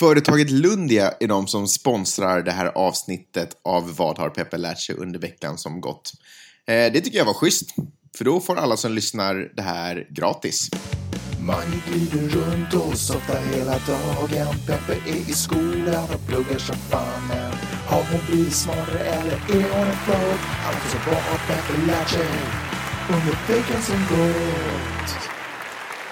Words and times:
Företaget 0.00 0.50
Lundia 0.50 1.12
är 1.20 1.28
de 1.28 1.46
som 1.46 1.68
sponsrar 1.68 2.42
det 2.42 2.50
här 2.50 2.66
avsnittet 2.66 3.56
av 3.64 3.96
Vad 3.96 4.18
har 4.18 4.30
Peppe 4.30 4.56
lärt 4.56 4.78
sig 4.78 4.94
under 4.94 5.20
veckan 5.20 5.58
som 5.58 5.80
gått? 5.80 6.12
Eh, 6.66 6.92
det 6.92 7.00
tycker 7.00 7.18
jag 7.18 7.24
var 7.24 7.34
schysst, 7.34 7.74
för 8.16 8.24
då 8.24 8.40
får 8.40 8.56
alla 8.56 8.76
som 8.76 8.92
lyssnar 8.92 9.52
det 9.56 9.62
här 9.62 10.06
gratis. 10.10 10.70
Man 11.40 11.82
glider 11.88 12.28
runt 12.28 12.74
och 12.74 12.98
softar 12.98 13.40
hela 13.54 13.78
dagen 13.78 14.54
Peppe 14.66 14.92
är 15.06 15.30
i 15.30 15.32
skolan 15.32 16.04
och 16.14 16.26
pluggar 16.26 16.58
som 16.58 16.76
fan 16.76 17.28
men 17.28 17.52
Har 17.86 18.02
hon 18.12 18.20
blivit 18.26 18.54
smartare 18.54 18.98
eller 18.98 19.32
är 19.32 19.70
hon 19.72 19.86
en 19.86 19.96
flott? 19.96 20.40
Alltså 20.66 20.96
vad 21.06 21.22
har 21.22 21.38
Peppe 21.46 21.86
lärt 21.86 22.08
sig 22.08 22.28
under 23.08 23.54
veckan 23.54 23.82
som 23.82 24.16
gått? 24.16 25.29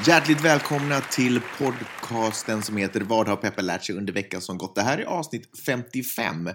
Hjärtligt 0.06 0.44
välkomna 0.44 1.00
till 1.00 1.40
podcasten 1.58 2.62
som 2.62 2.76
heter 2.76 3.00
Vad 3.00 3.28
har 3.28 3.36
Peppe 3.36 3.62
lärt 3.62 3.84
sig 3.84 3.94
under 3.94 4.12
veckan 4.12 4.40
som 4.40 4.58
gått? 4.58 4.74
Det 4.74 4.82
här 4.82 4.98
är 4.98 5.04
avsnitt 5.04 5.58
55. 5.66 6.50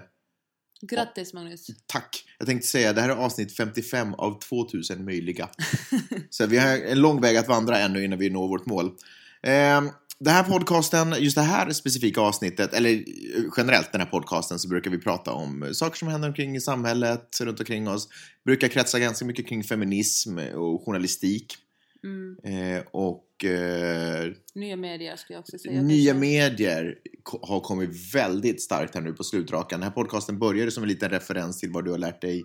Grattis 0.82 1.32
Magnus. 1.32 1.66
Tack! 1.86 2.24
Jag 2.38 2.46
tänkte 2.46 2.68
säga, 2.68 2.92
det 2.92 3.00
här 3.00 3.08
är 3.08 3.14
avsnitt 3.14 3.56
55 3.56 4.14
av 4.14 4.40
2000 4.40 5.04
möjliga. 5.04 5.48
Så 6.30 6.46
vi 6.46 6.58
har 6.58 6.68
en 6.68 7.00
lång 7.00 7.20
väg 7.20 7.36
att 7.36 7.48
vandra 7.48 7.78
ännu 7.78 8.04
innan 8.04 8.18
vi 8.18 8.30
når 8.30 8.48
vårt 8.48 8.66
mål. 8.66 8.86
Eh, 9.42 9.82
det 10.18 10.30
här 10.30 10.44
podcasten, 10.44 11.14
just 11.18 11.36
det 11.36 11.42
här 11.42 11.70
specifika 11.70 12.20
avsnittet, 12.20 12.74
eller 12.74 13.04
generellt 13.56 13.92
den 13.92 14.00
här 14.00 14.08
podcasten 14.08 14.58
så 14.58 14.68
brukar 14.68 14.90
vi 14.90 14.98
prata 14.98 15.32
om 15.32 15.70
saker 15.72 15.98
som 15.98 16.08
händer 16.08 16.28
omkring 16.28 16.56
i 16.56 16.60
samhället, 16.60 17.40
runt 17.40 17.60
omkring 17.60 17.88
oss. 17.88 18.08
Brukar 18.44 18.68
kretsa 18.68 18.98
ganska 18.98 19.24
mycket 19.24 19.48
kring 19.48 19.64
feminism 19.64 20.38
och 20.38 20.84
journalistik. 20.84 21.56
Mm. 22.04 22.36
Eh, 22.44 22.82
och 22.90 23.24
eh, 23.44 24.32
Nya 24.54 24.76
medier 24.76 25.16
skulle 25.16 25.34
jag 25.34 25.40
också 25.40 25.58
säga. 25.58 25.82
nya 25.82 26.12
kanske. 26.12 26.26
medier 26.26 26.94
har 27.42 27.60
kommit 27.60 28.14
väldigt 28.14 28.62
starkt 28.62 28.94
här 28.94 29.02
nu 29.02 29.12
på 29.12 29.24
slutrakan. 29.24 29.80
Den 29.80 29.88
här 29.88 29.94
podcasten 29.94 30.38
började 30.38 30.70
som 30.70 30.82
en 30.82 30.88
liten 30.88 31.10
referens 31.10 31.60
till 31.60 31.70
vad 31.70 31.84
du 31.84 31.90
har 31.90 31.98
lärt 31.98 32.20
dig 32.20 32.44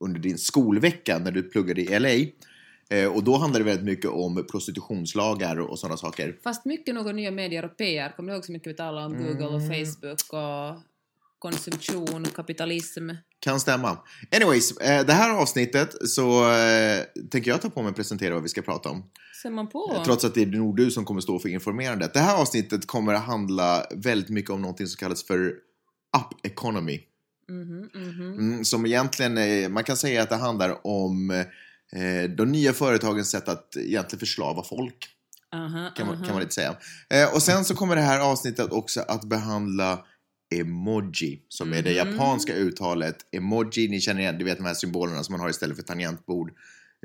under 0.00 0.20
din 0.20 0.38
skolvecka 0.38 1.18
när 1.18 1.30
du 1.30 1.42
pluggade 1.42 1.80
i 1.80 1.98
LA. 1.98 2.30
Eh, 2.96 3.12
och 3.12 3.24
då 3.24 3.36
handlade 3.36 3.64
det 3.64 3.68
väldigt 3.70 3.86
mycket 3.86 4.10
om 4.10 4.46
prostitutionslagar 4.50 5.56
och 5.60 5.78
sådana 5.78 5.96
saker. 5.96 6.36
Fast 6.44 6.64
mycket 6.64 6.94
nog 6.94 7.14
nya 7.14 7.30
medier 7.30 7.64
och 7.64 7.76
PR. 7.76 8.16
Kommer 8.16 8.32
du 8.32 8.36
ihåg 8.36 8.44
så 8.44 8.52
mycket 8.52 8.68
vi 8.68 8.74
talade 8.74 9.06
om 9.06 9.12
Google 9.24 9.46
och 9.46 9.60
Mm. 9.60 9.84
Facebook 9.86 10.32
och 10.32 10.80
konsumtion, 11.38 12.24
kapitalism? 12.36 13.10
Kan 13.40 13.60
stämma. 13.60 13.98
Anyways, 14.36 14.76
eh, 14.76 15.06
det 15.06 15.12
här 15.12 15.30
avsnittet 15.42 16.08
så 16.08 16.42
tänker 17.30 17.50
jag 17.50 17.62
ta 17.62 17.70
på 17.70 17.82
mig 17.82 17.90
att 17.90 17.96
presentera 17.96 18.34
vad 18.34 18.42
vi 18.42 18.48
ska 18.48 18.62
prata 18.62 18.88
om. 18.88 19.02
Ser 19.42 19.50
man 19.50 19.68
på? 19.68 20.02
Trots 20.04 20.24
att 20.24 20.34
det 20.34 20.42
är 20.42 20.46
nog 20.46 20.76
du 20.76 20.90
som 20.90 21.04
kommer 21.04 21.20
stå 21.20 21.38
för 21.38 21.48
informerandet. 21.48 22.14
Det 22.14 22.20
här 22.20 22.36
avsnittet 22.36 22.86
kommer 22.86 23.14
att 23.14 23.24
handla 23.24 23.86
väldigt 23.94 24.28
mycket 24.28 24.50
om 24.50 24.60
någonting 24.62 24.86
som 24.86 24.96
kallas 24.96 25.24
för 25.24 25.46
up 26.16 26.40
economy. 26.42 27.00
Mhm, 27.48 27.90
mhm. 27.94 28.38
Mm, 28.38 28.64
som 28.64 28.86
egentligen, 28.86 29.38
eh, 29.38 29.68
man 29.68 29.84
kan 29.84 29.96
säga 29.96 30.22
att 30.22 30.28
det 30.28 30.36
handlar 30.36 30.86
om 30.86 31.30
eh, 31.92 32.30
de 32.36 32.52
nya 32.52 32.72
företagens 32.72 33.30
sätt 33.30 33.48
att 33.48 33.76
egentligen 33.76 34.20
förslava 34.20 34.62
folk. 34.62 35.08
Aha, 35.52 35.90
Kan 35.96 36.06
man, 36.06 36.16
aha. 36.16 36.24
kan 36.24 36.34
man 36.34 36.42
lite 36.42 36.54
säga. 36.54 36.76
Eh, 37.10 37.34
och 37.34 37.42
sen 37.42 37.64
så 37.64 37.74
kommer 37.74 37.96
det 37.96 38.02
här 38.02 38.20
avsnittet 38.20 38.72
också 38.72 39.00
att 39.08 39.24
behandla 39.24 40.04
emoji, 40.54 41.42
som 41.48 41.72
är 41.72 41.82
det 41.82 42.04
Mhm. 42.04 42.12
japanska 42.12 42.54
uttalet. 42.54 43.16
Emoji, 43.32 43.88
ni 43.88 44.00
känner 44.00 44.20
igen, 44.20 44.38
du 44.38 44.44
vet 44.44 44.58
de 44.58 44.64
här 44.64 44.74
symbolerna 44.74 45.24
som 45.24 45.32
man 45.32 45.40
har 45.40 45.50
istället 45.50 45.76
för 45.76 45.82
tangentbord. 45.82 46.52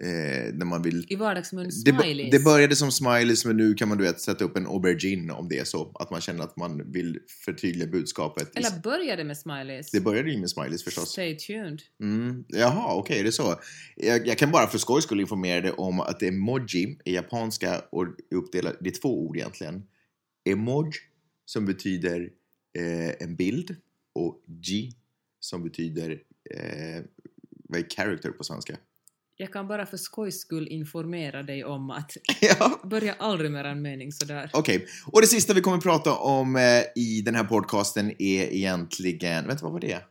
Eh, 0.02 0.54
när 0.54 0.66
man 0.66 0.82
vill... 0.82 1.06
I 1.10 1.16
vardagsmun, 1.16 1.66
Det, 1.66 1.72
smileys. 1.72 2.32
det 2.32 2.40
började 2.40 2.76
som 2.76 2.92
smileys 2.92 3.46
men 3.46 3.58
nu 3.58 3.74
kan 3.74 3.90
man 3.90 3.98
du 3.98 4.04
vet, 4.04 4.22
sätta 4.22 4.44
upp 4.44 4.58
en 4.58 4.68
aubergine 4.68 5.32
om 5.32 5.48
det 5.50 5.60
är 5.60 5.64
så. 5.64 5.92
Att 6.00 6.12
man 6.12 6.22
känner 6.22 6.44
att 6.44 6.58
man 6.58 6.92
vill 6.92 7.20
förtydliga 7.46 7.88
budskapet. 7.88 8.58
Eller 8.58 8.80
började 8.80 9.24
med 9.24 9.38
smileys. 9.38 9.92
Det 9.92 10.00
började 10.00 10.32
ju 10.32 10.40
med 10.40 10.50
smileys 10.50 10.84
förstås. 10.84 11.10
Stay 11.10 11.38
tuned. 11.38 11.82
Mm, 12.02 12.46
jaha, 12.48 12.94
okej, 12.94 13.20
är 13.20 13.24
det 13.24 13.32
så? 13.32 13.56
Jag, 13.96 14.28
jag 14.28 14.38
kan 14.38 14.52
bara 14.52 14.68
för 14.68 14.78
skojs 14.78 15.04
skull 15.04 15.20
informera 15.20 15.62
dig 15.62 15.72
om 15.72 16.00
att 16.00 16.24
emoji 16.24 16.98
är 17.06 17.14
japanska 17.14 17.82
och 17.92 18.04
är 18.04 18.36
uppdelat, 18.36 18.78
det 18.80 18.90
är 18.90 19.02
två 19.02 19.26
ord 19.26 19.38
egentligen. 19.38 19.84
Emoj 20.50 20.92
som 21.46 21.66
betyder 21.66 22.30
eh, 22.78 23.10
en 23.20 23.36
bild 23.36 23.76
och 24.14 24.44
G 24.48 24.92
som 25.40 25.64
betyder, 25.64 26.12
eh, 26.56 27.04
vad 27.70 27.80
är 27.80 27.90
character 27.90 28.30
på 28.30 28.44
svenska? 28.44 28.78
Jag 29.38 29.54
kan 29.54 29.68
bara 29.68 29.86
för 29.86 29.98
skojs 29.98 30.40
skull 30.40 30.68
informera 30.68 31.44
dig 31.44 31.64
om 31.66 31.90
att 31.90 32.12
ja, 32.42 32.80
börja 32.84 33.14
aldrig 33.14 33.52
med 33.52 33.66
en 33.66 33.82
mening 33.82 34.12
sådär. 34.12 34.50
okej. 34.54 34.88
Och 35.06 35.22
det 35.22 35.28
sista 35.28 35.54
vi 35.54 35.62
kommer 35.62 35.78
prata 35.78 36.16
om 36.16 36.56
eh, 36.56 36.84
i 36.96 37.22
den 37.26 37.36
här 37.36 37.44
podcasten 37.44 38.12
är 38.20 38.54
egentligen, 38.54 39.48
vänta 39.48 39.64
vad 39.64 39.74
var 39.74 39.80
det? 39.80 40.02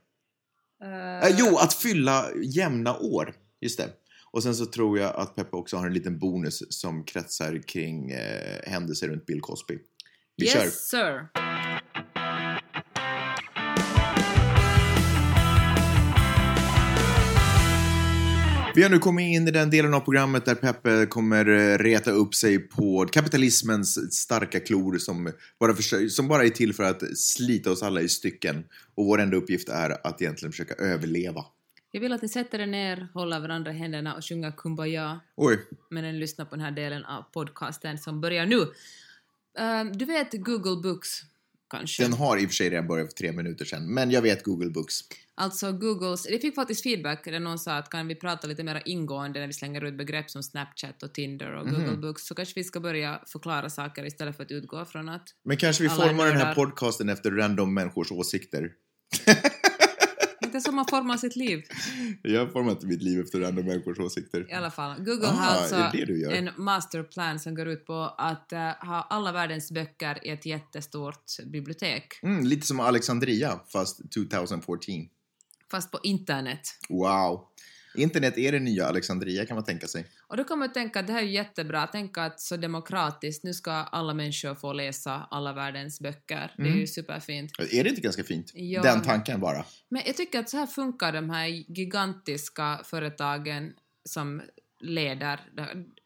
Uh, 0.84 1.36
jo, 1.38 1.56
att 1.56 1.74
fylla 1.74 2.26
jämna 2.42 2.96
år. 2.96 3.34
Just 3.60 3.78
det. 3.78 3.88
Och 4.30 4.42
sen 4.42 4.54
så 4.54 4.66
tror 4.66 4.98
jag 4.98 5.16
att 5.16 5.36
Peppa 5.36 5.56
också 5.56 5.76
har 5.76 5.86
en 5.86 5.94
liten 5.94 6.18
bonus 6.18 6.62
som 6.68 7.04
kretsar 7.04 7.62
kring 7.68 8.10
eh, 8.10 8.70
händelser 8.70 9.08
runt 9.08 9.26
Bill 9.26 9.41
Cosby. 9.41 9.78
Vi 10.36 10.44
yes, 10.44 10.52
kör. 10.52 10.70
sir. 10.70 11.28
Vi 18.76 18.82
har 18.82 18.90
nu 18.90 18.98
kommit 18.98 19.34
in 19.36 19.48
i 19.48 19.50
den 19.50 19.70
delen 19.70 19.94
av 19.94 20.00
programmet 20.00 20.44
där 20.44 20.54
Peppe 20.54 21.06
kommer 21.06 21.48
eh, 21.48 21.78
reta 21.78 22.10
upp 22.10 22.34
sig 22.34 22.58
på 22.58 23.06
kapitalismens 23.12 24.14
starka 24.14 24.60
klor 24.60 24.98
som 24.98 25.32
bara, 25.60 25.72
försö- 25.72 26.08
som 26.08 26.28
bara 26.28 26.44
är 26.44 26.48
till 26.48 26.74
för 26.74 26.82
att 26.82 27.18
slita 27.18 27.70
oss 27.70 27.82
alla 27.82 28.00
i 28.00 28.08
stycken. 28.08 28.64
Och 28.94 29.06
vår 29.06 29.20
enda 29.20 29.36
uppgift 29.36 29.68
är 29.68 30.06
att 30.06 30.22
egentligen 30.22 30.52
försöka 30.52 30.74
överleva. 30.74 31.44
Jag 31.90 32.00
vill 32.00 32.12
att 32.12 32.22
ni 32.22 32.28
sätter 32.28 32.58
er 32.58 32.66
ner, 32.66 33.08
håller 33.14 33.40
varandra 33.40 33.72
i 33.72 33.74
händerna 33.74 34.14
och 34.14 34.24
sjunger 34.24 34.52
Kumbaya 34.56 35.20
Oj, 35.36 35.58
medan 35.91 36.12
ni 36.12 36.18
lyssnar 36.18 36.44
på 36.44 36.56
den 36.56 36.64
här 36.64 36.72
delen 36.72 37.04
av 37.04 37.22
podcasten 37.22 37.98
som 37.98 38.20
börjar 38.20 38.46
nu. 38.46 38.66
Ehm, 39.58 39.92
du 39.92 40.04
vet 40.04 40.32
Google 40.32 40.82
Books, 40.82 41.08
kanske? 41.70 42.02
den 42.02 42.12
har 42.12 42.36
i 42.38 42.46
och 42.46 42.48
för 42.48 42.54
sig 42.54 42.70
redan 42.70 42.86
börjat 42.86 43.08
för 43.08 43.16
tre 43.16 43.32
minuter 43.32 43.64
sedan, 43.64 43.94
men 43.94 44.10
jag 44.10 44.22
vet 44.22 44.42
Google 44.42 44.70
Books. 44.70 45.00
Alltså 45.37 45.72
Googles, 45.72 46.22
det 46.22 46.39
fick 46.39 46.55
faktiskt 46.55 46.83
feedback 46.83 47.25
där 47.25 47.41
någon 47.41 47.59
sa 47.59 47.77
att 47.77 47.91
kan 47.91 48.09
vi 48.09 48.15
prata 48.15 48.47
lite 48.47 48.65
mer 48.65 48.83
ingående 48.84 49.41
när 49.41 49.47
vi 49.47 49.53
slänger 49.53 49.84
ut 49.84 49.99
begrepp 49.99 50.31
som 50.31 50.43
Snapchat 50.43 51.03
och 51.03 51.15
Tinder 51.15 51.55
och 51.55 51.67
Mhm. 51.67 51.75
Google 51.75 51.97
Books 51.97 52.27
så 52.27 52.34
kanske 52.34 52.53
vi 52.56 52.65
ska 52.65 52.81
börja 52.81 53.21
förklara 53.27 53.71
saker 53.71 54.06
istället 54.06 54.37
för 54.37 54.43
att 54.43 54.50
utgå 54.50 54.84
från 54.84 55.09
att 55.09 55.28
Men 55.45 55.56
kanske 55.56 55.83
vi 55.83 55.89
är 55.89 55.95
formar 55.95 56.27
den 56.27 56.37
här 56.37 56.55
podcasten 56.55 57.09
efter 57.09 57.31
random 57.31 57.75
människors 57.75 58.12
åsikter. 58.12 58.71
inte 60.45 60.61
så 60.61 60.72
man 60.72 60.87
formar 60.87 61.17
sitt 61.17 61.37
liv. 61.37 61.62
Jag 62.22 62.53
formar 62.53 62.71
inte 62.72 62.87
mitt 62.87 63.03
liv 63.03 63.21
efter 63.21 63.41
random 63.41 63.66
människors 63.66 63.99
åsikter. 63.99 64.51
I 64.51 64.53
alla 64.53 64.71
fall. 64.71 64.97
Google 64.99 65.27
Ah, 65.28 65.31
har 65.31 65.56
alltså 65.56 65.75
är 65.75 66.06
det 66.06 66.31
det 66.31 66.37
en 66.39 66.51
masterplan 66.56 67.41
som 67.41 67.55
går 67.55 67.69
ut 67.69 67.87
på 67.87 68.15
att 68.19 68.53
eh, 68.53 68.59
ha 68.61 69.06
alla 69.11 69.33
världens 69.33 69.71
böcker 69.72 70.27
i 70.27 70.31
ett 70.31 70.47
jättestort 70.47 71.25
bibliotek. 71.47 72.06
Mm, 72.22 72.45
lite 72.47 72.66
som 72.66 72.81
Alexandria, 72.81 73.61
fast 73.72 74.12
2014. 74.15 75.09
Fast 75.74 75.90
på 75.90 76.00
internet. 76.02 76.60
Wow. 76.88 77.48
Internet 77.96 78.38
är 78.38 78.52
det 78.52 78.60
nya 78.60 78.86
Alexandria 78.86 79.46
kan 79.46 79.54
man 79.54 79.64
tänka 79.64 79.86
sig. 79.86 80.06
Och 80.26 80.36
då 80.36 80.44
kan 80.44 80.58
man 80.58 80.72
tänka 80.72 81.00
att 81.00 81.06
det 81.06 81.12
här 81.12 81.22
är 81.22 81.26
jättebra, 81.26 81.86
tänk 81.92 82.18
att 82.18 82.40
så 82.40 82.56
demokratiskt, 82.56 83.44
nu 83.44 83.54
ska 83.54 83.70
alla 83.72 84.14
människor 84.14 84.54
få 84.54 84.72
läsa 84.72 85.28
alla 85.30 85.52
världens 85.52 86.00
böcker. 86.00 86.52
Det 86.56 86.62
är 86.62 86.66
Mm. 86.66 86.78
ju 86.80 86.86
superfint. 86.86 87.52
Är 87.72 87.84
det 87.84 87.90
inte 87.90 88.00
ganska 88.00 88.24
fint? 88.24 88.50
Ja, 88.54 88.82
Den 88.82 89.02
tanken 89.02 89.40
bara. 89.40 89.64
Men 89.88 90.02
jag 90.06 90.16
tycker 90.16 90.38
att 90.40 90.50
så 90.50 90.56
här 90.56 90.66
funkar 90.66 91.12
de 91.12 91.30
här 91.30 91.46
gigantiska 91.46 92.80
företagen 92.84 93.72
som 94.04 94.42
leder 94.80 95.41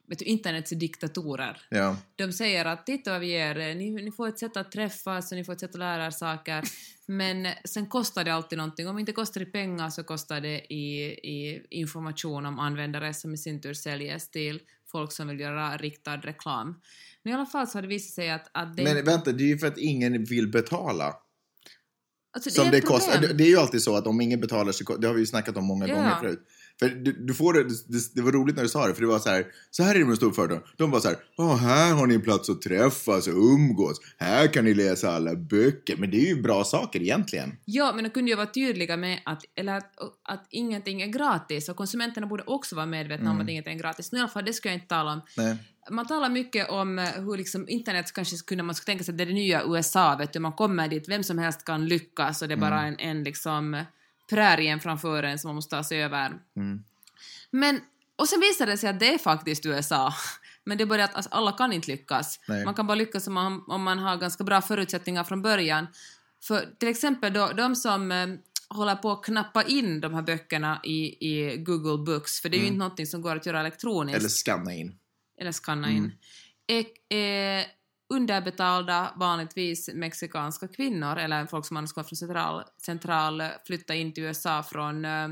vet 0.09 0.19
du, 0.19 0.25
internets 0.25 0.71
diktatorer. 0.71 1.61
Ja. 1.71 1.97
De 2.17 2.33
säger 2.33 2.65
att 2.65 2.87
titta 2.87 3.11
vad 3.11 3.21
vi 3.21 3.27
ger 3.27 3.59
er, 3.59 3.75
ni, 3.75 3.91
ni 3.91 4.13
får 4.13 4.29
ett 4.29 4.39
sätt 4.39 4.57
att 4.57 4.73
träffas 4.73 5.33
och 5.33 5.37
ni 5.39 5.45
får 5.45 5.53
ett 5.53 5.61
sätt 5.61 5.71
att 5.71 5.79
lära 5.79 6.07
er 6.07 6.11
saker, 6.11 6.65
men 7.07 7.47
sen 7.65 7.87
kostar 7.87 8.25
det 8.25 8.35
alltid 8.35 8.59
någonting. 8.59 8.89
Om 8.89 8.95
det 8.97 9.01
inte 9.01 9.13
kostar 9.13 9.41
i 9.41 9.47
pengar 9.47 9.91
så 9.91 10.05
kostar 10.05 10.41
det 10.41 10.73
i, 10.75 11.03
i 11.09 11.67
information 11.71 12.47
om 12.47 12.59
användare 12.59 13.15
som 13.15 13.35
i 13.35 13.39
sin 13.39 13.61
tur 13.61 13.75
säljs 13.75 14.31
till 14.31 14.61
folk 14.91 15.13
som 15.13 15.29
vill 15.29 15.41
göra 15.41 15.77
riktad 15.77 16.17
reklam. 16.17 16.81
Men 17.23 17.33
i 17.33 17.37
alla 17.37 17.47
fall 17.47 17.67
så 17.67 17.79
har 17.79 17.83
det 17.83 17.89
visat 17.89 18.15
sig 18.15 18.31
att, 18.31 18.51
att 18.53 18.77
det... 18.77 18.83
Men 18.85 19.05
vänta, 19.05 19.33
det 19.33 19.45
är 19.45 19.49
ju 19.49 19.59
för 19.59 19.67
att 19.67 19.79
ingen 19.79 20.25
vill 20.25 20.49
betala. 20.51 21.15
alltså, 22.33 22.51
Som 22.51 22.67
är 22.67 22.71
det 22.73 22.81
kostar. 22.81 23.21
Det, 23.21 23.33
det 23.33 23.45
är 23.45 23.49
ju 23.49 23.57
alltid 23.57 23.83
så 23.83 23.97
att 23.97 24.07
om 24.07 24.21
ingen 24.21 24.41
betalar 24.41 24.73
så 24.73 24.97
det 24.97 25.07
har 25.07 25.15
vi 25.15 25.21
ju 25.21 25.27
snackat 25.27 25.57
om 25.57 25.65
många 25.65 25.89
Ja. 25.89 25.95
gånger 25.95 26.15
förut. 26.21 26.47
För 26.79 26.89
du, 26.89 27.13
du 27.13 27.35
får 27.35 27.53
det, 27.53 27.63
det, 27.63 28.15
det 28.15 28.23
var 28.23 28.33
roligt 28.33 28.57
när 28.57 28.63
du 28.63 28.69
sa 28.69 28.87
det, 28.87 28.95
för 28.95 29.01
det 29.01 29.07
var 29.09 29.19
så 29.19 29.29
här, 29.29 29.47
så 29.71 29.83
här 29.83 29.95
är 29.95 29.99
det 29.99 30.05
med 30.05 30.19
företagen. 30.19 30.63
De 30.77 30.91
var 30.91 31.01
så 31.01 31.09
här, 31.09 31.17
"Ja, 31.37 31.55
här 31.55 31.95
har 31.95 32.07
ni 32.07 32.15
en 32.15 32.21
plats 32.21 32.51
att 32.51 32.63
träffas 32.63 33.27
och 33.27 33.35
umgås. 33.35 34.01
Här 34.19 34.47
kan 34.53 34.65
ni 34.65 34.75
läsa 34.75 35.11
alla 35.13 35.35
böcker. 35.37 35.97
Men 35.97 36.11
det 36.11 36.17
är 36.17 36.35
ju 36.35 36.43
bra 36.43 36.65
saker 36.65 37.01
egentligen. 37.03 37.57
Ja, 37.65 37.93
men 37.95 38.05
de 38.05 38.11
kunde 38.11 38.31
ju 38.31 38.37
vara 38.37 38.47
tydliga 38.47 38.97
med 38.97 39.21
att, 39.25 39.43
eller 39.55 39.77
att, 39.77 39.93
att 40.29 40.47
ingenting 40.51 41.03
är 41.03 41.07
gratis 41.07 41.69
och 41.69 41.77
konsumenterna 41.77 42.27
borde 42.27 42.43
också 42.47 42.77
vara 42.77 42.87
medvetna 42.87 43.31
om 43.31 43.37
Mm. 43.37 43.45
att 43.47 43.51
ingenting 43.51 43.75
är 43.75 43.79
gratis. 43.79 44.13
Nu 44.13 44.19
i 44.19 44.21
alla 44.21 44.31
fall, 44.31 44.45
det 44.45 44.53
ska 44.53 44.69
jag 44.69 44.77
inte 44.77 44.87
tala 44.87 45.13
om. 45.13 45.21
Nej. 45.37 45.57
man 45.91 46.07
talar 46.07 46.29
mycket 46.29 46.71
om 46.71 46.99
eh, 46.99 47.05
hur 47.05 47.37
liksom 47.37 47.69
internet 47.69 48.13
kanske 48.13 48.37
skulle 48.37 48.63
man 48.63 48.75
ska 48.75 48.85
tänka 48.85 49.05
sig 49.05 49.13
att 49.13 49.19
det 49.19 49.25
är 49.25 49.27
det 49.27 49.33
nya 49.33 49.63
USA, 49.67 50.17
vet 50.17 50.33
du, 50.33 50.39
man 50.39 50.53
kommer 50.53 50.89
dit, 50.89 51.09
vem 51.09 51.23
som 51.23 51.39
helst 51.39 51.65
kan 51.65 51.87
lyckas 51.87 52.43
och 52.43 52.49
det 52.49 52.55
är 52.55 52.59
bara 52.59 52.83
en, 52.83 52.99
en 52.99 53.23
liksom 53.25 53.85
prärien 54.31 54.81
framför 54.81 55.23
en 55.23 55.39
som 55.39 55.49
man 55.49 55.55
måste 55.55 55.77
ta 55.77 55.85
sig 55.85 56.03
över. 56.03 56.33
Mm. 56.57 56.85
Men, 57.51 57.81
och 58.17 58.29
sen 58.29 58.41
visar 58.41 58.67
det 58.67 58.79
sig 58.79 58.91
att 58.91 59.01
det 59.01 59.15
är 59.15 59.19
faktiskt 59.19 59.67
USA. 59.67 60.15
Men 60.65 60.79
det 60.79 60.85
är 60.85 60.87
bara 60.87 61.05
att 61.05 61.15
alltså, 61.15 61.31
alla 61.31 61.53
kan 61.53 61.73
inte 61.73 61.91
lyckas. 61.91 62.41
Nej. 62.49 62.65
Man 62.65 62.75
kan 62.75 62.87
bara 62.87 62.95
lyckas 62.95 63.27
om 63.27 63.35
man, 63.35 63.65
om 63.67 63.83
man 63.83 63.99
har 63.99 64.17
ganska 64.17 64.45
bra 64.45 64.61
förutsättningar 64.63 65.25
från 65.25 65.43
början. 65.43 65.87
För 66.43 66.69
till 66.79 66.89
exempel 66.89 67.33
då, 67.33 67.47
de 67.57 67.77
som 67.77 68.13
eh, 68.13 68.27
håller 68.69 68.97
på 68.97 69.13
att 69.13 69.25
knappa 69.25 69.63
in 69.63 70.01
de 70.01 70.15
här 70.15 70.23
böckerna 70.23 70.81
i, 70.85 71.29
i 71.31 71.57
Google 71.57 72.05
Books, 72.05 72.41
för 72.41 72.49
det 72.49 72.57
är 72.57 72.61
ju 72.61 72.67
inte 72.67 72.79
någonting 72.79 73.07
som 73.07 73.23
går 73.23 73.37
att 73.37 73.47
göra 73.47 73.61
elektroniskt 73.61 74.19
Eller 74.19 74.29
skanna 74.29 74.75
in. 74.75 74.99
eller 75.41 75.53
skanna 75.53 75.91
in, 75.91 76.13
är, 76.67 76.85
är 77.09 77.67
underbetalda 78.09 79.13
vanligtvis 79.17 79.91
mexikanska 79.95 80.69
kvinnor 80.69 81.17
eller 81.17 81.47
folk 81.47 81.67
som 81.67 81.77
annars 81.77 81.93
kommer 81.93 82.09
från 82.09 82.17
central, 82.17 82.63
central 82.83 83.43
flytta 83.67 83.95
in 83.95 84.15
till 84.15 84.25
USA 84.25 84.63
från 84.63 85.05
eh, 85.05 85.29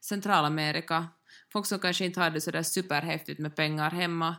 Centralamerika. 0.00 1.08
Folk 1.52 1.66
som 1.66 1.78
kanske 1.78 2.04
inte 2.04 2.20
har 2.20 2.30
det 2.30 2.40
sådär 2.40 2.62
superhäftigt 2.62 3.40
med 3.40 3.56
pengar 3.56 3.90
hemma 3.90 4.36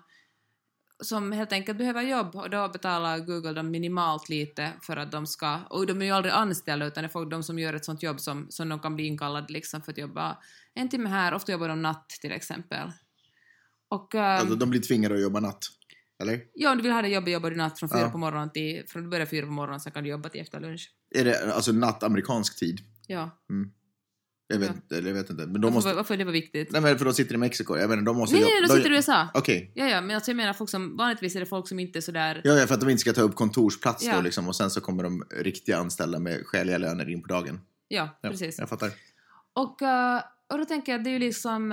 som 1.00 1.32
helt 1.32 1.52
enkelt 1.54 1.78
behöver 1.78 2.02
jobb 2.02 2.36
och 2.36 2.50
då 2.50 2.70
betalar 2.70 3.20
Google 3.20 3.54
dem 3.54 3.72
minimalt 3.72 4.30
lite 4.30 4.72
för 4.82 4.98
att 4.98 5.12
de 5.12 5.28
ska, 5.28 5.60
och 5.70 5.88
de 5.88 6.02
är 6.02 6.06
ju 6.06 6.12
aldrig 6.12 6.34
anställda 6.34 6.86
utan 6.86 7.04
det 7.04 7.08
är 7.08 7.10
folk 7.10 7.32
de 7.32 7.44
som 7.44 7.60
gör 7.60 7.74
ett 7.74 7.86
sånt 7.86 8.04
jobb 8.04 8.20
som, 8.20 8.48
som 8.50 8.70
de 8.70 8.80
kan 8.80 8.96
bli 8.96 9.06
inkallade 9.08 9.54
liksom 9.54 9.82
för 9.82 9.92
att 9.92 9.98
jobba 9.98 10.38
en 10.74 10.90
timme 10.90 11.10
här, 11.10 11.34
ofta 11.34 11.52
jobbar 11.52 11.68
de 11.68 11.82
natt 11.82 12.10
till 12.10 12.32
exempel. 12.32 12.92
Och 13.90 14.16
um, 14.16 14.22
Alltså, 14.22 14.56
de 14.56 14.70
blir 14.70 14.82
tvingade 14.82 15.16
att 15.16 15.22
jobba 15.22 15.40
natt. 15.40 15.66
Eller? 16.22 16.42
Ja, 16.54 16.72
om 16.72 16.78
du 16.78 16.84
vill 16.84 16.92
ha 16.92 17.02
det 17.02 17.08
jobbet 17.08 17.34
jobbar 17.34 17.50
du 17.50 17.56
natt 17.56 17.80
från 17.80 17.90
fyra 17.90 18.00
Ja. 18.00 18.10
på 18.10 18.18
morgonen 18.18 18.50
till... 18.52 18.84
Från 18.88 19.04
du 19.04 19.10
börjar 19.10 19.26
fyra 19.26 19.46
på 19.46 19.52
morgonen, 19.52 19.80
sen 19.80 19.92
kan 19.92 20.04
du 20.04 20.10
jobba 20.10 20.30
till 20.30 20.42
efter 20.42 20.60
lunch. 20.60 20.92
Är 21.16 21.26
det 21.26 21.54
alltså 21.54 21.72
natt 21.72 22.04
amerikansk 22.04 22.60
tid? 22.60 22.80
Ja. 23.08 23.30
Jag 24.48 24.60
vet, 24.60 24.70
Ja. 24.70 24.74
inte, 24.76 24.98
eller 24.98 25.08
jag 25.10 25.16
vet 25.16 25.30
inte. 25.30 25.46
Men 25.46 25.54
de 25.54 25.62
Varför, 25.62 25.74
måste... 25.74 25.94
varför 25.94 26.18
det 26.18 26.24
var 26.24 26.32
viktigt? 26.32 26.72
Nej 26.72 26.82
men 26.82 26.98
för 26.98 27.06
de 27.06 27.14
sitter 27.14 27.36
i 27.36 27.38
Mexiko. 27.38 27.78
Jag 27.78 27.92
inte, 27.94 28.06
de 28.06 28.18
måste... 28.18 28.36
Nej, 28.36 28.44
nej, 28.46 28.62
de 28.68 28.76
sitter 28.76 28.92
i 28.92 28.96
USA. 28.96 29.28
Okej. 29.34 29.72
Ja, 29.76 29.86
ja, 29.88 30.02
men 30.02 30.16
alltså 30.16 30.32
jag 30.32 30.36
menar 30.36 30.54
folk 30.54 30.70
som... 30.70 30.98
Vanligtvis 30.98 31.36
är 31.36 31.40
det 31.40 31.46
folk 31.46 31.68
som 31.68 31.80
inte 31.80 32.00
är 32.00 32.02
sådär... 32.02 32.42
Ja, 32.44 32.54
ja, 32.54 32.68
för 32.68 32.74
att 32.74 32.80
de 32.80 32.90
inte 32.90 33.02
ska 33.02 33.14
ta 33.14 33.22
upp 33.22 33.36
kontorsplats 33.36 34.04
Ja. 34.04 34.16
då 34.16 34.22
liksom. 34.22 34.48
Och 34.48 34.56
sen 34.56 34.70
så 34.70 34.82
kommer 34.82 35.04
de 35.04 35.24
riktiga 35.32 35.78
anställda 35.78 36.20
med 36.20 36.46
skäliga 36.46 36.78
löner 36.78 37.10
in 37.10 37.22
på 37.22 37.28
dagen. 37.28 37.60
Ja, 37.88 38.20
Ja, 38.22 38.30
precis. 38.30 38.60
Jag 38.60 38.70
fattar. 38.70 38.92
Och, 39.54 39.82
eh, 39.82 40.22
och 40.52 40.58
då 40.58 40.66
tänker 40.66 40.92
jag 40.92 41.00
att 41.00 41.04
det 41.06 41.10
är 41.10 41.14
ju 41.14 41.20
liksom... 41.20 41.72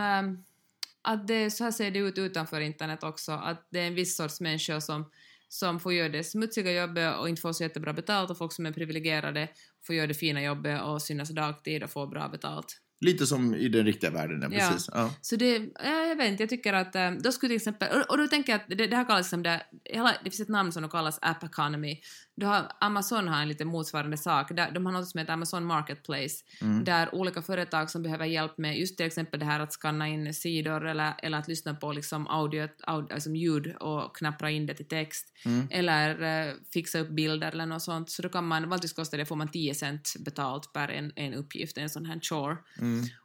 att 1.03 1.29
det, 1.29 1.51
så 1.51 1.65
här 1.65 1.71
ser 1.71 1.91
det 1.91 1.99
ut 1.99 2.19
utanför 2.19 2.61
internet 2.61 3.05
också. 3.05 3.33
Att 3.33 3.69
det 3.71 3.81
är 3.81 3.87
en 3.87 3.95
viss 3.95 4.17
sorts 4.17 4.41
människor 4.41 4.81
som, 4.81 5.11
som 5.49 5.81
får 5.81 5.93
göra 5.93 6.09
det 6.09 6.25
smutsiga 6.25 6.73
jobbet 6.73 7.17
och 7.19 7.29
inte 7.29 7.43
får 7.43 7.53
så 7.53 7.63
jättebra 7.63 7.93
betalt 7.93 8.31
och 8.31 8.39
folk 8.39 8.53
som 8.53 8.67
är 8.67 8.73
privilegierade 8.73 9.49
får 9.87 9.95
göra 9.95 10.07
det 10.07 10.15
fina 10.15 10.43
jobbet 10.43 10.83
och 10.83 11.03
synas 11.03 11.31
dagtid 11.31 11.83
och 11.83 11.91
få 11.91 12.07
bra 12.07 12.29
betalt. 12.29 12.81
Lite 13.01 13.27
som 13.27 13.55
i 13.55 13.69
den 13.69 13.87
riktiga 13.87 14.11
världen, 14.11 14.43
ja, 14.43 14.49
precis. 14.59 14.91
Ja. 14.93 15.15
Så 15.21 15.37
det, 15.37 15.71
ja, 15.85 16.07
jag 16.07 16.17
vet 16.17 16.31
inte, 16.31 16.43
jag 16.43 16.51
tycker 16.51 16.73
att 16.73 16.95
eh, 16.95 17.11
då 17.11 17.33
skulle 17.33 17.49
till 17.49 17.57
exempel, 17.57 18.01
och, 18.01 18.11
och 18.11 18.19
då 18.19 18.27
tänker 18.27 18.53
jag 18.53 18.61
att 18.61 18.69
det, 18.69 18.87
det 18.87 18.97
här 18.97 19.05
kallas 19.05 19.31
som 19.31 19.43
det, 19.43 19.63
hela, 19.85 20.15
det 20.25 20.31
finns 20.31 20.41
ett 20.41 20.49
namn 20.49 20.73
som 20.73 20.89
kallas 20.89 21.19
app 21.23 21.45
economy. 21.45 22.01
Du 22.37 22.47
har, 22.47 22.73
Amazon 22.81 23.29
har 23.29 23.43
en 23.43 23.49
lite 23.49 23.65
motsvarande 23.65 24.17
sak, 24.17 24.51
de 24.75 24.87
har 24.87 24.93
något 24.93 25.09
som 25.09 25.19
heter 25.19 25.33
Amazon 25.33 25.65
Marketplace, 25.65 26.45
där 26.85 27.15
olika 27.15 27.43
företag 27.43 27.91
som 27.91 28.03
behöver 28.03 28.27
hjälp 28.27 28.59
med 28.59 28.79
just 28.79 28.97
till 28.97 29.07
exempel 29.07 29.41
det 29.41 29.47
här 29.47 29.61
att 29.61 29.73
skanna 29.73 30.09
in 30.09 30.35
sidor 30.35 30.87
eller, 30.87 31.15
eller 31.23 31.39
att 31.39 31.49
lyssna 31.49 31.75
på 31.75 31.93
liksom 31.93 32.27
audio, 32.27 32.69
audio, 32.83 33.15
alltså 33.15 33.31
ljud 33.31 33.77
och 33.77 34.17
knappra 34.17 34.51
in 34.51 34.67
det 34.67 34.75
till 34.75 34.89
text, 34.89 35.27
eller 35.71 36.23
eh, 36.49 36.55
fixa 36.73 36.99
upp 36.99 37.09
bilder 37.11 37.53
eller 37.53 37.67
något 37.67 37.83
sånt, 37.83 38.11
så 38.11 38.23
då 38.23 38.29
kan 38.29 38.47
man, 38.47 38.63
vanligtvis 38.69 38.93
kostar 38.93 39.19
det, 39.19 39.27
får 39.27 39.37
man 39.37 39.49
10 39.49 39.75
cent 39.75 40.15
betalt 40.25 40.73
per 40.73 40.89
en, 40.89 41.13
en 41.17 41.35
uppgift, 41.35 41.79
en 41.79 41.91
sån 41.91 42.07
här 42.07 42.21
chore. 42.21 42.57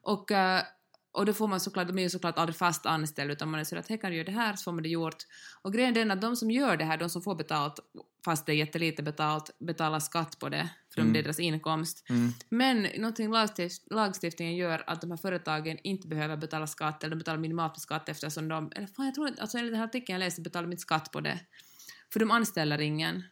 Och, 0.01 0.31
eh, 0.31 0.61
och 1.15 1.25
då 1.25 1.33
får 1.33 1.47
man 1.47 1.59
såklart, 1.59 1.87
de 1.87 1.97
är 1.97 2.01
ju 2.01 2.09
såklart 2.09 2.37
aldrig 2.37 2.55
fast 2.55 2.85
anställda 2.85 3.33
utan 3.33 3.49
man 3.49 3.59
är 3.59 3.63
så 3.63 3.77
att 3.77 3.87
här 3.87 3.97
kan 3.97 4.11
du 4.11 4.17
göra 4.17 4.25
det 4.25 4.31
här 4.31 4.55
så 4.55 4.63
får 4.63 4.71
man 4.71 4.83
det 4.83 4.89
gjort. 4.89 5.17
Och 5.61 5.73
grejen 5.73 5.89
är 5.89 5.99
den 5.99 6.11
att 6.11 6.21
de 6.21 6.35
som 6.35 6.51
gör 6.51 6.77
det 6.77 6.85
här, 6.85 6.97
de 6.97 7.09
som 7.09 7.21
får 7.21 7.35
betalt 7.35 7.79
fast 8.25 8.45
det 8.45 8.51
är 8.51 8.55
jättelite 8.55 9.03
betalt, 9.03 9.51
betalar 9.59 9.99
skatt 9.99 10.39
på 10.39 10.49
det 10.49 10.69
för 10.93 11.01
Mm. 11.01 11.13
det 11.13 11.19
är 11.19 11.23
deras 11.23 11.39
inkomst. 11.39 12.05
Men 12.49 12.87
någonting 12.97 13.31
lagstift, 13.31 13.91
lagstiftningen 13.91 14.55
gör 14.55 14.83
att 14.87 15.01
de 15.01 15.11
här 15.11 15.17
företagen 15.17 15.77
inte 15.83 16.07
behöver 16.07 16.37
betala 16.37 16.67
skatt 16.67 17.03
eller 17.03 17.15
de 17.15 17.19
betalar 17.19 17.39
minimalt 17.39 17.73
med 17.73 17.81
skatt 17.81 18.09
eftersom 18.09 18.47
de, 18.47 18.71
eller 18.75 18.87
fan 18.87 19.05
jag 19.05 19.15
tror 19.15 19.27
inte, 19.27 19.41
alltså 19.41 19.57
enligt 19.57 19.73
den 19.73 19.79
här 19.79 19.87
artikeln 19.87 20.19
jag 20.19 20.25
läste 20.25 20.41
betalar 20.41 20.63
de 20.63 20.71
inte 20.71 20.81
skatt 20.81 21.11
på 21.11 21.21
det. 21.21 21.39
För 22.13 22.19
de 22.19 22.31
anställer 22.31 22.81
ingen. 22.81 23.23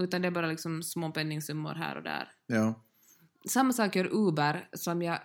Utan 0.00 0.22
det 0.22 0.28
är 0.28 0.32
bara 0.32 0.46
liksom 0.46 0.82
små 0.82 1.10
penningsummor 1.10 1.74
här 1.74 1.96
och 1.96 2.02
där 2.02 2.32
ja. 2.46 2.82
samma 3.48 3.72
sak 3.72 3.96
gör 3.96 4.08
Uber 4.12 4.68
som 4.72 5.02
jag 5.02 5.18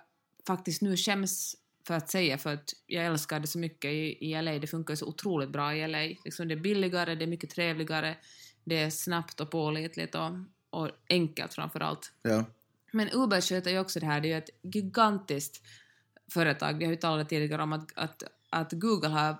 faktiskt 0.47 0.81
nu 0.81 0.97
skäms 0.97 1.55
för 1.87 1.93
att 1.93 2.09
säga 2.09 2.37
för 2.37 2.53
att 2.53 2.73
jag 2.87 3.05
älskar 3.05 3.39
det 3.39 3.47
så 3.47 3.59
mycket 3.59 3.91
i, 3.91 4.31
i 4.31 4.41
LA. 4.41 4.59
Det 4.59 4.67
funkar 4.67 4.95
så 4.95 5.05
otroligt 5.05 5.49
bra 5.49 5.75
i 5.75 5.87
LA. 5.87 5.99
Liksom 6.25 6.47
det 6.47 6.53
är 6.53 6.59
billigare, 6.59 7.15
det 7.15 7.25
är 7.25 7.27
mycket 7.27 7.49
trevligare, 7.49 8.15
det 8.63 8.77
är 8.77 8.89
snabbt 8.89 9.39
och 9.39 9.51
pålitligt 9.51 10.15
och, 10.15 10.31
och 10.69 10.89
enkelt 11.09 11.53
framför 11.53 11.79
allt. 11.79 12.11
ja. 12.21 12.45
Men 12.91 13.09
Uber 13.13 13.41
sköter 13.41 13.71
ju 13.71 13.79
också 13.79 13.99
det 13.99 14.05
här, 14.05 14.21
det 14.21 14.27
är 14.27 14.29
ju 14.29 14.37
ett 14.37 14.49
gigantiskt 14.61 15.61
företag. 16.33 16.77
Vi 16.77 16.85
har 16.85 16.91
ju 16.91 16.97
talat 16.97 17.29
tidigare 17.29 17.63
om 17.63 17.73
att, 17.73 17.97
att, 17.97 18.23
att 18.49 18.71
Google 18.73 19.09
har 19.09 19.37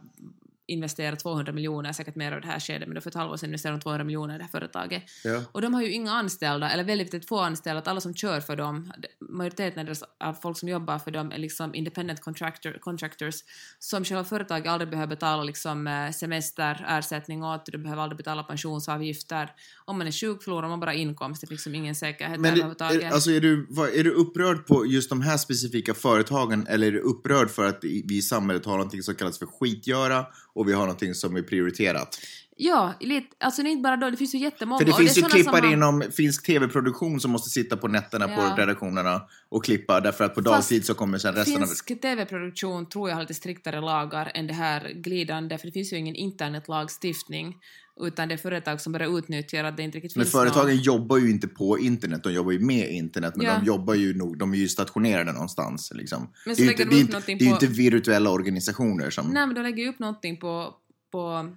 investerat 0.68 1.20
200 1.20 1.54
miljoner, 1.54 1.94
säkert 1.94 2.16
mer 2.16 2.32
av 2.32 2.42
det 2.42 2.48
här 2.48 2.60
skedet, 2.60 2.88
men 2.88 2.96
då 2.96 3.02
för 3.02 3.10
ett 3.10 3.16
halvår 3.16 3.38
sedan 3.38 3.50
investerade 3.50 3.78
de 3.78 3.82
200 3.82 4.04
miljoner 4.04 4.36
i 4.36 4.38
det 4.38 4.44
här 4.44 4.52
företaget. 4.52 5.04
ja. 5.24 5.44
Och 5.52 5.62
de 5.62 5.74
har 5.74 5.82
ju 5.82 5.92
inga 5.92 6.12
anställda, 6.12 6.70
eller 6.70 6.84
väldigt, 6.84 7.28
få 7.28 7.40
anställda, 7.40 7.80
att 7.80 7.88
alla 7.88 8.02
som 8.02 8.16
kör 8.16 8.40
för 8.40 8.56
dem, 8.56 8.92
majoriteten 9.20 9.96
av 10.20 10.34
folk 10.34 10.58
som 10.58 10.70
jobbar 10.70 11.00
för 11.00 11.12
dem 11.12 11.32
är 11.32 11.38
liksom 11.38 11.76
independent 11.76 12.22
contractor, 12.22 12.78
contractors 12.82 13.36
som 13.80 14.06
själva 14.06 14.24
företaget 14.24 14.68
aldrig 14.68 14.90
behöver 14.90 15.10
betala 15.10 15.44
liksom 15.44 15.88
eh, 15.88 16.12
semester, 16.12 16.86
ersättning 16.90 17.44
åt, 17.44 17.66
de 17.66 17.78
behöver 17.78 18.04
aldrig 18.04 18.18
betala 18.18 18.44
pensionsavgifter. 18.44 19.52
Om 19.86 19.98
man 19.98 20.08
är 20.08 20.12
sjuk 20.12 20.44
förlorar 20.44 20.68
man 20.70 20.80
bara 20.80 20.94
inkomst, 20.94 21.42
det 21.42 21.48
är 21.48 21.52
liksom 21.52 21.76
ingen 21.76 21.96
säkerhet 21.96 22.40
Men 22.40 22.52
överhuvudtaget. 22.52 23.04
är, 23.04 23.12
alltså 23.12 23.32
är, 23.32 23.42
du, 23.42 23.68
är 23.94 24.04
du 24.04 24.12
upprörd 24.12 24.68
på 24.68 24.86
just 24.86 25.10
de 25.10 25.22
här 25.22 25.38
specifika 25.38 25.94
företagen 25.94 26.68
eller 26.68 26.88
är 26.88 26.92
du 26.92 27.00
upprörd 27.00 27.50
för 27.50 27.68
att 27.68 27.84
vi 27.84 28.18
i 28.18 28.22
samhället 28.22 28.66
har 28.66 28.74
någonting 28.74 29.04
som 29.04 29.16
kallas 29.16 29.40
för 29.40 29.46
skitgöra 29.46 30.26
och 30.58 30.68
vi 30.70 30.74
har 30.74 30.82
någonting 30.82 31.14
som 31.14 31.36
är 31.36 31.42
prioriterat? 31.42 32.18
Ja, 32.60 32.94
alltså 33.40 33.64
det 33.64 33.70
är 33.70 33.72
inte 33.72 33.82
bara 33.82 33.98
då, 33.98 34.10
det 34.10 34.18
finns 34.18 34.36
ju 34.36 34.40
jättemånga. 34.40 34.80
För 34.80 34.86
det 34.86 34.94
finns 34.94 35.18
är 35.18 35.22
ju 35.22 35.28
klippare 35.28 35.66
har- 35.66 35.74
inom 35.74 36.04
finsk 36.12 36.46
tv-produktion 36.46 37.20
som 37.20 37.32
måste 37.32 37.50
sitta 37.50 37.78
på 37.78 37.88
nätterna 37.88 38.30
Ja. 38.30 38.36
på 38.56 38.62
redaktionerna 38.62 39.22
och 39.50 39.64
klippa 39.66 40.00
därför 40.00 40.24
att 40.24 40.36
på 40.36 40.42
Fast 40.44 40.70
dagtid 40.70 40.86
så 40.86 40.94
kommer 40.94 41.18
sen 41.18 41.34
resten 41.36 41.64
av... 41.64 41.68
Finsk 41.68 42.02
tv-produktion 42.02 42.90
tror 42.90 43.10
jag 43.10 43.16
har 43.16 43.22
lite 43.22 43.34
striktare 43.34 43.82
lagar 43.82 44.32
än 44.34 44.48
det 44.48 44.54
här 44.54 44.92
glidande, 44.96 45.58
för 45.58 45.66
det 45.68 45.72
finns 45.74 45.94
ju 45.94 45.98
ingen 45.98 46.16
internetlagstiftning, 46.16 47.56
utan 48.00 48.28
det 48.28 48.34
är 48.34 48.38
företag 48.38 48.82
som 48.82 48.94
bara 48.94 49.06
utnyttjar 49.06 49.64
att 49.64 49.78
det 49.78 49.84
inte 49.84 49.98
riktigt 49.98 50.16
Men 50.16 50.26
finns 50.26 50.32
företagen 50.32 50.68
någon. 50.70 50.78
jobbar 50.78 51.18
ju 51.18 51.30
inte 51.30 51.48
på 51.48 51.80
internet, 51.80 52.24
de 52.24 52.34
jobbar 52.34 52.52
ju 52.52 52.60
med 52.60 52.92
internet, 52.92 53.36
men 53.36 53.46
Ja. 53.46 53.58
de 53.60 53.66
jobbar 53.66 53.94
ju 53.94 54.14
nog, 54.18 54.38
de 54.38 54.54
är 54.54 54.58
ju 54.58 54.68
stationerade 54.68 55.32
någonstans. 55.32 55.92
Liksom. 55.96 56.34
Men 56.46 56.56
så 56.56 56.62
det 56.62 56.66
är 56.66 56.66
ju 56.66 56.72
inte, 56.72 56.84
de 56.84 56.90
det 57.26 57.34
är 57.34 57.38
på- 57.38 57.44
inte 57.44 57.68
virtuella 57.68 58.30
organisationer 58.30 59.10
som... 59.10 59.28
Nej, 59.28 59.46
men 59.48 59.56
de 59.56 59.62
lägger 59.62 59.84
ju 59.84 59.90
upp 59.90 60.00
någonting 60.00 60.38
på, 60.38 60.74
på, 61.12 61.50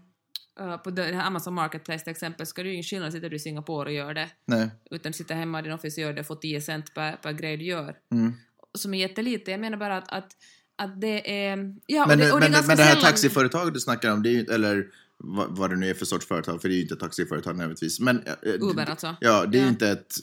uh, 0.61 0.77
på 0.77 0.91
det 0.91 1.03
här 1.03 1.27
Amazon 1.27 1.55
Marketplace 1.55 2.05
till 2.05 2.11
exempel, 2.11 2.47
ska 2.47 2.63
du 2.63 2.69
ju 2.69 2.75
ingen 2.75 2.85
skillnad, 2.85 3.13
sitter 3.13 3.31
du 3.31 3.37
i 3.37 3.39
Singapore 3.39 3.89
och 3.89 3.95
gör 3.95 4.15
det, 4.15 4.29
Nej. 4.45 4.71
utan 4.91 5.13
sitter 5.13 5.35
hemma 5.35 5.59
i 5.61 5.63
din 5.63 5.73
office 5.73 6.01
och 6.01 6.07
gör 6.07 6.13
det 6.13 6.21
och 6.21 6.27
får 6.27 6.37
10 6.37 6.61
cent 6.61 6.95
per, 6.95 7.13
per 7.17 7.33
grej 7.33 7.57
du 7.57 7.65
gör. 7.65 7.97
Mm. 8.13 8.33
Som 8.79 8.95
är 8.95 8.99
jättelite. 8.99 9.51
Jag 9.51 9.61
menar 9.61 9.79
bara 9.79 9.97
att, 9.97 10.13
att, 10.13 10.31
att 10.77 11.01
det 11.01 11.45
är... 11.49 11.75
Ja, 11.87 12.07
Men, 12.07 12.19
och 12.21 12.27
det, 12.27 12.33
och 12.33 12.41
det 12.41 12.49
men, 12.51 12.67
men 12.67 12.77
det 12.77 12.83
här 12.83 12.95
sällan- 12.95 13.05
taxiföretaget 13.05 13.75
du 13.75 13.81
snackar 13.81 14.13
om, 14.13 14.23
det 14.23 14.29
är 14.29 14.33
ju, 14.33 14.45
eller 14.45 14.87
vad, 15.21 15.57
vad 15.57 15.71
det 15.71 15.77
nu 15.77 15.91
är 15.91 15.95
för 15.95 16.07
sorts 16.07 16.27
företag, 16.27 16.61
för 16.63 16.69
det 16.69 16.75
är 16.75 16.77
ju 16.77 16.83
inte 16.83 16.95
ett 16.95 17.01
taxiföretag 17.01 17.57
nödvändigtvis. 17.57 18.01
Men, 18.01 18.23
eh, 18.27 18.33
Uber 18.61 18.91
alltså. 18.91 19.17
Ja, 19.21 19.47
det 19.47 19.59
är 19.59 19.61
ju 19.61 19.65
Ja. 19.67 19.71
inte 19.71 19.89
ett, 19.89 20.15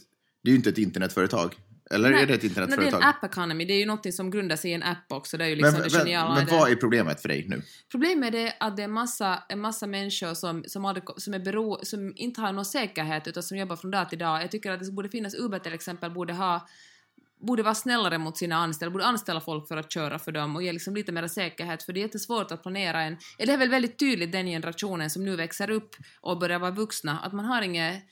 det 0.44 0.51
är 0.51 0.56
inte 0.56 0.70
ett 0.70 0.77
internetföretag. 0.77 1.56
Eller 1.92 2.10
Nej, 2.12 2.24
är 2.24 2.27
det 2.27 2.34
ett 2.34 2.42
Nej, 2.44 2.50
det 2.54 2.60
är 2.60 2.63
internetföretag? 2.63 3.01
en 3.01 3.08
app 3.10 3.24
economy, 3.24 3.66
det 3.66 3.74
är 3.74 3.80
ju 3.80 3.86
någonting 3.86 4.13
som 4.13 4.32
grundar 4.32 4.56
sig 4.56 4.72
i 4.72 4.74
en 4.74 4.84
app 4.84 5.06
också, 5.10 5.38
det 5.38 5.46
är 5.46 5.50
ju 5.50 5.56
men 5.56 5.63
liksom 5.74 5.84
det 5.84 5.98
men, 5.98 6.00
geniala 6.06 6.36
men 6.36 6.46
det. 6.46 6.51
vad 6.51 6.72
är 6.72 6.75
problemet 6.75 7.22
för 7.22 7.30
dig 7.30 7.46
nu? 7.48 7.62
Problemet 7.92 8.34
är 8.36 8.54
att 8.60 8.77
det 8.77 8.84
är 8.84 8.88
massa, 8.88 9.44
en 9.50 9.60
massa 9.60 9.88
människor 9.88 10.34
som, 10.34 10.63
som, 10.68 10.86
aldrig, 10.86 11.04
som, 11.18 11.34
är 11.34 11.39
bero, 11.39 11.80
som 11.84 12.13
inte 12.16 12.42
har 12.42 12.51
någon 12.54 12.66
säkerhet 12.66 13.27
utan 13.27 13.44
som 13.44 13.58
jobbar 13.58 13.75
från 13.75 13.92
dag 13.92 14.10
till 14.10 14.20
dag. 14.20 14.42
Jag 14.42 14.51
tycker 14.51 14.72
att 14.72 14.80
det 14.80 14.92
borde 14.92 15.10
finnas, 15.10 15.36
Uber 15.36 15.60
till 15.60 15.74
exempel 15.74 16.12
borde 16.12 16.34
ha 16.34 16.68
borde 17.39 17.63
vara 17.63 17.75
snällare 17.75 18.17
mot 18.17 18.38
sina 18.38 18.56
anställda, 18.56 18.91
borde 18.91 19.06
anställa 19.06 19.41
folk 19.41 19.67
för 19.67 19.77
att 19.77 19.91
köra 19.91 20.20
för 20.20 20.32
dem 20.32 20.56
och 20.56 20.63
ge 20.63 20.74
liksom 20.74 20.96
lite 20.96 21.12
mer 21.12 21.27
säkerhet 21.27 21.84
för 21.84 21.94
det 21.94 22.00
är 22.00 22.01
jättesvårt 22.01 22.51
att 22.51 22.63
planera 22.63 23.01
en... 23.01 23.17
Det 23.38 23.51
är 23.51 23.58
väl 23.58 23.70
väldigt 23.70 24.00
tydligt 24.00 24.32
den 24.32 24.46
generationen 24.46 25.10
som 25.10 25.25
nu 25.25 25.36
växer 25.36 25.70
upp 25.70 25.96
och 26.22 26.39
börjar 26.39 26.60
vara 26.60 26.72
vuxna 26.72 27.20
att 27.20 27.34
man 27.34 27.46
har 27.46 27.62
inget 27.62 28.03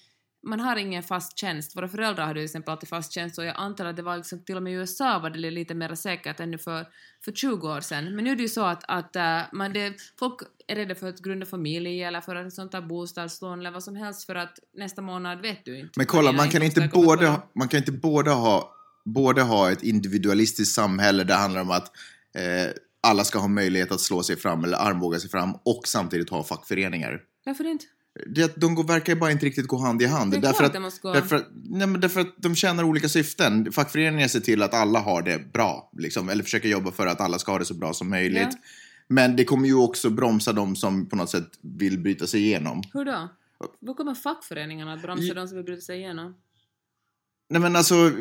man 0.45 0.59
har 0.59 0.75
ingen 0.75 1.03
fast 1.03 1.37
tjänst. 1.37 1.77
Våra 1.77 1.87
föräldrar 1.87 2.25
hade 2.25 2.39
ju 2.39 2.47
till 2.47 2.51
exempel 2.51 2.71
alltid 2.71 2.89
fast 2.89 3.13
tjänst 3.13 3.37
och 3.37 3.45
jag 3.45 3.55
antar 3.57 3.85
att 3.85 3.95
det 3.95 4.01
var 4.01 4.17
liksom, 4.17 4.43
till 4.43 4.55
och 4.55 4.63
med 4.63 4.73
i 4.73 4.75
USA 4.75 5.19
var 5.19 5.29
det 5.29 5.51
lite 5.51 5.73
mer 5.73 5.95
säkert 5.95 6.39
ännu 6.39 6.57
för, 6.57 6.87
för 7.25 7.31
20 7.31 7.67
år 7.67 7.81
sedan. 7.81 8.15
Men 8.15 8.23
nu 8.23 8.31
är 8.31 8.35
det 8.35 8.41
ju 8.41 8.49
så 8.49 8.65
att, 8.65 8.83
att 8.87 9.15
äh, 9.15 9.39
man 9.51 9.73
det, 9.73 9.93
folk 10.19 10.39
är 10.67 10.75
rädda 10.75 10.95
för 10.95 11.09
att 11.09 11.19
grunda 11.19 11.45
familj 11.45 12.03
eller 12.03 12.21
för 12.21 12.35
att 12.35 12.53
sånt 12.53 12.71
ta 12.71 12.81
bostadslån 12.81 13.59
eller 13.59 13.71
vad 13.71 13.83
som 13.83 13.95
helst 13.95 14.25
för 14.25 14.35
att 14.35 14.59
nästa 14.73 15.01
månad 15.01 15.41
vet 15.41 15.65
du 15.65 15.79
inte. 15.79 15.91
Men 15.95 16.05
kolla, 16.05 16.31
man 16.31 16.49
kan, 16.49 16.63
inte 16.63 16.89
både, 16.93 17.41
man 17.55 17.67
kan 17.67 17.77
inte 17.77 17.91
både 17.91 18.31
ha, 18.31 18.75
både 19.05 19.41
ha 19.41 19.71
ett 19.71 19.83
individualistiskt 19.83 20.75
samhälle 20.75 21.17
där 21.17 21.25
det 21.25 21.33
handlar 21.33 21.61
om 21.61 21.71
att 21.71 21.91
eh, 22.37 22.71
alla 23.07 23.23
ska 23.23 23.39
ha 23.39 23.47
möjlighet 23.47 23.91
att 23.91 24.01
slå 24.01 24.23
sig 24.23 24.35
fram 24.35 24.63
eller 24.63 24.77
armbåga 24.77 25.19
sig 25.19 25.29
fram 25.29 25.53
och 25.65 25.81
samtidigt 25.85 26.29
ha 26.29 26.43
fackföreningar. 26.43 27.21
Varför 27.45 27.63
inte? 27.63 27.85
Det, 28.27 28.55
de 28.55 28.75
går, 28.75 28.83
verkar 28.83 29.15
bara 29.15 29.31
inte 29.31 29.45
riktigt 29.45 29.67
gå 29.67 29.77
hand 29.77 30.01
i 30.01 30.05
hand. 30.05 30.31
Det 30.31 30.37
är 30.37 30.41
därför, 30.41 30.57
klart 30.57 30.67
att, 30.67 30.73
det 30.73 30.79
måste 30.79 31.01
gå. 31.01 31.13
därför, 31.13 31.35
att, 31.35 31.47
nej, 31.53 31.87
men 31.87 32.01
därför 32.01 32.21
att 32.21 32.35
de 32.37 32.55
tjänar 32.55 32.83
olika 32.83 33.09
syften. 33.09 33.71
Fackföreningar 33.71 34.27
ser 34.27 34.39
till 34.39 34.61
att 34.61 34.73
alla 34.73 34.99
har 34.99 35.21
det 35.21 35.53
bra, 35.53 35.91
liksom, 35.97 36.29
eller 36.29 36.43
försöker 36.43 36.69
jobba 36.69 36.91
för 36.91 37.07
att 37.07 37.21
alla 37.21 37.39
ska 37.39 37.51
ha 37.51 37.59
det 37.59 37.65
så 37.65 37.73
bra 37.73 37.93
som 37.93 38.09
möjligt. 38.09 38.47
Ja. 38.51 38.57
Men 39.07 39.35
det 39.35 39.45
kommer 39.45 39.67
ju 39.67 39.75
också 39.75 40.09
bromsa 40.09 40.53
de 40.53 40.75
som 40.75 41.09
på 41.09 41.15
något 41.15 41.29
sätt 41.29 41.49
vill 41.61 41.99
bryta 41.99 42.27
sig 42.27 42.41
igenom. 42.41 42.81
Hur 42.93 43.05
då? 43.05 43.29
Hur 43.81 43.93
kommer 43.93 44.13
fackföreningarna 44.13 44.93
att 44.93 45.01
bromsa 45.01 45.33
de 45.33 45.47
som 45.47 45.57
vill 45.57 45.65
bryta 45.65 45.81
sig 45.81 45.97
igenom? 45.97 46.35
Nej 47.49 47.61
men 47.61 47.75
alltså, 47.75 48.11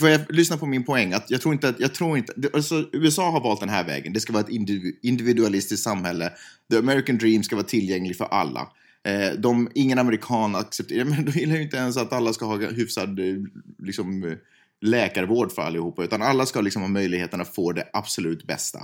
jag, 0.00 0.20
lyssna 0.28 0.56
på 0.56 0.66
min 0.66 0.84
poäng. 0.84 1.12
Att 1.12 1.30
jag 1.30 1.40
tror 1.40 1.54
inte 1.54 1.68
att, 1.68 1.80
jag 1.80 1.94
tror 1.94 2.18
inte, 2.18 2.32
alltså, 2.54 2.88
USA 2.92 3.30
har 3.30 3.40
valt 3.40 3.60
den 3.60 3.68
här 3.68 3.84
vägen. 3.84 4.12
Det 4.12 4.20
ska 4.20 4.32
vara 4.32 4.42
ett 4.44 4.48
individu- 4.50 4.96
individualistiskt 5.02 5.84
samhälle. 5.84 6.32
The 6.70 6.78
American 6.78 7.18
dream 7.18 7.42
ska 7.42 7.56
vara 7.56 7.66
tillgänglig 7.66 8.16
för 8.16 8.24
alla. 8.24 8.68
Eh, 9.04 9.32
de, 9.38 9.68
ingen 9.74 9.98
amerikan 9.98 10.54
accepterar, 10.56 11.04
men 11.04 11.24
de 11.24 11.30
gillar 11.32 11.54
ju 11.56 11.62
inte 11.62 11.76
ens 11.76 11.96
att 11.96 12.12
alla 12.12 12.32
ska 12.32 12.46
ha 12.46 12.56
hyfsad 12.56 13.18
eh, 13.18 13.34
liksom, 13.78 14.36
läkarvård 14.80 15.52
för 15.52 15.62
allihopa. 15.62 16.04
Utan 16.04 16.22
alla 16.22 16.46
ska 16.46 16.60
liksom 16.60 16.82
ha 16.82 16.88
möjligheten 16.88 17.40
att 17.40 17.54
få 17.54 17.72
det 17.72 17.88
absolut 17.92 18.46
bästa. 18.46 18.80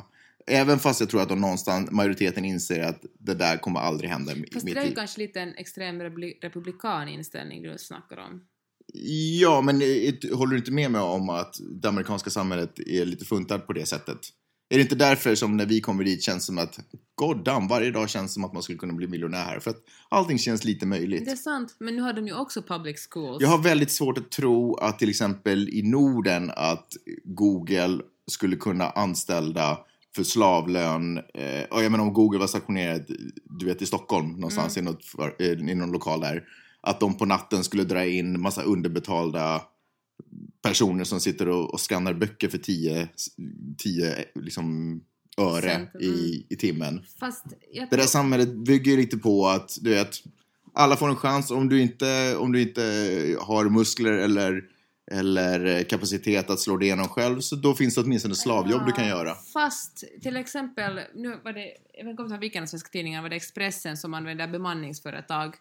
Även 0.47 0.79
fast 0.79 1.01
jag 1.01 1.09
tror 1.09 1.23
att 1.23 1.29
de 1.29 1.41
någonstans, 1.41 1.91
majoriteten 1.91 2.45
inser 2.45 2.81
att 2.83 3.03
det 3.19 3.35
där 3.35 3.57
kommer 3.57 3.81
aldrig 3.81 4.11
hända 4.11 4.33
i 4.33 4.37
Fast 4.53 4.53
det 4.53 4.65
mitt 4.65 4.77
är 4.77 4.81
ju 4.83 4.89
liv. 4.89 4.95
kanske 4.97 5.21
lite 5.21 5.41
en 5.41 5.55
extrem 5.55 6.03
republi- 6.03 6.35
republikan 6.43 7.09
inställning 7.09 7.63
du 7.63 7.75
snackar 7.79 8.17
om. 8.17 8.41
Ja, 9.41 9.61
men 9.61 9.77
håller 10.33 10.51
du 10.51 10.59
inte 10.59 10.73
med 10.73 10.91
mig 10.91 11.01
om 11.01 11.29
att 11.29 11.61
det 11.83 11.89
amerikanska 11.89 12.31
samhället 12.31 12.79
är 12.79 13.05
lite 13.05 13.25
funtat 13.25 13.67
på 13.67 13.73
det 13.73 13.87
sättet? 13.87 14.19
Är 14.71 14.77
det 14.77 14.83
inte 14.83 14.95
därför 14.95 15.35
som 15.35 15.57
när 15.57 15.67
vi 15.67 15.81
kommer 15.81 16.05
dit 16.05 16.23
känns 16.23 16.47
som 16.47 16.59
att 16.59 16.79
god 17.15 17.45
damn, 17.45 17.69
varje 17.69 17.91
dag 17.91 18.11
känns 18.11 18.35
som 18.35 18.45
att 18.45 18.53
man 18.53 18.63
skulle 18.63 18.79
kunna 18.79 18.93
bli 18.93 19.07
miljonär 19.07 19.45
här? 19.45 19.61
För 19.61 19.71
att 19.71 19.79
allting 20.09 20.39
känns 20.39 20.65
lite 20.65 20.87
möjligt. 20.87 21.25
Det 21.25 21.31
är 21.31 21.37
sant, 21.37 21.77
men 21.79 21.97
nu 21.97 22.03
har 22.03 22.13
de 22.13 22.27
ju 22.27 22.35
också 22.35 22.63
public 22.63 23.09
schools. 23.11 23.43
Jag 23.43 23.49
har 23.49 23.59
väldigt 23.59 23.91
svårt 23.91 24.19
att 24.19 24.31
tro 24.31 24.77
att 24.77 24.99
till 24.99 25.09
exempel 25.09 25.69
i 25.69 25.83
Norden 25.83 26.51
att 26.57 26.89
Google 27.25 27.99
skulle 28.31 28.57
kunna 28.57 28.91
anställa 28.91 29.79
för 30.17 30.25
slavlön. 30.25 31.19
Eh, 31.35 31.65
jag 31.71 31.93
menar 31.93 32.05
om 32.05 32.13
Google 32.13 32.39
var 32.39 32.47
stationerad, 32.47 33.05
du 33.45 33.67
vet 33.67 33.83
i 33.83 33.87
Stockholm 33.87 34.33
någonstans 34.33 34.77
i, 34.77 34.83
något 34.83 35.05
eh, 35.39 35.47
i 35.47 35.75
någon 35.75 35.93
lokal 35.93 36.21
där. 36.21 36.45
Att 36.81 37.01
de 37.01 37.17
på 37.17 37.25
natten 37.25 37.65
skulle 37.65 37.85
dra 37.85 38.07
in 38.07 38.41
massa 38.41 38.63
underbetalda 38.63 39.63
personer 40.63 41.05
som 41.05 41.21
sitter 41.21 41.49
och, 41.49 41.75
och 41.75 41.81
skannar 41.81 42.15
böcker 42.15 42.49
för 42.49 42.59
10 42.59 43.09
10 43.79 44.25
liksom, 44.35 45.01
öre 45.39 45.71
Cent, 45.71 45.95
mm. 45.95 46.07
i, 46.07 46.47
i 46.51 46.57
timmen. 46.57 47.05
Fast 47.21 47.45
jag 47.73 47.91
Det 47.91 47.97
där 47.97 48.03
samhället 48.03 48.55
bygger 48.55 48.97
lite 48.97 49.17
på 49.17 49.49
att 49.49 49.79
du 49.81 49.91
vet, 49.91 50.17
alla 50.75 50.97
får 50.97 51.09
en 51.09 51.17
chans. 51.17 51.51
Om 51.51 51.69
du 51.69 51.81
inte, 51.81 52.37
om 52.37 52.53
du 52.53 52.63
inte 52.63 52.83
har 53.41 53.65
muskler 53.65 54.13
eller, 54.13 54.63
eller 55.11 55.83
kapacitet 55.85 56.51
att 56.51 56.61
slå 56.61 56.77
det 56.77 56.87
igenom 56.87 57.09
själv 57.09 57.41
så 57.41 57.57
då 57.57 57.75
finns 57.75 57.95
det 57.95 58.01
åtminstone 58.01 58.35
slavjobb 58.35 58.87
du 58.87 58.93
kan 58.93 59.09
göra. 59.09 59.35
Fast 59.35 60.05
till 60.23 60.37
exempel, 60.37 61.01
nu 61.15 61.41
var 61.45 61.53
det, 61.53 61.73
jag 61.95 62.05
vet 62.05 62.11
inte 62.11 62.23
om 62.23 62.29
det 62.29 62.35
var 62.35 62.41
vilken 62.41 62.63
av 62.63 62.67
svenska 62.67 62.89
tidningar, 62.89 63.23
var 63.23 63.29
det 63.29 63.37
Expressen 63.37 63.97
som 63.97 64.15
använder 64.15 64.49
bemanningsföretag 64.49 65.55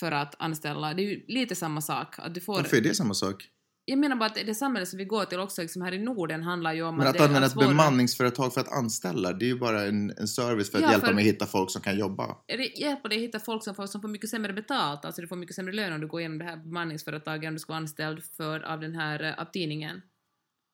för 0.00 0.12
att 0.12 0.34
anställa. 0.38 0.94
Det 0.94 1.02
är 1.02 1.06
ju 1.10 1.24
lite 1.28 1.54
samma 1.54 1.80
sak. 1.80 2.14
Att 2.18 2.34
du 2.34 2.40
får, 2.40 2.54
Varför 2.54 2.76
är 2.76 2.80
det 2.80 2.94
samma 2.94 3.14
sak? 3.14 3.48
jag 3.84 3.98
menar 3.98 4.16
bara 4.16 4.26
att 4.26 4.34
det 4.34 4.54
samhälle 4.54 4.86
som 4.86 4.98
vi 4.98 5.04
går 5.04 5.24
till 5.24 5.38
också 5.40 5.62
liksom 5.62 5.82
här 5.82 5.92
i 5.92 5.98
Norden 5.98 6.42
handlar 6.42 6.72
ju 6.72 6.82
om 6.82 6.96
Men 6.96 7.06
att 7.06 7.16
är 7.16 7.24
använda 7.24 7.46
ett 7.46 7.52
svårare- 7.52 7.68
bemanningsföretag 7.68 8.54
för 8.54 8.60
att 8.60 8.72
anställa, 8.72 9.32
det 9.32 9.44
är 9.44 9.46
ju 9.46 9.58
bara 9.58 9.82
en, 9.84 10.10
en 10.18 10.28
service 10.28 10.70
för 10.70 10.78
att 10.78 10.84
Ja, 10.84 10.90
hjälpa 10.90 11.06
för- 11.06 11.14
mig 11.14 11.22
att 11.28 11.34
hitta 11.34 11.46
folk 11.46 11.70
som 11.70 11.82
kan 11.82 11.98
jobba. 11.98 12.36
det 12.46 12.78
hjälper 12.80 13.08
dig 13.08 13.18
att 13.18 13.24
hitta 13.24 13.40
folk 13.40 13.64
som 13.64 13.74
får, 13.74 13.86
som 13.86 14.00
får 14.00 14.08
mycket 14.08 14.30
sämre 14.30 14.52
betalt, 14.52 15.04
alltså 15.04 15.22
du 15.22 15.28
får 15.28 15.36
mycket 15.36 15.56
sämre 15.56 15.72
lön 15.74 15.92
om 15.92 16.00
du 16.00 16.06
går 16.06 16.20
igenom 16.20 16.38
det 16.38 16.44
här 16.44 16.56
bemanningsföretaget 16.56 17.48
än 17.48 17.52
du 17.54 17.58
ska 17.60 17.72
vara 17.72 17.78
anställd 17.80 18.22
för 18.36 18.60
av 18.60 18.80
den 18.80 18.94
här 18.94 19.22
eh, 19.22 19.40
av 19.40 19.44
tidningen. 19.44 20.02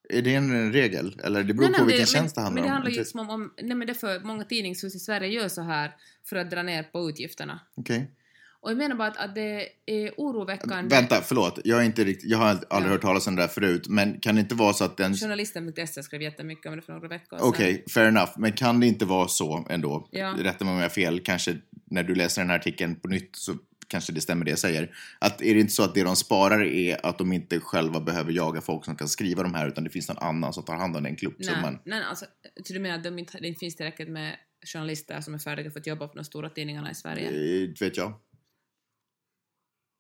Är 0.09 0.23
det 0.23 0.35
en, 0.35 0.73
regel? 0.73 1.21
Eller 1.25 1.43
det 1.45 1.55
beror 1.55 1.67
på 1.67 1.73
men 1.79 1.87
vilken 1.87 2.01
det, 2.03 2.07
tjänst 2.11 2.35
det 2.35 2.41
men, 2.41 2.45
handlar 2.45 2.63
men 2.63 2.63
det 2.63 2.69
om. 2.69 2.73
handlar 2.73 2.91
ju 2.91 2.99
liksom 2.99 3.21
om, 3.21 3.31
om 3.31 3.53
nej 3.63 3.77
men 3.77 3.87
därför 3.87 4.21
många 4.21 4.45
tidningshus 4.45 4.95
i 4.95 4.99
Sverige 4.99 5.29
gör 5.29 5.49
så 5.49 5.63
här 5.63 5.95
för 6.29 6.37
att 6.37 6.51
dra 6.51 6.63
ner 6.63 6.83
på 6.83 7.09
utgifterna. 7.11 7.61
Okej. 7.77 8.11
Och 8.61 8.71
jag 8.71 8.79
menar 8.79 8.97
bara 8.97 9.09
att, 9.09 9.17
att 9.17 9.35
det 9.35 9.69
är 9.87 10.13
oroväckande. 10.17 10.97
Vänta, 10.97 11.23
förlåt. 11.23 11.59
Jag, 11.65 11.81
är 11.81 11.85
inte 11.85 12.05
riktigt, 12.05 12.31
jag 12.31 12.39
har 12.39 12.47
aldrig 12.49 12.67
Ja. 12.71 12.81
hört 12.81 13.01
talas 13.03 13.27
om 13.27 13.37
det 13.37 13.43
där 13.43 13.49
förut. 13.49 13.89
Men 13.89 14.21
kan 14.21 14.35
det 14.35 14.41
inte 14.41 14.55
vara 14.55 14.73
så 14.73 14.85
att 14.85 14.97
den... 14.97 15.15
Journalisten.se 15.15 16.03
skrev 16.03 16.23
jättemycket 16.23 16.67
om 16.67 16.77
det 16.77 16.83
för 16.83 16.93
några 16.93 17.09
veckor 17.09 17.37
sedan. 17.39 17.49
Okej, 17.49 17.85
fair 17.95 18.09
enough. 18.09 18.33
Men 18.37 18.53
kan 18.53 18.81
det 18.81 18.87
inte 18.87 19.05
vara 19.05 19.29
så 19.29 19.67
ändå? 19.71 20.09
Ja. 20.11 20.35
Rätta 20.39 20.65
mig 20.65 20.73
om 20.73 20.79
jag 20.79 20.85
har 20.85 20.89
fel. 20.91 21.21
Kanske 21.21 21.57
när 21.91 22.03
du 22.03 22.15
läser 22.15 22.43
den 22.43 22.51
här 22.51 22.57
artikeln 22.59 22.97
på 22.97 23.09
nytt 23.09 23.37
så 23.37 23.55
kanske 23.89 24.13
det 24.13 24.21
stämmer 24.21 24.45
det 24.45 24.51
jag 24.51 24.59
säger. 24.59 24.97
Att 25.19 25.43
är 25.43 25.55
det 25.55 25.61
inte 25.61 25.73
så 25.73 25.83
att 25.83 25.95
det 25.95 26.03
de 26.03 26.17
sparar 26.17 26.65
är 26.65 27.07
att 27.07 27.19
de 27.19 27.33
inte 27.33 27.61
själva 27.61 28.01
behöver 28.01 28.33
jaga 28.33 28.61
folk 28.61 28.85
som 28.85 28.97
kan 28.97 29.09
skriva 29.09 29.43
de 29.43 29.55
här 29.55 29.69
utan 29.69 29.85
det 29.85 29.91
finns 29.91 30.09
någon 30.09 30.19
annan 30.19 30.53
som 30.53 30.63
tar 30.65 30.75
hand 30.77 30.97
om 30.97 31.03
den 31.03 31.13
Nej, 31.13 31.17
klumpsumman? 31.19 31.79
nej, 31.85 32.03
alltså, 32.03 32.25
så 32.67 32.73
du 32.73 32.79
menar 32.79 32.97
att 32.97 33.05
de 33.05 33.19
inte, 33.19 33.39
det 33.39 33.49
inte 33.49 33.59
finns 33.59 33.77
tillräckligt 33.77 34.09
med 34.09 34.37
journalister 34.73 35.21
som 35.21 35.35
är 35.35 35.39
färdiga 35.39 35.71
för 35.71 35.81
att 35.81 35.87
jobba 35.87 36.09
på 36.09 36.15
de 36.15 36.25
stora 36.25 36.49
tidningarna 36.51 36.91
i 36.91 36.95
Sverige? 36.95 37.27
Eh, 37.27 37.69
Det 37.69 37.81
vet 37.85 37.97
jag. 37.97 38.13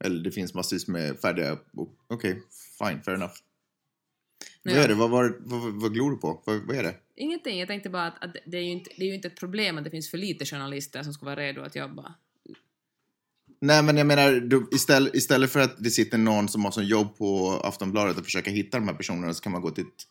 Eller 0.04 0.24
det 0.24 0.30
finns 0.30 0.54
massvis 0.54 0.88
med 0.88 1.20
färdiga... 1.20 1.58
Okej, 2.08 2.42
fine, 2.78 3.02
fair 3.02 3.14
enough. 3.14 3.34
Nej, 4.62 4.74
Vad 4.74 4.84
är 4.84 4.88
det? 4.88 4.94
Vad, 4.94 5.10
vad, 5.10 5.34
vad, 5.40 5.72
vad 5.72 5.94
glor 5.94 6.10
du 6.10 6.16
på? 6.16 6.42
Vad, 6.46 6.60
vad 6.66 6.76
är 6.76 6.82
det? 6.82 6.94
Ingenting, 7.16 7.58
jag 7.58 7.68
tänkte 7.68 7.90
bara 7.90 8.06
att, 8.06 8.24
att 8.24 8.36
det, 8.46 8.56
är 8.56 8.62
ju 8.62 8.70
inte, 8.70 8.90
det 8.96 9.04
är 9.04 9.08
ju 9.08 9.14
inte 9.14 9.28
ett 9.28 9.36
problem 9.36 9.78
att 9.78 9.84
det 9.84 9.90
finns 9.90 10.10
för 10.10 10.18
lite 10.18 10.44
journalister 10.44 11.02
som 11.02 11.12
ska 11.12 11.24
vara 11.26 11.36
redo 11.36 11.60
att 11.60 11.76
jobba. 11.76 12.14
Nej, 13.60 13.82
men 13.82 13.96
jag 13.96 14.06
menar, 14.06 14.32
du, 14.32 14.68
istället, 14.72 15.14
istället 15.14 15.50
för 15.50 15.60
att 15.60 15.74
det 15.78 15.90
sitter 15.90 16.18
någon 16.18 16.48
som 16.48 16.64
har 16.64 16.72
som 16.72 16.84
jobb 16.84 17.16
på 17.18 17.60
Aftonbladet 17.64 18.18
att 18.18 18.24
försöka 18.24 18.50
hitta 18.50 18.78
de 18.78 18.88
här 18.88 18.94
personerna 18.94 19.34
så 19.34 19.42
kan 19.42 19.52
man 19.52 19.62
gå 19.62 19.70
till 19.70 19.84
ett, 19.84 20.06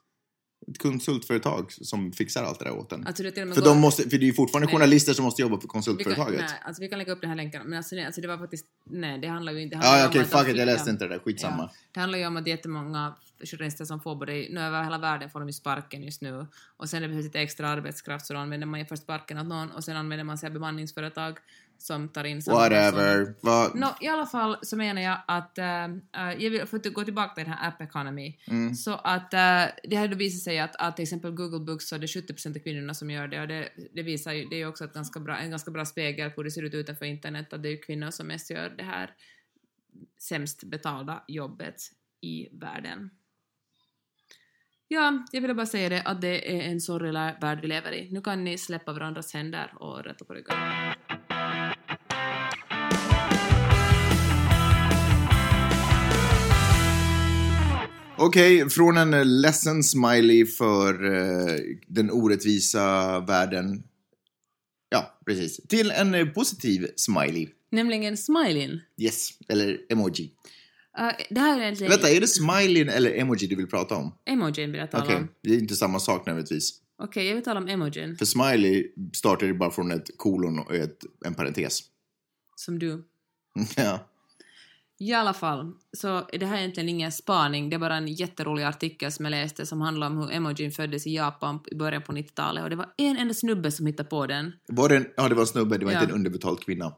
ett 0.67 0.77
konsultföretag 0.77 1.71
som 1.71 2.11
fixar 2.11 2.43
allt 2.43 2.59
det 2.59 2.65
där 2.65 2.77
åt 2.77 2.91
en. 2.91 3.07
Alltså 3.07 3.23
det 3.23 3.31
för, 3.31 3.61
de 3.61 3.79
måste, 3.79 4.03
för 4.03 4.09
det 4.09 4.15
är 4.15 4.27
ju 4.27 4.33
fortfarande 4.33 4.65
Nej. 4.65 4.75
journalister 4.75 5.13
som 5.13 5.25
måste 5.25 5.41
jobba 5.41 5.55
för 5.55 5.61
vi 5.61 5.67
kan, 5.67 5.69
konsultföretaget. 5.69 6.39
nej, 6.39 6.59
alltså 6.65 6.81
vi 6.81 6.87
kan 6.87 6.99
lägga 6.99 7.11
upp 7.11 7.21
den 7.21 7.29
här 7.29 7.37
länken, 7.37 7.61
men 7.65 7.77
alltså, 7.77 7.95
nej, 7.95 8.05
alltså 8.05 8.21
det 8.21 8.27
var 8.27 8.37
faktiskt, 8.37 8.65
nej 8.83 9.19
det 9.19 9.27
handlar 9.27 9.53
ju 9.53 9.61
inte... 9.61 9.77
handlar 9.77 10.05
att 10.05 10.13
de 10.13 10.23
fuck 10.23 10.41
it, 10.41 10.47
fick- 10.47 10.57
jag 10.57 10.65
läste 10.65 10.89
inte 10.89 11.07
det 11.07 11.13
där, 11.13 11.19
skitsamma. 11.19 11.63
Ja, 11.63 11.71
det 11.91 11.99
handlar 11.99 12.19
ju 12.19 12.27
om 12.27 12.37
att 12.37 12.47
jättemånga 12.47 13.15
journalister 13.43 13.85
som 13.85 13.99
får 13.99 14.15
både 14.15 14.33
nu 14.33 14.59
över 14.61 14.83
hela 14.83 14.97
världen 14.97 15.29
får 15.29 15.39
de 15.39 15.49
ju 15.49 15.53
sparken 15.53 16.03
just 16.03 16.21
nu 16.21 16.45
och 16.77 16.89
sen 16.89 17.01
det 17.01 17.07
behövs 17.07 17.23
lite 17.23 17.39
extra 17.39 17.69
arbetskraft 17.69 18.25
så 18.25 18.33
då 18.33 18.39
använder 18.39 18.67
man 18.67 18.79
ju 18.79 18.85
först 18.85 19.03
sparken 19.03 19.37
åt 19.37 19.47
någon 19.47 19.71
och 19.71 19.83
sen 19.83 19.97
använder 19.97 20.23
man 20.23 20.37
sig 20.37 20.47
av 20.47 20.53
bemanningsföretag 20.53 21.37
som 21.77 22.09
tar 22.09 22.23
in 22.23 22.41
samma. 22.41 22.57
Whatever. 22.57 23.35
Vad- 23.41 23.75
Nå, 23.75 23.95
I 24.01 24.07
alla 24.07 24.25
fall 24.25 24.57
så 24.61 24.77
menar 24.77 25.01
jag 25.01 25.17
att, 25.27 25.57
äh, 25.57 25.65
jag 26.13 26.49
vill, 26.49 26.65
för 26.65 26.77
att 26.77 26.93
gå 26.93 27.03
tillbaka 27.03 27.33
till 27.35 27.43
den 27.43 27.53
här 27.53 27.67
app 27.67 27.81
economy, 27.81 28.37
Mm. 28.47 28.75
så 28.75 28.93
att 28.93 29.33
äh, 29.33 29.63
det 29.83 29.95
har 29.95 30.07
då 30.07 30.15
visat 30.17 30.41
sig 30.43 30.59
att, 30.59 30.75
att 30.75 30.95
till 30.95 31.03
exempel 31.03 31.31
Google 31.31 31.59
Books 31.65 31.87
så 31.87 31.95
är 31.95 31.99
det 31.99 32.07
70% 32.07 32.55
av 32.55 32.59
kvinnorna 32.59 32.93
som 32.93 33.09
gör 33.09 33.27
det 33.27 33.41
och 33.41 33.47
det, 33.47 33.69
det 33.93 34.03
visar 34.03 34.33
ju, 34.33 34.45
det 34.45 34.55
är 34.55 34.59
ju 34.59 34.67
också 34.67 34.85
ett 34.85 34.93
ganska 34.93 35.19
bra, 35.19 35.37
en 35.37 35.49
ganska 35.49 35.71
bra 35.71 35.85
spegel 35.85 36.29
på 36.29 36.35
hur 36.35 36.43
det 36.43 36.51
ser 36.51 36.63
ut 36.63 36.73
utanför 36.73 37.05
internet 37.05 37.53
att 37.53 37.63
det 37.63 37.69
är 37.69 37.71
ju 37.71 37.77
kvinnor 37.77 38.11
som 38.11 38.27
mest 38.27 38.49
gör 38.51 38.69
det 38.77 38.83
här 38.83 39.11
sämst 40.19 40.63
betalda 40.63 41.23
jobbet 41.27 41.75
i 42.21 42.47
världen. 42.51 43.09
Ja, 44.87 45.25
jag 45.31 45.41
ville 45.41 45.53
bara 45.53 45.65
säga 45.65 45.89
det 45.89 46.01
att 46.01 46.21
det 46.21 46.51
är 46.57 46.71
en 46.71 46.81
sorglig 46.81 47.13
värld 47.13 47.59
vi 47.61 47.67
lever 47.67 47.91
i. 47.91 48.11
Nu 48.11 48.21
kan 48.21 48.43
ni 48.43 48.57
släppa 48.57 48.93
varandras 48.93 49.33
händer 49.33 49.73
och 49.79 50.03
rätta 50.03 50.25
på 50.25 50.33
ryggen. 50.33 50.55
Okej, 58.25 58.69
från 58.69 58.97
en 58.97 59.13
eh, 59.13 59.25
ledsen 59.25 59.83
smiley 59.83 60.45
för 60.45 61.13
eh, 61.13 61.59
den 61.87 62.11
orättvisa 62.11 63.19
världen. 63.19 63.83
Ja, 64.89 65.19
precis. 65.25 65.67
Till 65.67 65.91
en 65.91 66.15
eh, 66.15 66.25
positiv 66.25 66.87
smiley. 66.95 67.47
Nämligen 67.71 68.17
smileyn. 68.17 68.81
Yes, 68.97 69.29
eller 69.47 69.79
emoji. 69.89 70.31
Uh, 70.99 71.11
det 71.29 71.39
här 71.39 71.57
är 71.57 71.63
egentligen 71.63 71.91
Vänta, 71.91 72.09
är 72.09 72.21
det 72.21 72.27
smileyn 72.27 72.89
eller 72.89 73.11
emoji 73.11 73.47
du 73.47 73.55
vill 73.55 73.67
prata 73.67 73.95
om? 73.95 74.13
emojin 74.25 74.71
vill 74.71 74.79
jag 74.79 74.91
tala 74.91 75.03
Okej, 75.03 75.15
om. 75.15 75.27
det 75.41 75.49
är 75.49 75.59
inte 75.59 75.75
samma 75.75 75.99
sak 75.99 76.25
nödvändigtvis. 76.25 76.73
Okej, 77.03 77.27
jag 77.27 77.35
vill 77.35 77.43
tala 77.43 77.59
om 77.59 77.67
emojin. 77.67 78.17
För 78.17 78.25
smiley 78.25 78.91
startar 79.13 79.47
ju 79.47 79.53
bara 79.53 79.71
från 79.71 79.91
ett 79.91 80.17
kolon 80.17 80.59
och 80.59 80.75
ett, 80.75 80.99
en 81.25 81.35
parentes. 81.35 81.79
Som 82.55 82.79
du. 82.79 83.03
ja. 83.75 83.99
I 84.99 85.13
alla 85.13 85.33
fall, 85.33 85.73
så 85.97 86.07
är 86.33 86.37
det 86.39 86.45
här 86.45 86.57
egentligen 86.57 86.89
ingen 86.89 87.11
spaning, 87.11 87.69
det 87.69 87.75
är 87.75 87.79
bara 87.79 87.95
en 87.95 88.07
jätterolig 88.07 88.63
artikel 88.63 89.11
som 89.11 89.25
jag 89.25 89.31
läste 89.31 89.65
som 89.65 89.81
handlar 89.81 90.07
om 90.07 90.17
hur 90.17 90.31
emojin 90.31 90.71
föddes 90.71 91.07
i 91.07 91.15
Japan 91.15 91.59
i 91.71 91.75
början 91.75 92.01
på 92.01 92.11
90-talet 92.13 92.63
och 92.63 92.69
det 92.69 92.75
var 92.75 92.93
en 92.97 93.17
enda 93.17 93.33
snubbe 93.33 93.71
som 93.71 93.85
hittade 93.85 94.09
på 94.09 94.27
den. 94.27 94.51
Var 94.67 94.89
det 94.89 94.95
en, 94.97 95.05
ja, 95.17 95.29
det 95.29 95.35
var 95.35 95.41
en 95.41 95.47
snubbe, 95.47 95.77
det 95.77 95.85
var 95.85 95.91
Ja. 95.91 96.01
inte 96.01 96.11
en 96.11 96.15
underbetald 96.17 96.59
kvinna. 96.59 96.93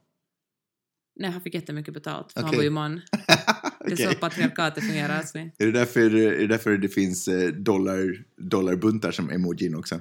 Nej, 1.20 1.32
han 1.32 1.42
fick 1.42 1.54
jättemycket 1.54 1.94
betalt, 1.94 2.34
för 2.34 2.40
han 2.42 2.50
Okej. 2.50 2.58
var 2.58 2.64
ju 2.64 2.70
man. 2.70 3.02
Det 3.86 4.04
är 4.04 4.12
så 4.12 4.18
patriarkatet 4.20 4.84
fungerar. 4.84 5.18
Alltså. 5.18 5.38
Är 5.38 5.52
det 5.66 5.72
därför, 5.72 6.16
är 6.16 6.38
det, 6.38 6.48
därför 6.48 6.78
det 6.78 6.90
finns 6.90 7.28
eh, 7.28 7.48
dollar, 7.50 8.24
dollarbuntar 8.38 9.12
som 9.12 9.30
emojin 9.30 9.76
också? 9.76 10.00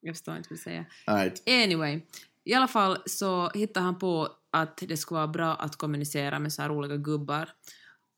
Jag 0.00 0.14
förstår 0.16 0.36
inte 0.36 0.46
vad 0.50 0.58
du 0.58 0.62
säger. 0.62 0.88
Right. 1.06 1.42
Anyway, 1.48 2.00
i 2.50 2.54
alla 2.54 2.68
fall 2.68 2.98
så 3.06 3.50
hittade 3.54 3.84
han 3.86 3.98
på 3.98 4.28
att 4.52 4.76
det 4.88 4.96
skulle 4.96 5.16
vara 5.16 5.28
bra 5.28 5.54
att 5.54 5.76
kommunicera 5.76 6.38
med 6.38 6.52
så 6.52 6.62
här 6.62 6.68
roliga 6.68 6.96
gubbar. 6.96 7.48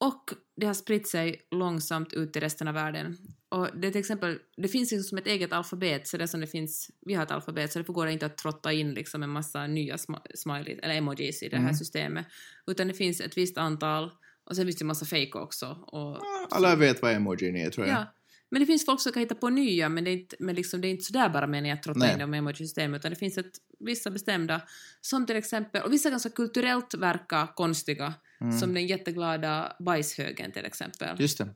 Och 0.01 0.35
det 0.57 0.67
har 0.67 0.75
spritt 0.75 1.09
sig 1.09 1.41
långsamt 1.51 2.13
ut 2.13 2.37
i 2.37 2.41
resten 2.41 2.69
av 2.69 2.75
världen. 2.75 3.17
Och 3.49 3.69
det 3.75 3.91
till 3.91 4.01
exempel, 4.01 4.39
det 4.57 4.69
finns 4.69 4.91
liksom 4.93 5.09
som 5.09 5.19
ett 5.19 5.27
eget 5.27 5.53
alfabet, 5.53 6.09
så 6.09 6.17
det 6.17 6.29
som 6.29 6.41
det 6.41 6.47
finns, 6.47 6.91
vi 7.07 7.15
har 7.15 7.23
ett 7.23 7.31
alfabet, 7.31 7.73
så 7.73 7.79
därför 7.79 7.93
går 7.93 8.07
det 8.07 8.13
inte 8.13 8.27
att 8.27 8.37
trotta 8.37 8.73
in 8.73 8.95
liksom 8.95 9.23
en 9.23 9.31
massa 9.31 9.67
nya 9.67 9.97
sm- 9.97 10.21
smiley, 10.35 10.79
eller 10.83 10.95
emojis 10.95 11.43
i 11.43 11.49
det 11.49 11.57
här 11.57 11.63
Mm. 11.65 11.75
systemet. 11.75 12.27
Utan 12.67 12.89
det 12.89 12.95
finns 12.95 13.21
ett 13.21 13.37
visst 13.37 13.59
antal, 13.59 14.11
och 14.45 14.57
sen 14.57 14.65
finns 14.67 14.77
det 14.77 14.83
en 14.83 14.87
massa 14.87 15.07
fake 15.07 15.39
också. 15.39 15.67
Och, 15.87 16.19
Alla 16.51 16.77
vet 16.77 17.03
vad 17.03 17.13
emojin 17.13 17.57
är, 17.57 17.71
tror 17.71 17.87
jag. 17.87 17.97
Ja. 17.97 18.07
Men 18.51 18.61
det 18.61 18.67
finns 18.67 18.87
folk 18.87 19.01
som 19.01 19.13
kan 19.13 19.21
hitta 19.23 19.35
på 19.35 19.49
nya, 19.49 19.89
men 19.89 20.05
det 20.05 20.11
är 20.11 20.13
inte, 20.13 20.37
men 20.39 20.55
liksom, 20.55 20.81
det 20.81 20.89
är 20.89 20.91
inte 20.91 21.05
sådär 21.05 21.29
bara 21.29 21.47
meningen 21.47 21.77
att 21.77 21.83
trotta 21.83 22.13
in 22.13 22.19
dem 22.19 22.35
i 22.35 22.39
emoji-systemet, 22.39 22.99
utan 23.01 23.11
det 23.11 23.17
finns 23.17 23.39
ett, 23.39 23.53
vissa 23.81 24.11
bestämda, 24.11 24.61
som 25.01 25.27
till 25.27 25.37
exempel, 25.37 25.83
och 25.83 25.93
vissa 25.93 26.11
ganska 26.11 26.31
kulturellt 26.31 26.95
verkar 26.95 27.55
konstiga, 27.55 28.15
Mm. 28.43 28.59
som 28.59 28.75
den 28.75 28.87
jätteglada 28.87 29.77
bajshögen 29.81 30.53
till 30.53 30.65
exempel. 30.65 31.21
Just 31.21 31.39
det. 31.39 31.49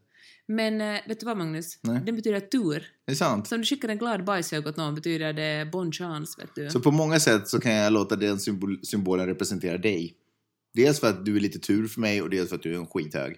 Men 0.46 0.80
eh, 0.80 1.00
vet 1.08 1.20
du 1.20 1.26
vad 1.26 1.36
Magnus? 1.36 1.78
Nej. 1.80 2.00
Den 2.06 2.16
betyder 2.16 2.40
tur. 2.40 2.86
Det 3.04 3.12
är 3.12 3.16
sant. 3.16 3.46
Så 3.48 3.54
om 3.54 3.60
du 3.60 3.66
skickar 3.66 3.88
en 3.88 3.98
glad 3.98 4.24
bajshög 4.24 4.66
åt 4.66 4.76
någon 4.76 4.94
betyder 4.94 5.32
det 5.32 5.68
bon 5.72 5.92
chance, 5.92 6.40
vet 6.40 6.54
du. 6.54 6.70
Så 6.70 6.80
på 6.80 6.90
många 6.90 7.20
sätt 7.20 7.48
så 7.48 7.60
kan 7.60 7.72
jag 7.72 7.92
låta 7.92 8.16
den 8.16 8.40
symbol, 8.40 8.80
symbolen 8.84 9.26
representera 9.26 9.78
dig. 9.78 10.14
Dels 10.74 11.00
för 11.00 11.08
att 11.10 11.24
du 11.24 11.36
är 11.36 11.40
lite 11.40 11.58
tur 11.58 11.86
för 11.88 12.00
mig 12.00 12.22
och 12.22 12.30
dels 12.30 12.48
för 12.48 12.56
att 12.56 12.62
du 12.62 12.74
är 12.74 12.78
en 12.78 12.86
skithög. 12.86 13.36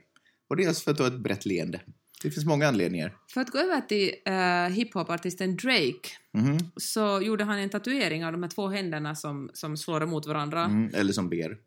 Och 0.48 0.56
dels 0.56 0.82
för 0.82 0.90
att 0.90 0.96
du 0.96 1.02
har 1.02 1.10
ett 1.10 1.20
brett 1.20 1.46
leende. 1.46 1.80
Det 2.22 2.30
finns 2.30 2.46
många 2.46 2.68
anledningar. 2.68 3.16
För 3.34 3.40
att 3.40 3.50
gå 3.50 3.58
över 3.58 3.80
till 3.80 4.12
uh, 4.28 4.76
hiphopartisten 4.76 5.56
Drake, 5.56 6.08
Mhm. 6.36 6.58
så 6.76 7.20
gjorde 7.22 7.44
han 7.44 7.58
en 7.58 7.70
tatuering 7.70 8.24
av 8.24 8.32
de 8.32 8.42
här 8.42 8.50
två 8.50 8.68
händerna 8.68 9.14
som, 9.14 9.50
som 9.54 9.76
slår 9.76 10.02
emot 10.02 10.26
varandra. 10.26 10.64
Mm. 10.64 10.94
Eller 10.94 11.12
som 11.12 11.28
ber. 11.28 11.58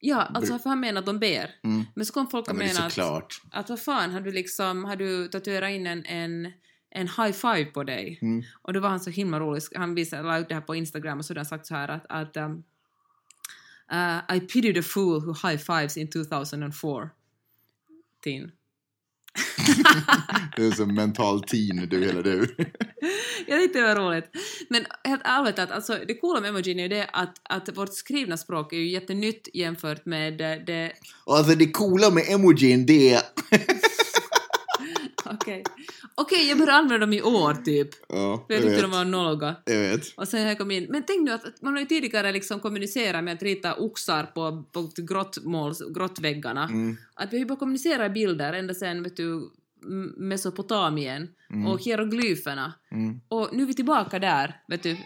Ja, 0.00 0.22
alltså 0.22 0.58
för 0.58 0.70
han 0.70 0.80
menar 0.80 0.98
att 1.00 1.06
de 1.06 1.18
ber. 1.18 1.50
Mm. 1.64 1.84
Men 1.94 2.06
så 2.06 2.12
kom 2.12 2.30
folk 2.30 2.48
Ja, 2.48 2.52
och 2.52 2.62
är 2.62 2.66
menade 2.66 3.16
att, 3.16 3.32
att 3.50 3.70
vad 3.70 3.80
fan, 3.80 4.10
har 4.10 4.20
du 4.20 4.32
liksom, 4.32 4.84
har 4.84 4.96
du 4.96 5.28
tatuerat 5.28 5.70
in 5.70 5.86
en, 5.86 6.04
en, 6.04 6.52
en 6.90 7.08
high 7.08 7.32
five 7.32 7.64
på 7.64 7.84
dig? 7.84 8.18
Mm. 8.22 8.42
Och 8.62 8.72
då 8.72 8.80
var 8.80 8.88
han 8.88 9.00
så 9.00 9.10
himla 9.10 9.40
rolig, 9.40 9.62
han 9.74 9.94
visade, 9.94 10.22
la 10.22 10.38
ut 10.38 10.48
det 10.48 10.54
här 10.54 10.62
på 10.62 10.74
Instagram 10.74 11.18
och 11.18 11.24
så 11.24 11.30
hade 11.30 11.40
han 11.40 11.46
sagt 11.46 11.66
så 11.66 11.74
här 11.74 11.88
att, 11.88 12.06
att 12.08 12.36
um, 12.36 12.64
uh, 13.92 14.36
I 14.36 14.40
pity 14.40 14.74
the 14.74 14.82
fool 14.82 15.24
who 15.26 15.48
high 15.48 15.56
fives 15.58 15.96
in 15.96 16.10
2004. 16.10 17.10
Teen. 18.24 18.52
Du 20.56 20.66
är 20.66 20.70
som 20.70 20.94
mental 20.94 21.42
teen, 21.42 21.88
du 21.88 22.04
hela 22.04 22.22
du. 22.22 22.56
Jag 23.46 23.60
tyckte 23.60 23.78
det 23.78 23.94
var 23.94 23.96
roligt. 23.96 24.30
Men 24.68 24.86
helt 25.04 25.20
ärligt 25.24 25.58
att 25.58 25.70
alltså, 25.70 25.98
det 26.08 26.14
coola 26.14 26.40
med 26.40 26.50
emojin 26.50 26.78
är 26.78 26.82
ju 26.82 26.88
det 26.88 27.08
att, 27.12 27.40
att 27.42 27.76
vårt 27.76 27.94
skrivna 27.94 28.36
språk 28.36 28.72
är 28.72 28.76
ju 28.76 28.88
jättenytt 28.88 29.48
jämfört 29.54 30.06
med 30.06 30.38
det, 30.38 30.62
det 30.66 30.92
Och 31.24 31.36
alltså 31.36 31.54
det 31.54 31.70
coola 31.70 32.10
med 32.10 32.24
emojin, 32.28 32.86
det 32.86 33.14
är... 33.14 33.22
Okej. 35.24 35.62
Okej, 36.14 36.48
jag 36.48 36.58
började 36.58 36.78
använda 36.78 36.98
dem 37.06 37.12
i 37.12 37.22
år 37.22 37.54
typ. 37.64 37.88
Ja, 38.08 38.44
För 38.46 38.54
jag 38.54 38.56
jag 38.56 38.62
tyckte 38.62 38.68
vet. 38.68 38.80
de 38.80 38.90
var 38.90 39.04
nolliga. 39.04 39.56
Jag 39.64 39.78
vet. 39.80 40.02
Och 40.16 40.28
sen 40.28 40.42
jag 40.42 40.58
kommit 40.58 40.82
in. 40.82 40.88
Men 40.90 41.02
tänk 41.06 41.20
nu 41.22 41.30
att 41.32 41.62
man 41.62 41.72
har 41.72 41.80
ju 41.80 41.86
tidigare 41.86 42.32
liksom 42.32 42.60
kommunicerat 42.60 43.24
med 43.24 43.34
att 43.34 43.42
rita 43.42 43.74
oxar 43.74 44.24
på, 44.24 44.64
på 44.72 44.90
grottmåls, 44.96 45.82
grottväggarna. 45.94 46.64
Mm. 46.64 46.96
Att 47.14 47.32
vi 47.32 47.36
har 47.36 47.40
ju 47.40 47.46
bara 47.46 47.58
kommunicerat 47.58 48.06
i 48.10 48.10
bilder 48.10 48.52
ända 48.52 48.74
sen 48.74 49.02
vet 49.02 49.16
du, 49.16 49.50
M- 49.84 50.14
Mesopotamien 50.16 51.28
Mm. 51.52 51.66
och 51.66 51.80
hieroglyferna. 51.82 52.72
Mm. 52.92 53.20
Och 53.28 53.48
nu 53.52 53.62
är 53.62 53.66
vi 53.66 53.74
tillbaka 53.74 54.18
där, 54.18 54.60
vet 54.68 54.82
du. 54.82 54.96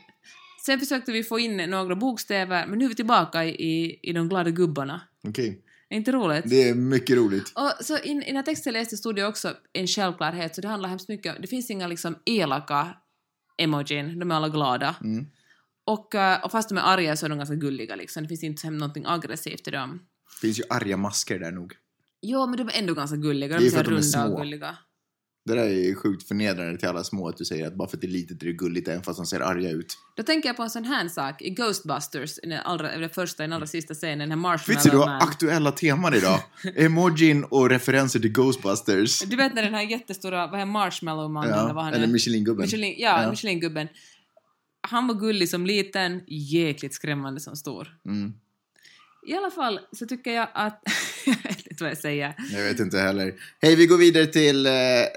Sen 0.66 0.80
försökte 0.80 1.12
vi 1.12 1.22
få 1.24 1.38
in 1.38 1.56
några 1.56 1.96
bokstäver, 1.96 2.66
men 2.66 2.78
nu 2.78 2.84
är 2.84 2.88
vi 2.88 2.94
tillbaka 2.94 3.44
i, 3.44 3.48
i, 3.48 3.98
i 4.02 4.12
de 4.12 4.28
glada 4.28 4.50
gubbarna. 4.50 5.00
Okej. 5.28 5.62
Är 5.88 5.96
inte 5.96 6.12
roligt? 6.12 6.44
Det 6.50 6.68
är 6.68 6.74
mycket 6.74 7.16
roligt. 7.16 7.52
Och 7.54 7.84
så 7.84 7.98
i 7.98 8.22
den 8.26 8.36
här 8.36 8.42
texten 8.42 8.74
jag 8.74 8.80
läste 8.80 8.96
stod 8.96 9.16
det 9.16 9.26
också 9.26 9.54
en 9.72 9.86
självklarhet, 9.86 10.54
så 10.54 10.60
det 10.60 10.68
handlar 10.68 10.88
hemskt 10.88 11.08
mycket 11.08 11.42
det 11.42 11.46
finns 11.46 11.70
inga 11.70 11.86
liksom 11.86 12.18
elaka 12.24 12.96
emojin, 13.58 14.18
de 14.18 14.30
är 14.30 14.34
alla 14.34 14.48
glada. 14.48 14.96
Mm. 15.00 15.26
Och, 15.84 16.14
eh, 16.14 16.44
och 16.44 16.50
fast 16.50 16.68
de 16.68 16.78
är 16.78 16.82
arga 16.82 17.16
så 17.16 17.26
är 17.26 17.30
de 17.30 17.38
ganska 17.38 17.54
gulliga 17.54 17.96
liksom, 17.96 18.22
det 18.22 18.28
finns 18.28 18.42
inte 18.42 18.70
någonting 18.70 19.04
aggressivt 19.06 19.68
i 19.68 19.70
dem. 19.70 20.00
Det 20.34 20.46
finns 20.46 20.58
ju 20.58 20.62
arga 20.70 20.96
masker 20.96 21.38
där 21.38 21.52
nog. 21.52 21.72
Jo, 22.22 22.46
men 22.46 22.56
de 22.56 22.68
är 22.68 22.78
ändå 22.78 22.94
ganska 22.94 23.16
gulliga, 23.16 23.58
de 23.58 23.66
är 23.66 23.70
de 23.70 23.76
är 23.76 23.84
runda 23.84 23.96
och 23.96 24.04
små. 24.04 24.36
gulliga. 24.36 24.76
Det 25.46 25.54
där 25.54 25.68
är 25.68 25.94
sjukt 25.94 26.28
förnedrande 26.28 26.78
till 26.78 26.88
alla 26.88 27.04
små 27.04 27.28
att 27.28 27.36
du 27.36 27.44
säger 27.44 27.66
att 27.66 27.74
bara 27.74 27.88
för 27.88 27.96
att 27.96 28.00
det 28.00 28.06
är 28.06 28.08
litet 28.08 28.42
är 28.42 28.46
det 28.46 28.52
gulligt 28.52 28.88
även 28.88 29.02
fast 29.02 29.16
de 29.16 29.26
ser 29.26 29.40
arga 29.40 29.70
ut. 29.70 29.98
Då 30.16 30.22
tänker 30.22 30.48
jag 30.48 30.56
på 30.56 30.62
en 30.62 30.70
sån 30.70 30.84
här 30.84 31.08
sak 31.08 31.42
i 31.42 31.50
Ghostbusters, 31.50 32.38
i 32.42 32.48
den, 32.48 32.60
allra, 32.60 32.98
den 32.98 33.10
första, 33.10 33.42
den 33.42 33.52
allra 33.52 33.66
sista 33.66 33.94
scenen, 33.94 34.28
den 34.28 34.44
här 34.44 34.58
Fitzy, 34.58 34.90
du 34.90 34.96
Marshmallow 34.96 35.08
har 35.08 35.18
Man. 35.18 35.28
aktuella 35.28 35.72
teman 35.72 36.14
idag. 36.14 36.40
Emojin 36.76 37.44
och 37.44 37.70
referenser 37.70 38.20
till 38.20 38.32
Ghostbusters. 38.32 39.20
Du 39.20 39.36
vet 39.36 39.54
när 39.54 39.62
den 39.62 39.74
här 39.74 39.82
jättestora, 39.82 40.46
vad 40.46 40.60
är 40.60 40.64
Marshmallow 40.66 41.30
Man 41.30 41.44
eller 41.44 41.56
vad 41.56 41.76
Ja, 41.76 41.80
han 41.80 41.94
eller? 41.94 42.06
Michelin-gubben. 42.06 42.62
Michelin, 42.62 42.94
ja, 42.98 43.22
Ja. 43.22 43.30
Michelin-gubben. 43.30 43.88
Han 44.80 45.06
var 45.06 45.14
gullig 45.14 45.48
som 45.48 45.66
liten, 45.66 46.20
jäkligt 46.26 46.94
skrämmande 46.94 47.40
som 47.40 47.56
stor. 47.56 47.88
Mm. 48.06 48.32
I 49.28 49.34
alla 49.34 49.50
fall 49.50 49.80
så 49.92 50.06
tycker 50.06 50.30
jag 50.30 50.48
att... 50.54 50.82
inte 51.76 51.84
vad 51.84 51.90
jag 51.90 51.98
säger. 51.98 52.34
Jag 52.52 52.64
vet 52.64 52.80
inte 52.80 52.98
heller. 52.98 53.34
Hej, 53.62 53.76
vi 53.76 53.86
går 53.86 53.98
vidare 53.98 54.26
till... 54.26 54.66
Eh, 54.66 54.72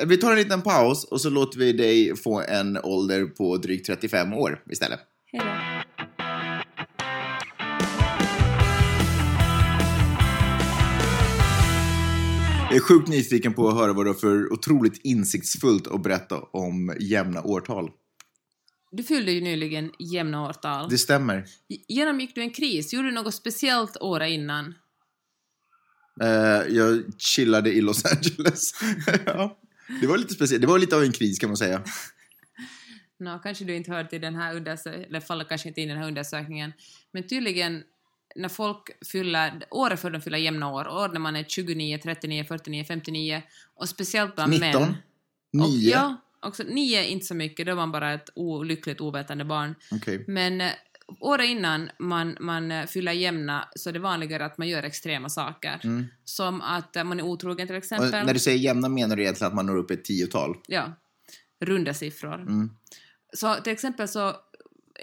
vi 0.07 0.17
tar 0.17 0.31
en 0.31 0.37
liten 0.37 0.61
paus 0.61 1.03
och 1.03 1.21
så 1.21 1.29
låter 1.29 1.59
vi 1.59 1.73
dig 1.73 2.15
få 2.15 2.41
en 2.41 2.77
ålder 2.77 3.25
på 3.25 3.57
drygt 3.57 3.85
35 3.85 4.33
år 4.33 4.63
istället. 4.69 4.99
Hej 5.31 5.41
då. 5.43 5.45
Jag 12.69 12.75
är 12.75 12.79
sjukt 12.79 13.07
nyfiken 13.07 13.53
på 13.53 13.67
att 13.67 13.75
höra 13.75 13.93
vad 13.93 14.05
du 14.05 14.09
har 14.09 14.15
för 14.15 14.53
otroligt 14.53 14.99
insiktsfullt 15.03 15.87
att 15.87 16.03
berätta 16.03 16.39
om 16.39 16.95
jämna 16.99 17.41
årtal. 17.41 17.89
Du 18.91 19.03
fyllde 19.03 19.31
ju 19.31 19.41
nyligen 19.41 19.91
jämna 19.99 20.49
årtal. 20.49 20.89
Det 20.89 20.97
stämmer. 20.97 21.45
Genomgick 21.87 22.35
du 22.35 22.41
en 22.41 22.51
kris? 22.51 22.93
Gjorde 22.93 23.07
du 23.07 23.13
något 23.13 23.35
speciellt 23.35 23.97
året 24.01 24.31
innan? 24.31 24.73
Eh, 26.21 26.75
jag 26.75 27.03
chillade 27.17 27.73
i 27.73 27.81
Los 27.81 28.05
Angeles. 28.05 28.73
ja. 29.25 29.57
Det 30.01 30.07
var 30.07 30.17
lite 30.17 30.33
speciellt. 30.33 30.61
Det 30.61 30.67
var 30.67 30.79
lite 30.79 30.95
av 30.95 31.03
en 31.03 31.11
kris 31.11 31.39
kan 31.39 31.49
man 31.49 31.57
säga. 31.57 31.83
Nå, 33.19 33.39
kanske 33.39 33.65
du 33.65 33.75
inte 33.75 33.91
hör 33.91 34.03
till 34.03 34.21
den 34.21 34.35
här 34.35 34.55
undersökningen, 34.55 35.09
eller 35.09 35.19
faller 35.19 35.45
kanske 35.45 35.67
inte 35.67 35.81
in 35.81 35.89
i 35.89 35.91
den 35.91 36.01
här 36.01 36.07
undersökningen. 36.07 36.73
Men 37.11 37.27
tydligen, 37.27 37.83
när 38.35 38.49
folk 38.49 39.07
fyller, 39.11 39.63
året 39.71 39.99
för 39.99 40.09
de 40.09 40.21
fyller 40.21 40.37
jämna 40.37 40.71
år, 40.71 40.87
år 40.87 41.09
när 41.09 41.19
man 41.19 41.35
är 41.35 41.43
29, 41.43 41.99
39, 42.03 42.45
49, 42.47 42.85
59, 42.87 43.41
och 43.75 43.89
speciellt 43.89 44.35
bland 44.35 44.51
19? 44.51 44.81
män. 44.81 44.95
9? 45.53 45.63
Och, 45.63 45.69
ja, 45.69 46.15
också 46.39 46.63
9 46.63 46.99
är 46.99 47.05
inte 47.05 47.25
så 47.25 47.35
mycket, 47.35 47.65
då 47.65 47.71
är 47.71 47.75
man 47.75 47.91
bara 47.91 48.13
ett 48.13 48.29
olyckligt 48.35 49.01
ovetande 49.01 49.45
barn. 49.45 49.75
Okej. 49.91 50.23
Men 50.27 50.61
eh, 50.61 50.71
året 51.19 51.45
innan 51.45 51.89
man, 51.99 52.37
man 52.39 52.71
eh, 52.71 52.85
fyller 52.85 53.11
jämna 53.11 53.67
så 53.75 53.89
är 53.89 53.93
det 53.93 53.99
vanligare 53.99 54.45
att 54.45 54.57
man 54.57 54.67
gör 54.67 54.83
extrema 54.83 55.29
saker. 55.29 55.81
Mm. 55.83 56.05
Som 56.23 56.61
att 56.61 56.95
eh, 56.95 57.03
man 57.03 57.19
är 57.19 57.23
otrogen 57.23 57.67
till 57.67 57.75
Och 57.75 57.83
exempel. 57.83 58.25
när 58.25 58.33
du 58.33 58.39
säger 58.39 58.57
jämna 58.57 58.89
menar 58.89 59.15
du 59.15 59.21
egentligen 59.21 59.47
att 59.47 59.55
man 59.55 59.65
når 59.65 59.77
upp 59.77 59.91
ett 59.91 60.05
tiotal? 60.05 60.55
Ja, 60.67 60.93
runda 61.65 61.93
siffror. 61.93 62.41
Mm. 62.41 62.69
Så 63.33 63.55
till 63.55 63.73
exempel 63.73 64.07
så 64.07 64.35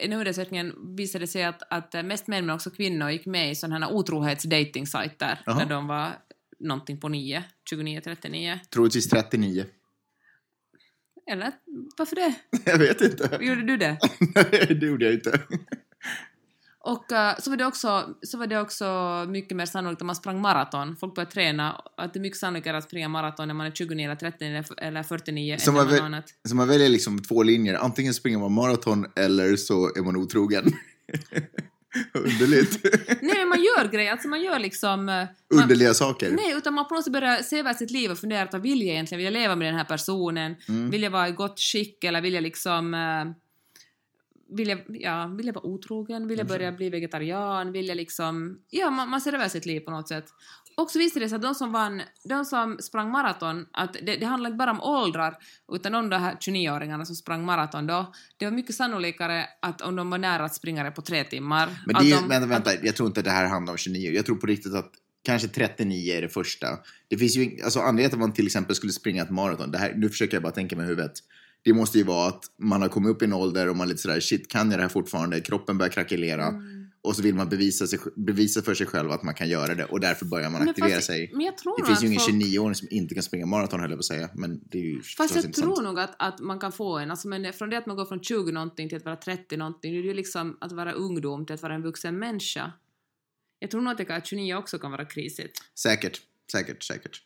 i 0.03 0.09
den 0.09 0.19
undersökningen 0.19 0.97
visade 0.97 1.23
det 1.23 1.29
sig 1.29 1.45
att, 1.45 1.62
att 1.71 1.95
eh, 1.95 2.03
mest 2.03 2.27
män 2.27 2.47
men 2.47 2.55
också 2.55 2.71
kvinnor 2.71 3.11
gick 3.11 3.27
med 3.27 3.51
i 3.51 3.55
sådana 3.55 3.87
här 3.87 3.95
otrohetsdatingsajter 3.95 5.40
Jaha. 5.47 5.59
när 5.59 5.66
de 5.66 5.87
var 5.87 6.12
någonting 6.59 7.01
på 7.01 7.09
9, 7.09 7.45
29, 7.71 8.01
39. 8.05 8.61
Troligtvis 8.71 9.09
39. 9.09 9.64
Eller 11.31 11.53
varför 11.97 12.16
det? 12.16 12.35
Jag 12.71 12.79
vet 12.79 13.01
inte. 13.01 13.38
Gjorde 13.40 13.62
du 13.62 13.77
det? 13.77 13.99
Nej, 14.35 14.77
det 14.81 14.87
gjorde 14.87 15.05
jag 15.05 15.14
inte. 15.14 15.40
Och 16.79 17.12
eh, 17.12 17.37
så, 17.38 17.51
var 17.51 17.57
det 17.57 17.66
också, 17.66 18.09
så 18.23 18.38
var 18.38 18.47
det 18.47 18.61
också 18.61 18.87
mycket 19.29 19.57
mer 19.57 19.66
sannolikt 19.66 20.03
att 20.03 20.07
man 20.07 20.16
sprang 20.16 20.40
maraton. 20.40 20.97
Folk 20.97 21.14
började 21.14 21.31
träna, 21.33 21.83
att 21.97 22.12
det 22.14 22.19
är 22.19 22.21
mycket 22.21 22.38
sannolikare 22.38 22.77
att 22.79 22.85
springa 22.85 23.09
maraton 23.09 23.49
när 23.49 23.55
man 23.55 23.66
är 23.66 23.71
29 23.71 24.05
eller 24.05 24.14
30 24.16 24.45
eller- 24.45 24.83
eller 24.83 25.03
49 25.03 25.57
Så 25.59 25.71
än 25.71 25.77
man 25.77 25.88
väl- 25.88 26.01
annat. 26.01 26.25
Så 26.49 26.55
man 26.57 26.69
väljer 26.69 26.88
liksom 26.88 27.23
två 27.23 27.42
linjer. 27.42 27.75
Antingen 27.75 28.14
springer 28.14 28.38
man 28.38 28.53
maraton 28.53 29.07
eller 29.16 29.57
så 29.57 29.87
är 29.97 30.03
man 30.03 30.16
otrogen. 30.16 30.64
Underligt. 32.14 32.85
Nej, 33.23 33.35
men 33.38 33.49
man 33.49 33.62
gör 33.62 33.88
grejer, 33.92 34.12
alltså 34.12 34.29
man 34.29 34.42
gör 34.42 34.59
liksom... 34.59 35.09
eh, 35.09 35.14
Man, 35.14 35.62
Underliga 35.62 35.95
saker. 35.95 36.31
nej, 36.31 36.53
utan 36.57 36.75
man 36.75 36.88
på 36.88 36.95
något 36.95 37.05
sätt 37.05 37.12
börjar 37.12 37.37
se 37.42 37.59
över 37.59 37.73
sitt 37.75 37.90
liv 37.90 38.11
och 38.11 38.19
fundera 38.19 38.49
vad 38.53 38.62
vill 38.62 38.81
jag 38.83 38.88
egentligen? 38.95 39.19
Vill 39.19 39.25
jag 39.35 39.40
leva 39.42 39.57
med 39.57 39.69
den 39.69 39.75
här 39.75 39.85
personen? 39.85 40.57
Mm. 40.69 40.90
Vill 40.90 41.03
jag 41.03 41.11
vara 41.11 41.29
i 41.29 41.33
gott 41.33 41.61
skick 41.61 42.05
eller 42.05 42.21
vill 42.21 42.35
jag 42.35 42.42
liksom... 42.42 42.95
eh, 42.95 43.25
vill 44.49 44.69
jag, 44.69 44.81
ja, 44.89 45.27
vill 45.27 45.47
jag 45.47 45.55
vara 45.55 45.67
otrogen? 45.67 46.29
Vill 46.29 46.39
jag 46.39 46.47
börja 46.47 46.73
bli 46.73 46.91
vegetarian? 46.91 47.73
Vill 47.73 47.89
jag 47.89 47.97
liksom... 47.97 48.59
Ja, 48.71 48.91
man, 48.91 49.09
man 49.09 49.21
ser 49.21 49.33
över 49.33 49.49
sitt 49.49 49.67
liv 49.67 49.81
på 49.81 49.91
något 49.91 50.09
sätt. 50.09 50.25
Och 50.77 50.91
så 50.91 50.99
visade 50.99 51.25
det 51.25 51.29
sig 51.29 51.37
att 51.37 51.43
de 51.43 51.55
som 51.55 51.73
vann, 51.73 52.03
de 52.25 52.45
som 52.45 52.79
sprang 52.81 53.11
maraton, 53.11 53.67
att 53.73 53.93
det, 53.93 54.17
det 54.17 54.27
handlar 54.27 54.51
inte 54.51 54.57
bara 54.59 54.71
om 54.71 54.81
åldrar, 54.81 55.37
utan 55.73 55.93
de 55.93 56.11
där 56.11 56.19
här 56.19 56.35
29-åringarna 56.35 57.05
som 57.05 57.17
sprang 57.17 57.45
maraton 57.45 57.87
då, 57.87 58.13
det 58.37 58.45
var 58.45 58.53
mycket 58.53 58.75
sannolikare 58.75 59.47
att 59.63 59.81
om 59.81 59.97
de 59.97 60.11
var 60.11 60.19
nära 60.19 60.45
att 60.45 60.55
springa 60.55 60.85
det 60.85 60.91
på 60.91 61.03
tre 61.03 61.25
timmar. 61.25 61.69
Men 61.87 61.95
det 62.03 62.13
är, 62.13 62.21
de, 62.21 62.29
vänta, 62.29 62.47
vänta, 62.47 62.71
jag 62.83 62.97
tror 62.97 63.07
inte 63.07 63.23
det 63.23 63.31
här 63.31 63.47
handlar 63.47 63.73
om 63.73 63.77
29. 63.77 64.11
Jag 64.11 64.27
tror 64.27 64.37
på 64.37 64.47
riktigt 64.47 64.75
att 64.75 64.93
kanske 65.25 65.49
39 65.49 66.15
är 66.15 66.23
det 66.23 66.29
första. 66.29 66.67
Det 67.09 67.19
finns 67.19 67.37
ju, 67.37 67.63
alltså 67.65 67.81
anledningen 67.81 68.11
till 68.11 68.17
att 68.17 68.21
man 68.21 68.33
till 68.33 68.47
exempel 68.47 68.77
skulle 68.77 68.93
springa 68.93 69.23
ett 69.23 69.31
maraton, 69.31 69.71
det 69.71 69.79
här, 69.79 69.95
nu 69.97 70.09
försöker 70.09 70.35
jag 70.35 70.43
bara 70.43 70.53
tänka 70.53 70.77
med 70.77 70.87
huvudet. 70.87 71.13
Det 71.66 71.72
måste 71.74 71.98
ju 71.98 72.05
vara 72.05 72.29
att 72.29 72.44
man 72.59 72.83
har 72.83 72.88
kommit 72.88 73.11
upp 73.11 73.22
i 73.22 73.24
en 73.24 73.33
ålder 73.33 73.68
och 73.68 73.76
man 73.76 73.87
är 73.87 73.88
lite 73.88 74.02
sådär, 74.02 74.20
shit, 74.20 74.48
kan 74.48 74.70
jag 74.70 74.79
det 74.79 74.83
här 74.83 74.88
fortfarande? 74.88 75.40
Kroppen 75.40 75.79
börjar 75.79 75.90
krackelera. 75.92 76.46
Mm. 76.46 76.87
Och 77.02 77.16
så 77.16 77.22
vill 77.22 77.35
man 77.35 77.48
bevisa, 77.48 77.87
sig, 77.87 77.98
bevisa 78.16 78.62
för 78.62 78.74
sig 78.74 78.87
själv 78.87 79.11
att 79.11 79.22
man 79.22 79.35
kan 79.35 79.48
göra 79.48 79.74
det 79.74 79.85
och 79.85 80.00
därför 80.00 80.26
börjar 80.26 80.50
man 80.50 80.61
Men 80.61 80.68
aktivera 80.68 80.94
fast- 80.94 81.07
sig. 81.07 81.26
Det 81.79 81.87
finns 81.87 82.02
ju 82.02 82.07
ingen 82.07 82.20
folk- 82.20 82.33
29-åring 82.35 82.74
som 82.74 82.88
inte 82.90 83.14
kan 83.14 83.22
springa 83.22 83.46
maraton 83.46 83.81
höll 83.81 83.90
jag 83.90 83.98
på 83.98 84.00
att 84.00 84.05
säga. 84.05 84.29
Men 84.35 84.61
det 84.64 84.79
är 84.79 84.83
ju 84.83 85.02
Fast 85.02 85.35
jag 85.35 85.44
intressant. 85.44 85.74
tror 85.76 85.85
nog 85.85 85.98
att, 85.98 86.14
att 86.18 86.40
man 86.40 86.59
kan 86.59 86.72
få 86.72 86.98
en, 86.98 87.11
alltså 87.11 87.29
men 87.29 87.52
från 87.52 87.70
det 87.70 87.79
att 87.79 87.87
man 87.87 87.96
går 87.96 88.05
från 88.05 88.22
20 88.22 88.52
någonting 88.52 88.88
till 88.88 88.98
att 88.98 89.05
vara 89.05 89.16
30 89.16 89.57
någonting, 89.57 89.92
det 89.92 89.98
är 89.98 90.02
ju 90.02 90.14
liksom 90.14 90.57
att 90.61 90.72
vara 90.72 90.92
ungdom 90.92 91.46
till 91.46 91.55
att 91.55 91.62
vara 91.62 91.74
en 91.74 91.83
vuxen 91.83 92.18
människa. 92.18 92.72
Jag 93.59 93.70
tror 93.70 93.81
nog 93.81 93.92
att, 93.92 93.98
det 94.07 94.16
att 94.16 94.26
29 94.26 94.55
också 94.55 94.79
kan 94.79 94.90
vara 94.90 95.05
krisigt. 95.05 95.59
Säkert, 95.79 96.20
säkert, 96.52 96.83
säkert. 96.83 97.22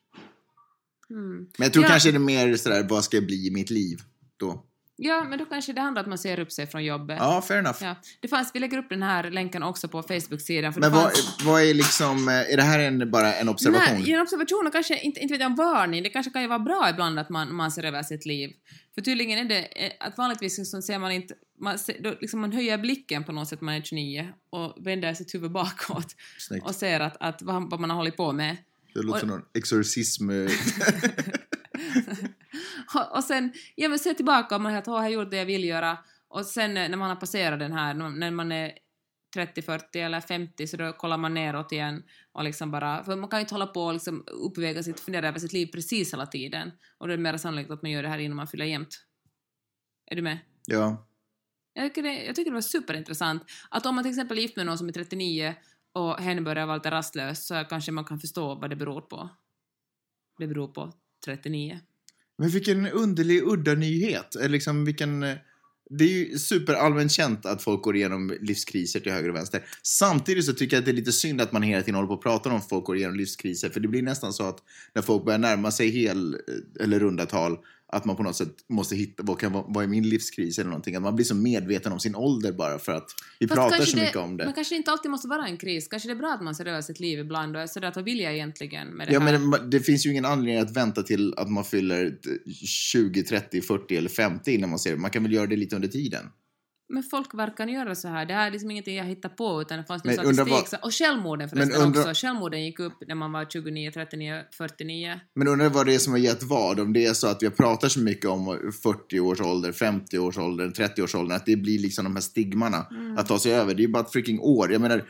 Mm. 1.11 1.37
Men 1.37 1.47
jag 1.59 1.73
tror 1.73 1.85
Ja. 1.85 1.89
kanske 1.91 2.11
det 2.11 2.17
är 2.17 2.19
mer 2.19 2.57
sådär, 2.57 2.87
vad 2.91 3.05
ska 3.05 3.17
jag 3.17 3.27
bli 3.27 3.47
i 3.47 3.51
mitt 3.51 3.71
liv 3.71 3.99
då? 4.41 4.67
Ja, 5.03 5.25
men 5.25 5.39
då 5.39 5.45
kanske 5.45 5.73
det 5.73 5.81
handlar 5.81 6.03
om 6.03 6.05
att 6.05 6.09
man 6.09 6.19
ser 6.19 6.41
upp 6.41 6.53
sig 6.53 6.67
från 6.67 6.85
jobbet. 6.85 7.17
Ja, 7.21 7.43
fair 7.43 7.59
enough. 7.59 7.79
Ja. 7.81 7.97
Det 8.21 8.29
fanns, 8.29 8.51
vi 8.55 8.61
lägger 8.61 8.79
upp 8.79 8.89
den 8.89 9.03
här 9.03 9.31
länken 9.31 9.63
också 9.63 9.89
på 9.89 10.03
Facebook-sidan. 10.03 10.73
Men 10.77 10.93
vad, 10.93 11.03
fanns, 11.03 11.37
vad 11.45 11.63
är 11.63 11.75
liksom, 11.75 12.29
eh, 12.29 12.35
är 12.35 12.57
det 12.57 12.63
här 12.63 12.79
en, 12.79 13.11
bara 13.11 13.35
en 13.35 13.49
observation? 13.49 14.01
Nej, 14.01 14.13
en 14.13 14.21
observation 14.21 14.67
och 14.67 14.73
kanske 14.73 14.99
inte, 15.01 15.21
inte 15.21 15.35
vet 15.35 15.41
jag, 15.41 15.51
en 15.51 15.57
varning. 15.57 16.03
Det 16.03 16.09
kanske 16.09 16.33
kan 16.33 16.43
ju 16.43 16.49
vara 16.49 16.59
bra 16.59 16.89
ibland 16.91 17.19
att 17.19 17.29
man, 17.31 17.55
man 17.55 17.71
ser 17.71 17.85
över 17.85 18.03
sitt 18.03 18.27
liv. 18.27 18.51
För 18.95 19.03
tydligen 19.03 19.39
är 19.39 19.45
det 19.45 19.85
eh, 19.85 19.93
att 20.01 20.19
vanligtvis 20.19 20.71
så 20.71 20.83
ser 20.83 20.99
man 20.99 21.13
inte, 21.13 21.35
man, 21.61 21.79
ser, 21.79 22.03
då, 22.03 22.15
liksom 22.21 22.41
man 22.41 22.53
höjer 22.53 22.79
blicken 22.79 23.25
på 23.25 23.33
något 23.33 23.49
sätt, 23.49 23.61
man 23.61 23.75
är 23.75 23.83
29 23.83 24.29
och 24.51 24.87
vänder 24.87 25.15
sitt 25.15 25.35
huvud 25.35 25.53
bakåt 25.53 26.17
Snyggt. 26.39 26.67
och 26.67 26.75
ser 26.75 27.01
att, 27.01 27.17
att 27.21 27.43
vad, 27.43 27.71
vad 27.71 27.81
man 27.81 27.91
har 27.91 27.97
hållit 27.97 28.17
på 28.17 28.33
med. 28.33 28.57
Det 28.95 29.03
låter 29.03 29.15
och- 29.15 29.21
som 29.21 29.29
någon 29.29 29.43
exorcism. 29.55 30.31
Och, 33.15 33.25
sen, 33.25 33.53
ja 33.77 33.89
men 33.89 33.99
se 33.99 34.15
tillbaka 34.15 34.55
och 34.55 34.61
man 34.61 34.75
har 34.75 34.83
"Åh, 34.87 35.09
jag 35.13 35.31
det 35.31 35.37
jag 35.37 35.47
vill 35.47 35.65
göra. 35.65 35.99
Och 36.29 36.47
sen 36.47 36.77
eh, 36.77 36.89
när 36.89 36.97
man 36.97 37.09
har 37.09 37.17
passerat 37.17 37.59
den 37.59 37.73
här, 37.73 37.95
när- 37.95 38.11
när 38.11 38.31
man 38.31 38.53
är 38.53 38.73
30, 39.35 39.63
40 39.63 40.01
eller 40.01 40.21
50 40.21 40.67
så 40.67 40.77
då 40.77 40.93
kollar 40.93 41.17
man 41.17 41.35
neråt 41.35 41.73
igen 41.73 42.03
och 42.33 42.45
liksom 42.45 42.71
bara, 42.71 43.05
för 43.05 43.17
man 43.17 43.31
kan 43.31 43.39
ju 43.39 43.41
inte 43.43 43.55
hålla 43.55 43.67
på 43.67 43.83
och 43.83 43.93
liksom 43.93 44.25
uppväga 44.27 44.83
sitt, 44.83 45.01
fundera 45.01 45.29
över 45.29 45.39
sitt 45.39 45.53
liv 45.53 45.67
precis 45.67 46.13
hela 46.13 46.27
tiden. 46.27 46.73
Och 46.99 47.07
då 47.09 47.13
är 47.13 47.17
det 47.17 47.23
mer 47.23 47.37
sannolikt 47.37 47.71
att 47.71 47.83
man 47.83 47.91
gör 47.91 48.03
det 48.03 48.09
här 48.09 48.19
innan 48.19 48.37
man 48.37 48.47
fyller 48.47 48.65
jämnt. 48.65 49.07
Är 50.11 50.17
du 50.17 50.23
med? 50.23 50.39
ja. 50.67 51.07
Jag 51.73 51.85
tycker, 51.95 52.03
det, 52.03 52.25
jag 52.25 52.37
tycker 52.37 52.51
det 52.51 52.55
var 52.55 52.61
superintressant 52.61 53.43
att 53.71 53.87
om 53.87 53.95
man 53.95 54.05
till 54.05 54.11
exempel 54.11 54.39
är 54.39 54.43
gift 54.43 54.57
med 54.57 54.67
någon 54.67 54.79
som 54.79 54.89
är 54.89 54.93
39 54.93 55.55
och 55.93 56.19
hen 56.21 56.45
börjar 56.45 56.67
vara 56.67 56.77
lite 56.77 56.91
rastlös 56.91 57.47
så 57.47 57.65
kanske 57.69 57.93
man 57.93 58.05
kan 58.05 58.19
förstå 58.19 58.55
vad 58.55 58.71
det 58.71 58.77
beror 58.77 59.01
på. 59.01 59.29
Det 60.39 60.47
beror 60.47 60.69
på 60.69 60.93
39. 61.25 61.81
Men 62.41 62.49
vilken 62.49 62.87
underlig, 62.87 63.43
udda 63.43 63.75
nyhet. 63.75 64.37
Eh, 64.37 64.49
liksom 64.49 64.85
vilken, 64.85 65.23
eh, 65.23 65.37
det 65.91 66.05
är 66.05 66.09
ju 66.09 66.39
superallmänt 66.39 67.13
känt 67.13 67.47
att 67.47 67.63
folk 67.63 67.83
går 67.83 67.97
igenom 67.97 68.39
livskriser 68.41 69.01
till 69.01 69.13
höger 69.13 69.29
och 69.29 69.37
vänster. 69.37 69.65
Samtidigt 69.83 70.45
så 70.45 70.53
tycker 70.53 70.77
jag 70.77 70.81
att 70.81 70.85
det 70.85 70.91
är 70.91 70.97
lite 70.97 71.13
synd 71.13 71.41
att 71.41 71.53
man 71.53 71.63
hela 71.63 71.83
tiden 71.83 71.95
håller 71.95 72.09
på 72.09 72.15
och 72.15 72.23
pratar 72.23 72.51
om 72.51 72.57
att 72.57 72.69
folk 72.69 72.85
går 72.85 72.97
igenom 72.97 73.17
livskriser. 73.17 73.71
För 73.71 73.81
det 73.81 73.89
blir 73.89 74.03
nästan 74.03 74.33
så 74.33 74.49
att 74.49 74.59
när 74.95 75.03
folk 75.03 75.25
börjar 75.25 75.39
närma 75.39 75.71
sig 75.71 75.89
hel 75.89 76.35
eh, 76.35 76.85
eller 76.85 77.01
runda 77.01 77.27
tal 77.27 77.59
att 77.93 78.05
man 78.05 78.17
på 78.17 78.23
något 78.23 78.37
sätt 78.37 78.55
måste 78.69 78.97
hitta 78.97 79.23
vad, 79.23 79.39
kan, 79.39 79.53
vad 79.53 79.85
är 79.85 79.89
min 79.89 80.09
livskris 80.09 80.59
eller 80.59 80.71
någonting. 80.71 80.95
Att 80.95 81.03
man 81.03 81.17
blir 81.17 81.25
så 81.27 81.35
medveten 81.35 81.93
om 81.93 82.01
sin 82.01 82.15
ålder 82.15 82.53
bara 82.53 82.79
för 82.79 82.93
att 82.93 83.11
vi 83.39 83.49
Fast 83.49 83.57
pratar 83.57 83.85
så 83.85 83.97
det, 83.97 84.03
mycket 84.03 84.17
om 84.17 84.37
det. 84.37 84.45
Men 84.45 84.55
kanske 84.55 84.75
det 84.75 84.77
inte 84.77 84.91
alltid 84.91 85.11
måste 85.11 85.29
vara 85.29 85.47
en 85.47 85.57
kris. 85.57 85.89
Kanske 85.89 86.09
det 86.09 86.13
är 86.13 86.17
bra 86.17 86.33
att 86.33 86.43
man 86.43 86.55
ser 86.55 86.67
över 86.67 86.83
sitt 86.83 87.01
liv 87.01 87.19
ibland 87.19 87.57
och 87.57 87.63
är 87.63 87.67
sådär 87.67 87.89
att 87.89 87.97
vad 87.97 88.05
vill 88.05 88.21
jag 88.21 88.35
egentligen 88.35 88.89
med 88.89 89.09
det 89.09 89.13
Ja, 89.13 89.21
här? 89.21 89.39
men 89.39 89.71
det 89.71 89.81
finns 89.81 90.07
ju 90.07 90.11
ingen 90.11 90.25
anledning 90.25 90.63
att 90.63 90.77
vänta 90.77 91.03
till 91.03 91.35
att 91.37 91.51
man 91.51 91.65
fyller 91.65 92.19
20, 92.65 93.23
30, 93.23 93.61
40 93.61 93.97
eller 93.97 94.09
50 94.09 94.53
innan 94.53 94.71
man 94.71 94.79
ser 94.79 94.91
det. 94.91 94.97
Man 94.97 95.11
kan 95.11 95.23
väl 95.23 95.33
göra 95.33 95.47
det 95.47 95.57
lite 95.57 95.77
under 95.77 95.89
tiden. 95.89 96.27
Men 96.93 97.03
folk 97.03 97.35
verkar 97.35 97.67
göra 97.67 97.95
så 97.95 98.09
här. 98.09 98.27
Det 98.27 98.35
här 98.35 98.47
är 98.47 98.51
liksom 98.51 98.71
ingenting 98.71 98.97
jag 98.97 99.05
hittar 99.05 99.29
på 99.29 99.63
utan 99.63 99.79
det 99.79 99.85
fanns 99.85 100.05
Men 100.05 100.15
statistik. 100.15 100.49
vad- 100.73 100.85
Och 100.85 100.95
självmorden 100.95 101.49
förresten 101.49 101.79
Men 101.79 101.87
undrar- 101.87 102.01
också. 102.11 102.27
Självmorden 102.27 102.65
gick 102.65 102.79
upp 102.81 102.93
när 103.09 103.15
man 103.15 103.33
var 103.33 103.45
29, 103.45 103.91
39, 103.91 104.43
49. 104.57 105.21
Men 105.35 105.49
undrar 105.49 105.69
vad 105.69 105.87
det 105.87 105.95
är 105.95 105.99
som 105.99 106.13
har 106.13 106.19
gett 106.19 106.43
vad? 106.43 106.81
Om 106.81 106.93
det 106.93 107.07
är 107.07 107.13
så 107.13 107.27
att 107.29 107.43
vi 107.43 107.51
pratar 107.51 107.89
så 107.89 108.01
mycket 108.01 108.31
om 108.31 108.73
40 108.83 109.21
års 109.21 109.41
ålder, 109.41 109.73
50 109.73 110.19
års 110.19 110.39
ålder, 110.39 110.71
30 110.71 111.03
års 111.03 111.15
ålder, 111.15 111.37
att 111.37 111.47
det 111.47 111.57
blir 111.57 111.79
liksom 111.79 112.05
de 112.05 112.15
här 112.15 112.23
stigmarna 112.23 112.87
att 113.17 113.27
ta 113.27 113.39
sig 113.39 113.53
över. 113.55 113.75
Det 113.75 113.81
är 113.83 113.87
ju 113.87 113.93
bara 113.93 114.03
ett 114.03 114.13
freaking 114.13 114.41
år. 114.41 114.73
Jag 114.73 114.81
menar, 114.81 115.03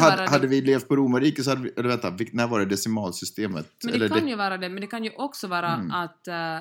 hade, 0.00 0.30
hade 0.30 0.46
vi 0.46 0.60
levt 0.60 0.88
på 0.88 0.96
romarriket 0.96 1.44
så 1.44 1.50
hade 1.50 1.62
vi, 1.62 1.70
eller 1.76 1.88
vänta, 1.88 2.16
när 2.32 2.46
var 2.46 2.58
det 2.58 2.64
decimalsystemet? 2.66 3.66
Men 3.84 3.94
eller 3.94 4.08
det 4.08 4.14
kan 4.14 4.24
det- 4.24 4.30
ju 4.30 4.36
vara 4.36 4.56
det, 4.58 4.68
men 4.68 4.80
det 4.80 4.86
kan 4.86 5.04
ju 5.04 5.10
också 5.16 5.46
vara 5.46 5.72
att... 5.92 6.28
eh, 6.28 6.58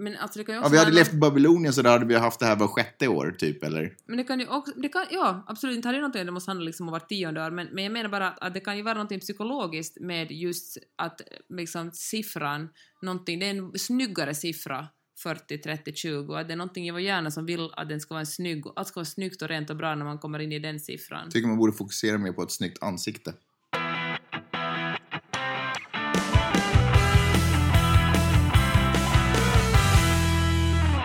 men 0.00 0.16
alltså 0.16 0.38
det 0.38 0.44
kan 0.44 0.54
ju 0.54 0.58
Ja, 0.58 0.60
också 0.60 0.72
vi 0.72 0.78
hade 0.78 0.90
levt 0.90 1.12
i 1.12 1.16
Babylonien 1.16 1.72
så 1.72 1.82
då 1.82 1.90
hade 1.90 2.06
vi 2.06 2.14
haft 2.14 2.40
det 2.40 2.46
här 2.46 2.56
var 2.56 2.68
sjätte 2.68 3.08
år, 3.08 3.36
typ, 3.38 3.64
eller? 3.64 3.96
Men 4.06 4.16
det 4.16 4.24
kan 4.24 4.40
ju 4.40 4.46
också, 4.46 4.72
det 4.76 4.88
kan, 4.88 5.06
ja 5.10 5.44
absolut, 5.46 5.76
inte 5.76 5.88
hade 5.88 5.98
det 5.98 6.02
någonting, 6.02 6.26
det 6.26 6.32
måste 6.32 6.50
handla 6.50 6.64
liksom 6.64 6.88
om 6.88 6.92
vart 6.92 7.08
tionde 7.08 7.44
år, 7.44 7.50
men, 7.50 7.66
men 7.72 7.84
jag 7.84 7.92
menar 7.92 8.10
bara 8.10 8.28
att, 8.28 8.38
att 8.38 8.54
det 8.54 8.60
kan 8.60 8.76
ju 8.76 8.82
vara 8.82 8.94
någonting 8.94 9.20
psykologiskt 9.20 10.00
med 10.00 10.32
just 10.32 10.78
att 10.96 11.20
liksom 11.48 11.90
siffran, 11.92 12.68
någonting, 13.02 13.38
det 13.38 13.46
är 13.46 13.50
en 13.50 13.78
snyggare 13.78 14.34
siffra 14.34 14.88
40, 15.22 15.58
30, 15.58 15.92
20, 15.94 16.34
att 16.34 16.48
det 16.48 16.54
är 16.54 16.56
någonting 16.56 16.88
i 16.88 16.90
vår 16.90 17.00
hjärna 17.00 17.30
som 17.30 17.46
vill 17.46 17.70
att 17.72 17.88
den 17.88 18.00
ska 18.00 18.14
vara 18.14 18.20
en 18.20 18.26
snygg, 18.26 18.66
att 18.66 18.76
det 18.76 18.84
ska 18.84 19.00
vara 19.00 19.04
snyggt 19.04 19.42
och 19.42 19.48
rent 19.48 19.70
och 19.70 19.76
bra 19.76 19.94
när 19.94 20.04
man 20.04 20.18
kommer 20.18 20.38
in 20.38 20.52
i 20.52 20.58
den 20.58 20.80
siffran. 20.80 21.30
Tycker 21.30 21.48
man 21.48 21.58
borde 21.58 21.72
fokusera 21.72 22.18
mer 22.18 22.32
på 22.32 22.42
ett 22.42 22.52
snyggt 22.52 22.82
ansikte. 22.82 23.34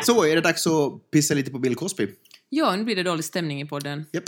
Så, 0.06 0.26
är 0.26 0.36
det 0.36 0.42
dags 0.42 0.68
att 0.68 1.12
pissa 1.12 1.34
lite 1.34 1.52
på 1.52 1.60
Bill 1.60 1.76
Cosby? 1.76 2.08
Ja, 2.50 2.76
nu 2.76 2.84
blir 2.84 2.96
det 2.96 3.04
dålig 3.04 3.26
stämning 3.26 3.62
i 3.62 3.66
podden. 3.66 4.06
Japp. 4.14 4.24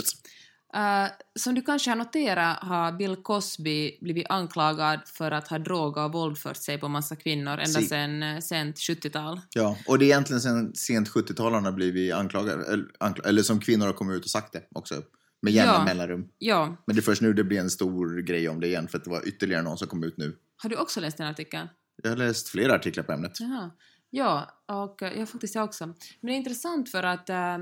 Uh, 0.76 1.10
som 1.38 1.54
du 1.54 1.62
kanske 1.62 1.90
har 1.90 1.96
noterat 1.96 2.56
har 2.62 2.92
Bill 2.92 3.16
Cosby 3.16 3.98
blivit 4.00 4.26
anklagad 4.28 5.00
för 5.06 5.30
att 5.30 5.48
ha 5.48 5.58
drogat 5.58 6.06
och 6.06 6.12
våldfört 6.12 6.56
sig 6.56 6.78
på 6.78 6.88
massa 6.88 7.16
kvinnor 7.16 7.50
ända 7.52 7.80
Si. 7.80 7.86
sedan 7.86 8.22
uh, 8.22 8.40
sent 8.40 8.76
70-tal. 8.76 9.40
Ja, 9.54 9.76
och 9.86 9.98
det 9.98 10.04
är 10.04 10.06
egentligen 10.06 10.40
sen 10.40 10.74
sent 10.74 11.08
70-tal 11.08 11.52
han 11.54 11.64
har 11.64 11.72
blivit 11.72 12.12
anklagad, 12.14 12.60
eller, 12.60 12.84
ankla- 13.00 13.28
eller 13.28 13.42
som 13.42 13.60
kvinnor 13.60 13.86
har 13.86 13.92
kommit 13.92 14.16
ut 14.16 14.24
och 14.24 14.30
sagt 14.30 14.52
det 14.52 14.62
också, 14.74 15.02
med 15.42 15.52
jämna 15.52 15.72
Ja. 15.72 15.84
mellanrum. 15.84 16.28
Ja, 16.38 16.76
Men 16.86 16.96
det 16.96 17.00
är 17.00 17.02
först 17.02 17.22
nu 17.22 17.32
det 17.32 17.44
blir 17.44 17.58
en 17.60 17.70
stor 17.70 18.20
grej 18.22 18.48
om 18.48 18.60
det 18.60 18.66
igen, 18.66 18.88
för 18.88 18.98
att 18.98 19.04
det 19.04 19.10
var 19.10 19.28
ytterligare 19.28 19.62
någon 19.62 19.78
som 19.78 19.88
kom 19.88 20.04
ut 20.04 20.16
nu. 20.16 20.36
har 20.62 20.70
du 20.70 20.76
också 20.76 21.00
läst 21.00 21.16
den 21.18 21.26
artikeln? 21.26 21.68
Jag 22.02 22.10
har 22.10 22.16
läst 22.16 22.48
flera 22.48 22.74
artiklar 22.74 23.04
på 23.04 23.12
ämnet. 23.12 23.40
Jaha. 23.40 23.70
Ja, 24.10 24.50
och 24.66 25.02
ja, 25.02 25.26
faktiskt 25.26 25.54
jag 25.54 25.64
också. 25.64 25.86
Men 25.86 25.96
det 26.20 26.32
är 26.32 26.36
intressant 26.36 26.90
för 26.90 27.02
att, 27.02 27.30
eh, 27.30 27.58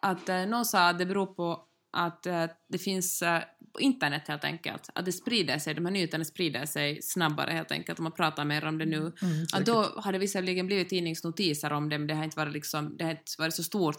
att 0.00 0.28
eh, 0.28 0.46
någon 0.46 0.64
sa 0.64 0.88
att 0.88 0.98
det 0.98 1.06
beror 1.06 1.26
på 1.26 1.66
att 1.92 2.26
eh, 2.26 2.44
det 2.68 2.78
finns 2.78 3.22
eh, 3.22 3.42
på 3.72 3.80
internet 3.80 4.28
helt 4.28 4.44
enkelt, 4.44 4.90
att 4.94 5.04
det 5.04 5.12
sprider 5.12 5.58
sig, 5.58 5.74
de 5.74 5.84
här 5.84 5.92
nyheterna 5.92 6.24
sprider 6.24 6.66
sig 6.66 7.02
snabbare 7.02 7.50
helt 7.50 7.72
enkelt, 7.72 7.98
om 7.98 8.02
man 8.02 8.12
pratar 8.12 8.44
mer 8.44 8.64
om 8.64 8.78
det 8.78 8.86
nu. 8.86 9.12
att 9.52 9.66
då 9.66 9.82
har 9.96 10.12
det 10.12 10.18
visserligen 10.18 10.66
blivit 10.66 10.88
tidningsnotiser 10.88 11.72
om 11.72 11.88
det, 11.88 11.98
men 11.98 12.06
det 12.06 12.14
har 12.14 12.24
inte 12.24 12.36
varit, 12.36 12.52
liksom, 12.52 12.96
det 12.96 13.04
har 13.04 13.10
inte 13.10 13.22
varit 13.38 13.54
så 13.54 13.62
stort. 13.62 13.96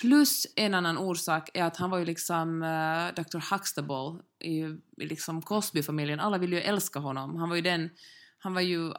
Plus 0.00 0.46
en 0.56 0.74
annan 0.74 0.98
orsak 0.98 1.50
är 1.54 1.64
att 1.64 1.76
han 1.76 1.90
var 1.90 1.98
ju 1.98 2.04
liksom 2.04 2.62
uh, 2.62 3.14
Dr. 3.14 3.54
Huxtable 3.54 4.22
i, 4.40 4.58
i 5.02 5.06
liksom 5.06 5.42
Cosby-familjen. 5.42 6.20
Alla 6.20 6.38
ville 6.38 6.56
ju 6.56 6.62
älska 6.62 6.98
honom. 6.98 7.36
Han 7.36 7.48
var 7.48 7.56
ju 7.56 7.62
den, 7.62 7.90
han 8.38 8.54
var 8.54 8.60
ju 8.60 8.92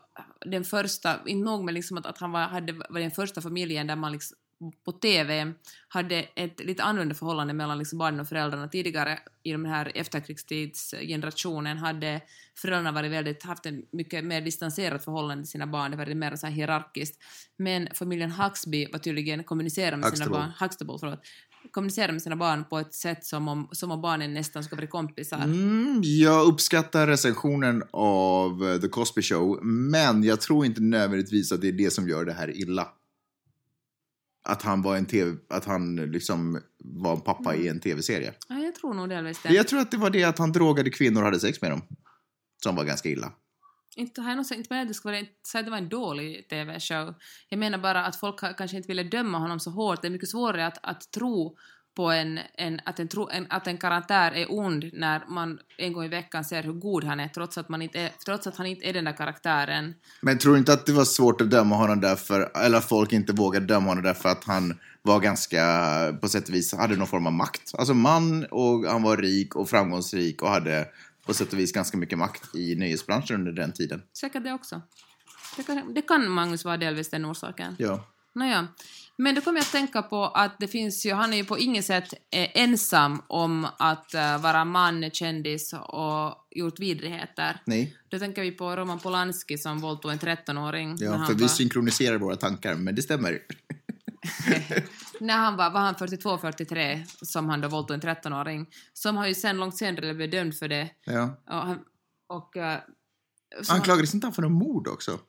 den 0.45 0.63
första, 0.63 1.19
inte 1.25 1.45
nog 1.45 1.63
med 1.63 1.73
liksom 1.73 1.97
att, 1.97 2.05
att 2.05 2.17
han 2.17 2.31
var, 2.31 2.41
hade, 2.41 2.73
var 2.73 2.99
den 2.99 3.11
första 3.11 3.41
familjen 3.41 3.87
där 3.87 3.95
man 3.95 4.11
liksom 4.11 4.37
på 4.85 4.91
TV 4.91 5.53
hade 5.87 6.15
ett 6.35 6.59
lite 6.59 6.83
annorlunda 6.83 7.15
förhållande 7.15 7.53
mellan 7.53 7.77
liksom 7.77 7.99
barnen 7.99 8.19
och 8.19 8.27
föräldrarna. 8.27 8.67
Tidigare 8.67 9.19
i 9.43 9.51
den 9.51 9.65
här 9.65 9.91
efterkrigstidsgenerationen 9.95 11.77
hade 11.77 12.21
föräldrarna 12.55 12.91
varit 12.91 13.11
väldigt, 13.11 13.43
haft 13.43 13.65
en 13.65 13.85
mycket 13.91 14.25
mer 14.25 14.41
distanserat 14.41 15.03
förhållande 15.03 15.43
till 15.43 15.51
sina 15.51 15.67
barn, 15.67 15.91
det 15.91 15.97
var 15.97 16.05
mer 16.05 16.35
så 16.35 16.47
här 16.47 16.53
hierarkiskt. 16.53 17.23
Men 17.57 17.87
familjen 17.93 18.31
Huxby 18.31 18.87
var 18.91 18.99
tydligen 18.99 19.43
kommunicerade 19.43 19.97
med 19.97 20.05
sina 20.05 20.25
Huxtable. 20.25 20.37
barn, 20.37 20.51
Huxtable, 20.59 20.97
förlåt, 20.99 21.23
kommunicera 21.71 22.11
med 22.11 22.21
sina 22.21 22.35
barn 22.35 22.65
på 22.69 22.79
ett 22.79 22.93
sätt 22.93 23.25
som 23.25 23.47
om, 23.47 23.67
som 23.71 23.91
om 23.91 24.01
barnen 24.01 24.33
nästan 24.33 24.63
ska 24.63 24.75
vara 24.75 24.87
kompisar. 24.87 25.37
Mm, 25.37 26.01
jag 26.03 26.47
uppskattar 26.47 27.07
recensionen 27.07 27.83
av 27.91 28.69
eh, 28.69 28.81
The 28.81 28.87
Cosby 28.87 29.21
Show, 29.21 29.65
men 29.65 30.23
jag 30.23 30.41
tror 30.41 30.65
inte 30.65 30.81
nödvändigtvis 30.81 31.51
att 31.51 31.61
det 31.61 31.67
är 31.67 31.71
det 31.71 31.91
som 31.91 32.09
gör 32.09 32.25
det 32.25 32.33
här 32.33 32.57
illa. 32.57 32.87
Att 34.43 34.61
han 34.61 34.81
var 34.81 34.97
en 34.97 35.05
TV, 35.05 35.37
att 35.49 35.65
han 35.65 35.95
liksom 35.95 36.59
var 36.83 37.13
en 37.13 37.21
pappa 37.21 37.55
i 37.55 37.67
en 37.67 37.79
tv-serie. 37.79 38.33
Ja, 38.49 38.59
jag 38.59 38.75
tror 38.75 38.93
nog 38.93 39.09
delvis 39.09 39.39
det. 39.43 39.53
Jag 39.53 39.67
tror 39.67 39.79
att 39.79 39.91
det 39.91 39.97
var 39.97 40.09
det 40.09 40.23
att 40.23 40.37
han 40.37 40.51
drogade 40.51 40.89
kvinnor 40.89 41.21
och 41.21 41.25
hade 41.25 41.39
sex 41.39 41.61
med 41.61 41.71
dem. 41.71 41.81
Som 42.63 42.75
var 42.75 42.83
ganska 42.83 43.09
illa. 43.09 43.31
Inte 43.97 44.21
har 44.21 44.29
jag 44.29 44.35
någonsin, 44.35 44.49
sagt- 44.49 44.57
inte 44.59 44.73
menar 44.73 44.81
att 44.81 44.87
det 44.87 44.93
skulle 44.93 45.17
vara, 45.17 45.25
säga 45.47 45.61
det 45.61 45.71
var 45.71 45.77
en 45.77 45.89
dålig 45.89 46.49
TV-show. 46.49 47.13
Jag 47.49 47.59
menar 47.59 47.77
bara 47.77 48.05
att 48.05 48.15
folk 48.15 48.57
kanske 48.57 48.77
inte 48.77 48.87
ville 48.87 49.03
döma 49.03 49.37
honom 49.37 49.59
så 49.59 49.71
hårt. 49.71 50.01
Det 50.01 50.07
är 50.07 50.11
mycket 50.11 50.29
svårare 50.29 50.67
att, 50.67 50.77
att 50.81 51.11
tro 51.11 51.57
på 51.95 52.11
en, 52.11 52.39
en, 52.57 52.79
att, 52.85 52.99
en, 52.99 53.07
tro, 53.07 53.29
en, 53.29 53.47
att 53.49 53.67
en 53.67 53.77
karaktär 53.77 54.31
är 54.31 54.45
ond 54.49 54.89
när 54.93 55.21
man 55.29 55.59
en 55.77 55.93
gång 55.93 56.05
i 56.05 56.07
veckan 56.07 56.45
ser 56.45 56.63
hur 56.63 56.73
god 56.73 57.03
han 57.03 57.19
är 57.19 57.27
trots 57.27 57.57
att, 57.57 57.69
man 57.69 57.81
inte 57.81 57.99
är, 57.99 58.11
trots 58.25 58.47
att 58.47 58.57
han 58.57 58.65
inte 58.65 58.85
är 58.89 58.93
den 58.93 59.05
där 59.05 59.17
karaktären. 59.17 59.93
Men 60.21 60.37
tror 60.37 60.53
du 60.53 60.59
inte 60.59 60.73
att 60.73 60.85
det 60.85 60.91
var 60.91 61.05
svårt 61.05 61.41
att 61.41 61.49
döma 61.49 61.75
honom 61.75 62.01
därför, 62.01 62.51
eller 62.65 62.77
att 62.77 62.89
folk 62.89 63.13
inte 63.13 63.33
vågade 63.33 63.65
döma 63.65 63.87
honom 63.87 64.03
därför 64.03 64.29
att 64.29 64.43
han 64.43 64.79
var 65.01 65.19
ganska, 65.19 65.63
på 66.21 66.29
sätt 66.29 66.49
och 66.49 66.55
vis, 66.55 66.73
hade 66.73 66.95
någon 66.95 67.07
form 67.07 67.27
av 67.27 67.33
makt? 67.33 67.71
Alltså 67.77 67.93
man 67.93 68.45
och 68.45 68.85
han 68.85 69.03
var 69.03 69.17
rik 69.17 69.55
och 69.55 69.69
framgångsrik 69.69 70.41
och 70.41 70.49
hade 70.49 70.87
på 71.27 71.33
sätt 71.33 71.53
och 71.53 71.59
vis 71.59 71.71
ganska 71.71 71.97
mycket 71.97 72.17
makt 72.17 72.55
i 72.55 72.75
nöjesbranschen 72.75 73.35
under 73.35 73.51
den 73.51 73.73
tiden. 73.73 74.01
Säkert 74.19 74.43
det 74.43 74.53
också. 74.53 74.81
Det 75.57 75.63
kan, 75.63 75.93
det 75.93 76.01
kan 76.01 76.29
Magnus 76.31 76.65
vara 76.65 76.77
delvis 76.77 77.09
den 77.09 77.25
orsaken. 77.31 77.75
Ja. 77.79 78.07
Nåja. 78.35 78.67
Men 79.17 79.35
då 79.35 79.41
kommer 79.41 79.57
jag 79.59 79.63
att 79.63 79.71
tänka 79.71 80.01
på 80.01 80.25
att 80.25 80.59
det 80.59 80.67
finns 80.67 81.05
ju, 81.05 81.13
han 81.13 81.33
är 81.33 81.37
ju 81.37 81.45
på 81.45 81.57
inget 81.59 81.85
sätt 81.85 82.13
eh, 82.13 82.49
ensam 82.53 83.21
om 83.27 83.67
att 83.79 84.13
eh, 84.13 84.41
vara 84.41 84.65
man, 84.65 85.11
kändis 85.11 85.73
och 85.73 86.47
gjort 86.51 86.79
vidrigheter. 86.79 87.61
Nej, 87.65 87.97
Då 88.09 88.19
tänker 88.19 88.41
vi 88.41 88.51
på 88.51 88.75
Roman 88.75 88.99
Polanski 88.99 89.57
som 89.57 89.79
våldtog 89.79 90.11
en 90.11 90.19
13-åring. 90.19 90.95
när 90.99 91.05
ja, 91.05 91.25
för 91.25 91.33
vi 91.33 91.41
var- 91.41 91.47
synkroniserar 91.47 92.17
våra 92.17 92.35
tankar, 92.35 92.75
men 92.75 92.95
det 92.95 93.01
stämmer. 93.01 93.39
när 95.19 95.37
han 95.37 95.57
var, 95.57 95.69
var 95.71 95.79
han 95.79 95.95
42-43 95.95 97.05
som 97.25 97.49
han 97.49 97.61
då 97.61 97.67
våldtog 97.67 97.93
en 97.95 98.01
13-åring. 98.01 98.69
Som 98.93 99.17
har 99.17 99.27
ju 99.27 99.33
sen 99.35 99.57
långt 99.57 99.77
senare 99.77 100.13
blivit 100.13 100.31
dömd 100.31 100.55
för 100.55 100.67
det. 100.67 100.89
Ja. 101.03 101.37
Och, 101.47 101.53
han, 101.55 101.79
och 102.27 102.55
han- 102.55 102.81
Anklagades 103.69 104.13
inte 104.13 104.27
han 104.27 104.33
för 104.33 104.41
något 104.41 104.51
mord 104.51 104.87
också? 104.87 105.19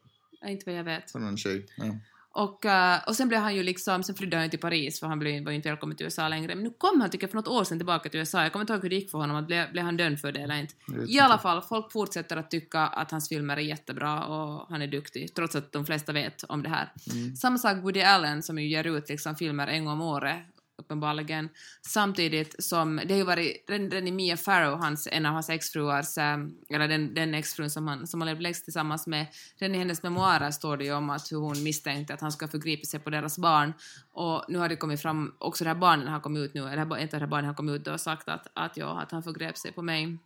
Inte 0.47 0.63
vad 0.71 0.79
jag 0.79 0.85
vet. 0.85 1.11
För 1.11 1.19
någon 1.19 1.37
tjej? 1.37 1.67
Ja. 1.77 1.85
Och, 2.31 2.67
eh, 2.67 2.99
och 3.07 3.17
sen 3.17 3.29
blev 3.29 3.41
han 3.41 3.55
ju 3.55 3.63
liksom, 3.63 4.03
sen 4.03 4.15
flydde 4.15 4.37
han 4.37 4.45
ju 4.45 4.51
till 4.51 4.59
Paris 4.59 5.01
för 5.01 5.07
han 5.07 5.19
blev, 5.19 5.45
var 5.45 5.51
ju 5.51 5.57
inte 5.57 5.69
välkommen 5.69 5.97
till 5.97 6.07
USA 6.07 6.29
längre. 6.29 6.55
Men 6.55 6.65
nu 6.65 6.71
kom 6.79 7.01
han 7.01 7.11
tycker 7.11 7.25
jag 7.25 7.31
för 7.31 7.37
något 7.37 7.49
år 7.49 7.65
sedan 7.65 7.79
tillbaka 7.79 8.09
till 8.09 8.21
USA. 8.21 8.43
Jag 8.43 8.53
kommer 8.53 8.63
inte 8.63 8.73
ihåg 8.73 8.83
hur 8.83 8.91
det 8.91 8.97
gick 8.97 9.11
för 9.11 9.19
honom, 9.19 9.37
att 9.37 9.47
blev, 9.47 9.73
blev 9.73 9.85
han 9.85 9.97
dömd 9.97 10.21
för 10.21 10.33
det 10.33 10.41
eller 10.41 10.55
inte. 10.55 10.75
I 11.09 11.19
alla 11.19 11.39
fall, 11.39 11.63
folk 11.63 11.93
fortsätter 11.93 12.37
att 12.37 12.51
tycka 12.51 12.81
att 12.81 13.11
hans 13.11 13.29
filmer 13.29 13.57
är 13.57 13.61
jättebra 13.61 14.25
och 14.25 14.67
han 14.69 14.83
är 14.83 14.87
duktig, 14.87 15.35
trots 15.35 15.57
att 15.57 15.73
de 15.73 15.87
flesta 15.87 16.13
vet 16.13 16.43
om 16.43 16.63
det 16.63 16.69
här. 16.69 16.93
Mm. 17.13 17.37
Samma 17.37 17.59
sak 17.59 17.77
Woody 17.77 18.01
Allen 18.01 18.43
som 18.43 18.59
ju 18.59 18.69
ger 18.69 18.87
ut 18.87 19.09
liksom 19.09 19.37
filmer 19.37 19.67
en 19.67 19.85
gång 19.85 19.93
om 19.93 20.01
året, 20.01 20.45
uppenbarligen. 20.89 21.49
Samtidigt 21.83 22.65
som, 22.65 23.01
det 23.05 23.15
har 23.15 23.19
ju 23.19 23.25
varit, 23.25 23.67
den, 23.67 24.09
i 24.09 24.13
Mia 24.13 24.37
Farrow, 24.37 24.79
hans, 24.79 25.09
en 25.13 25.27
av 25.27 25.33
hans 25.33 25.51
exfruars, 25.51 26.19
ähm, 26.19 26.55
eller 26.69 26.89
den, 26.89 27.15
den 27.15 27.35
exfrun 27.35 27.71
som 27.71 27.89
han, 27.89 28.07
som 28.07 28.21
han 28.21 28.29
levde 28.29 28.43
längst 28.43 28.65
tillsammans 28.65 29.07
med, 29.07 29.27
den 29.59 29.75
i 29.75 29.79
hennes 29.79 30.03
memoarer 30.03 30.51
står 30.51 30.77
det 30.77 30.85
ju 30.85 30.93
om 30.93 31.11
att 31.11 31.33
hur 31.33 31.39
hon 31.39 31.63
misstänkte 31.63 32.15
att 32.15 32.21
han 32.21 32.33
ska 32.33 32.49
förgripa 32.49 32.85
sig 32.85 33.01
på 33.01 33.11
deras 33.11 33.39
barn. 33.39 33.73
Och 34.13 34.45
nu 34.49 34.59
har 34.59 34.69
det 34.69 34.77
kommit 34.77 35.03
fram, 35.03 35.35
också 35.39 35.65
det 35.65 35.71
här 35.71 35.77
barnen 35.77 36.09
har 36.09 36.21
kommit 36.21 36.41
ut 36.41 36.55
nu, 36.55 36.69
eller 36.69 36.99
inte 36.99 37.17
det 37.17 37.21
här 37.21 37.27
barnen 37.27 37.47
har 37.47 37.55
kommit 37.55 37.81
ut 37.81 37.87
och 37.87 38.01
sagt 38.01 38.29
att, 38.29 38.47
att, 38.55 38.77
ja, 38.77 39.01
att 39.03 39.11
han 39.11 39.23
förgrep 39.23 39.57
sig 39.57 39.73
på 39.73 39.83
mig. 39.83 40.19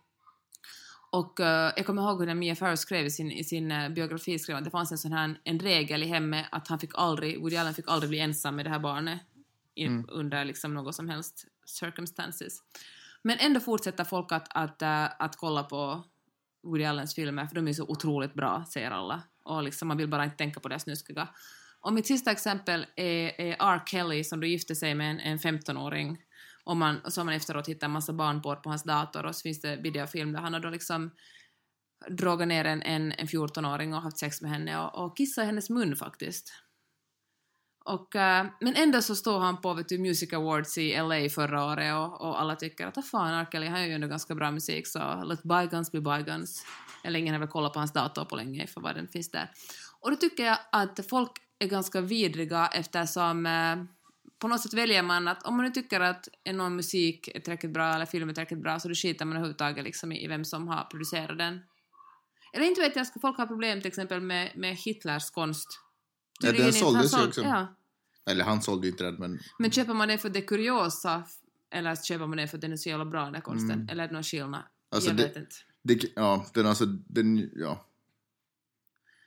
Och 1.11 1.39
uh, 1.39 1.45
jag 1.45 1.85
kommer 1.85 2.01
ihåg 2.01 2.19
hur 2.19 2.25
när 2.25 2.35
Mia 2.35 2.55
Farrow 2.55 2.75
skrev 2.75 3.05
i 3.05 3.11
sin, 3.11 3.31
i 3.31 3.43
sin 3.43 3.71
uh, 3.71 3.89
biografi 3.89 4.39
skrev 4.39 4.57
att 4.57 4.63
det 4.63 4.71
fanns 4.71 4.91
en 4.91 4.97
sån 4.97 5.11
här 5.11 5.39
en 5.43 5.59
regel 5.59 6.03
i 6.03 6.05
hemmet 6.05 6.45
att 6.51 6.67
han 6.67 6.79
fick 6.79 6.91
aldrig, 6.93 7.41
Woody 7.41 7.55
Allen 7.55 7.73
fick 7.73 7.87
aldrig 7.87 8.09
bli 8.09 8.19
ensam 8.19 8.55
med 8.55 8.65
det 8.65 8.69
här 8.69 8.79
barnet 8.79 9.19
i, 9.75 9.87
under 10.07 10.45
liksom 10.45 10.73
något 10.73 10.95
som 10.95 11.09
helst 11.09 11.45
circumstances. 11.65 12.59
Men 13.23 13.37
ändå 13.39 13.59
fortsätter 13.59 14.03
folk 14.03 14.31
att, 14.31 14.47
att, 14.49 14.81
eh, 14.81 15.03
att 15.19 15.35
kolla 15.35 15.63
på 15.63 16.03
Woody 16.63 16.83
Allens 16.83 17.15
filmer 17.15 17.47
för 17.47 17.55
de 17.55 17.67
är 17.67 17.73
så 17.73 17.83
otroligt 17.83 18.33
bra, 18.33 18.65
säger 18.73 18.91
alla. 18.91 19.23
Och 19.43 19.63
liksom, 19.63 19.87
man 19.87 19.97
vill 19.97 20.09
bara 20.09 20.23
inte 20.23 20.37
tänka 20.37 20.59
på 20.59 20.67
det 20.67 20.79
snuskiga. 20.79 21.27
Och 21.79 21.93
mitt 21.93 22.07
sista 22.07 22.31
exempel 22.31 22.85
är, 22.95 23.41
är 23.41 23.55
R. 23.59 23.81
Kelly 23.85 24.23
som 24.23 24.39
då 24.39 24.47
gifte 24.47 24.75
sig 24.75 24.95
med 24.95 25.11
en, 25.11 25.19
en 25.19 25.37
15-åring. 25.37 26.17
Och, 26.63 26.77
man, 26.77 26.99
och 26.99 27.13
så 27.13 27.21
har 27.21 27.25
man 27.25 27.33
efteråt 27.33 27.67
hittat 27.67 27.83
en 27.83 27.91
massa 27.91 28.13
barnporr 28.13 28.55
på 28.55 28.69
hans 28.69 28.83
dator 28.83 29.25
och 29.25 29.35
så 29.35 29.41
finns 29.41 29.61
det 29.61 29.75
videofilm 29.75 30.33
där 30.33 30.39
han 30.39 30.53
har 30.53 30.59
då 30.59 30.69
liksom 30.69 31.11
drogat 32.09 32.47
ner 32.47 32.65
en, 32.65 32.81
en, 32.81 33.11
en 33.11 33.27
14-åring 33.27 33.93
och 33.93 34.01
haft 34.01 34.17
sex 34.17 34.41
med 34.41 34.51
henne 34.51 34.79
och, 34.79 35.05
och 35.05 35.17
kissat 35.17 35.43
i 35.43 35.45
hennes 35.45 35.69
mun 35.69 35.95
faktiskt. 35.95 36.53
Och, 37.85 38.15
uh, 38.15 38.51
men 38.59 38.75
ändå 38.75 39.01
så 39.01 39.15
står 39.15 39.39
han 39.39 39.61
på 39.61 39.73
vet 39.73 39.89
du, 39.89 39.97
Music 39.97 40.33
Awards 40.33 40.77
i 40.77 40.97
LA 40.97 41.29
förra 41.29 41.65
året 41.65 41.93
och, 41.95 42.21
och 42.21 42.41
alla 42.41 42.55
tycker 42.55 42.87
att 42.87 42.97
"Ah, 42.97 43.01
fan, 43.01 43.33
R. 43.33 43.47
Kelly, 43.51 43.67
han 43.67 43.81
gör 43.81 43.87
ju 43.87 43.93
ändå 43.93 44.07
ganska 44.07 44.35
bra 44.35 44.51
musik 44.51 44.87
så 44.87 45.23
let 45.23 45.43
bygons 45.43 45.91
be 45.91 46.01
bygons. 46.01 46.65
Eller 47.03 47.19
ingen 47.19 47.33
har 47.33 47.39
väl 47.39 47.49
kollat 47.49 47.73
på 47.73 47.79
hans 47.79 47.93
dator 47.93 48.25
på 48.25 48.35
länge 48.35 48.67
för 48.67 48.81
vad 48.81 48.95
den 48.95 49.07
finns 49.07 49.31
där. 49.31 49.51
Och 49.99 50.09
då 50.11 50.15
tycker 50.15 50.45
jag 50.45 50.57
att 50.71 50.99
folk 51.09 51.31
är 51.59 51.67
ganska 51.67 52.01
vidriga 52.01 52.67
eftersom 52.73 53.45
uh, 53.45 53.83
på 54.39 54.47
något 54.47 54.61
sätt 54.61 54.73
väljer 54.73 55.03
man 55.03 55.27
att 55.27 55.43
om 55.43 55.55
man 55.55 55.65
nu 55.65 55.71
tycker 55.71 55.99
att 55.99 56.27
någon 56.51 56.75
musik 56.75 57.27
är 57.27 57.39
tillräckligt 57.39 57.73
bra 57.73 57.93
eller 57.93 58.05
film 58.05 58.29
är 58.29 58.33
tillräckligt 58.33 58.63
bra 58.63 58.79
så 58.79 58.87
då 58.87 58.95
skiter 58.95 59.25
man 59.25 59.37
överhuvudtaget 59.37 59.83
liksom 59.83 60.11
i, 60.11 60.23
i 60.23 60.27
vem 60.27 60.45
som 60.45 60.67
har 60.67 60.83
producerat 60.83 61.37
den. 61.37 61.59
Eller 62.53 62.65
inte 62.65 62.81
vet 62.81 62.95
jag, 62.95 63.07
ska 63.07 63.19
folk 63.19 63.37
ha 63.37 63.47
problem 63.47 63.81
till 63.81 63.87
exempel 63.87 64.21
med, 64.21 64.51
med 64.55 64.75
Hitlers 64.75 65.29
konst? 65.29 65.82
Ja, 66.47 66.51
den. 66.51 66.61
Han 66.63 66.73
såldes 66.73 67.03
ju 67.05 67.07
såld- 67.09 67.27
också. 67.27 67.41
Ja. 67.41 67.75
Eller 68.29 68.43
han 68.43 68.61
sålde 68.61 68.87
ju 68.87 68.91
inte 68.91 69.03
den, 69.03 69.15
men 69.15 69.39
Men 69.59 69.71
köper 69.71 69.93
man 69.93 70.07
det 70.07 70.17
för 70.17 70.29
det 70.29 70.41
kuriosa 70.41 71.23
eller 71.71 71.95
köper 71.95 72.27
man 72.27 72.37
det 72.37 72.47
för 72.47 72.57
att 72.57 72.61
den 72.61 72.71
är 72.71 72.77
så 72.77 72.89
jävla 72.89 73.05
bra 73.05 73.25
den 73.25 73.35
här 73.35 73.41
konsten? 73.41 73.71
Mm. 73.71 73.89
Eller 73.89 74.03
är 74.03 74.07
det 74.07 74.13
någon 74.13 74.23
skillnad? 74.23 74.61
Alltså, 74.91 75.09
jag 75.09 75.17
det- 75.17 75.23
vet 75.23 75.35
inte. 75.37 75.55
det, 75.83 76.03
ja, 76.15 76.45
den 76.53 76.65
alltså, 76.67 76.85
den, 76.85 77.49
ja. 77.55 77.85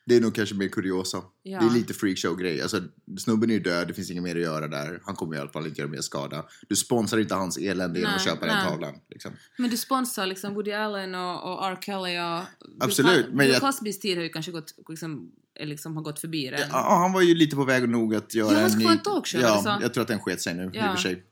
Det 0.09 0.16
är 0.16 0.21
nog 0.21 0.35
kanske 0.35 0.55
mer 0.55 0.69
kuriosa. 0.69 1.23
Ja. 1.42 1.61
Det 1.61 1.66
är 1.66 1.71
lite 1.71 1.95
freakshow-grej. 1.95 2.62
Alltså, 2.62 2.81
snubben 3.19 3.51
är 3.51 3.55
ju 3.55 3.61
död, 3.61 3.88
det 3.88 3.95
finns 3.95 4.11
inget 4.11 4.23
mer 4.23 4.37
att 4.37 4.42
göra 4.42 4.69
där. 4.69 5.01
Han 5.05 5.14
kommer 5.16 5.37
i 5.37 5.38
alla 5.38 5.51
fall 5.51 5.66
inte 5.66 5.81
göra 5.81 5.90
mer 5.90 6.01
skada. 6.01 6.45
Du 6.69 6.77
sponsrar 6.77 7.21
inte 7.21 7.35
hans 7.35 7.57
elände 7.59 7.99
genom 7.99 8.14
att 8.14 8.21
Nej, 8.27 8.35
köpa 8.35 8.47
den 8.47 8.57
nej. 8.57 8.69
tavlan. 8.69 8.95
Liksom. 9.11 9.33
Men 9.57 9.71
du 9.71 9.77
sponsrar 9.77 10.27
liksom 10.27 10.55
Woody 10.55 10.73
Allen 10.73 11.14
och, 11.14 11.53
och 11.53 11.66
R. 11.66 11.79
Kelly 11.81 12.19
och... 12.19 12.42
Absolut, 12.85 13.27
Bill, 13.27 13.35
men 13.37 13.47
Bill 13.47 13.61
Cosbys 13.61 13.99
tid 14.01 14.16
har 14.16 14.25
ju 14.25 14.29
kanske 14.31 14.53
gått, 14.53 14.75
liksom, 14.88 15.31
liksom 15.61 15.97
har 15.97 16.03
gått 16.03 16.19
förbi 16.19 16.51
den. 16.51 16.61
Ja, 16.71 16.99
han 17.03 17.12
var 17.12 17.23
ju 17.23 17.35
lite 17.35 17.57
på 17.57 17.64
väg 17.64 17.88
nog 17.88 18.14
att 18.14 18.35
göra 18.35 18.49
Ja, 18.53 18.55
han 18.57 18.64
en 18.64 18.71
ska 18.71 18.79
ny... 18.79 18.85
få 18.85 18.90
en 18.90 18.99
talkshow, 18.99 19.40
Ja, 19.42 19.49
alltså. 19.49 19.79
jag 19.83 19.95
tror 19.95 20.03
att 20.03 20.09
den 20.09 20.19
sket 20.21 20.40
sig 20.42 20.55
nu 20.55 20.64
i 20.64 20.71
Ja. 20.73 20.88
och 20.92 20.97
för 20.97 21.03
sig. 21.03 21.25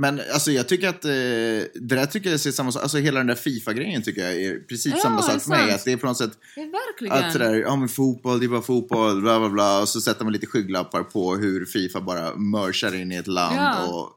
Men 0.00 0.20
alltså 0.32 0.50
jag 0.50 0.68
tycker 0.68 0.88
att 0.88 1.04
eh, 1.04 1.10
det 1.10 1.70
där 1.96 2.06
tycker 2.06 2.30
jag 2.30 2.34
är 2.46 2.52
samma 2.52 2.72
sak. 2.72 2.82
Alltså 2.82 2.98
hela 2.98 3.18
den 3.20 3.26
där 3.26 3.34
Fifa-grejen 3.34 4.02
tycker 4.02 4.20
jag 4.22 4.34
är 4.42 4.58
precis 4.68 4.92
Ja, 4.92 4.98
samma 5.02 5.22
sak 5.22 5.42
för 5.42 5.50
mig. 5.50 5.72
Att 5.72 5.84
det 5.84 5.92
är 5.92 5.96
på 5.96 6.06
något 6.06 6.18
sätt 6.18 6.32
Ja, 6.56 6.62
verkligen. 6.62 7.24
att 7.24 7.32
sådär, 7.32 7.54
ja 7.54 7.76
men 7.76 7.88
fotboll, 7.88 8.40
det 8.40 8.46
är 8.46 8.48
bara 8.48 8.62
fotboll, 8.62 9.20
bla 9.20 9.38
bla 9.40 9.48
bla. 9.48 9.80
Och 9.80 9.88
så 9.88 10.00
sätter 10.00 10.24
man 10.24 10.32
lite 10.32 10.46
skygglappar 10.46 11.02
på 11.02 11.36
hur 11.36 11.64
Fifa 11.66 12.00
bara 12.00 12.36
mörsar 12.36 12.94
in 12.94 13.12
i 13.12 13.16
ett 13.16 13.26
land 13.26 13.56
Ja. 13.56 13.86
och, 13.86 14.10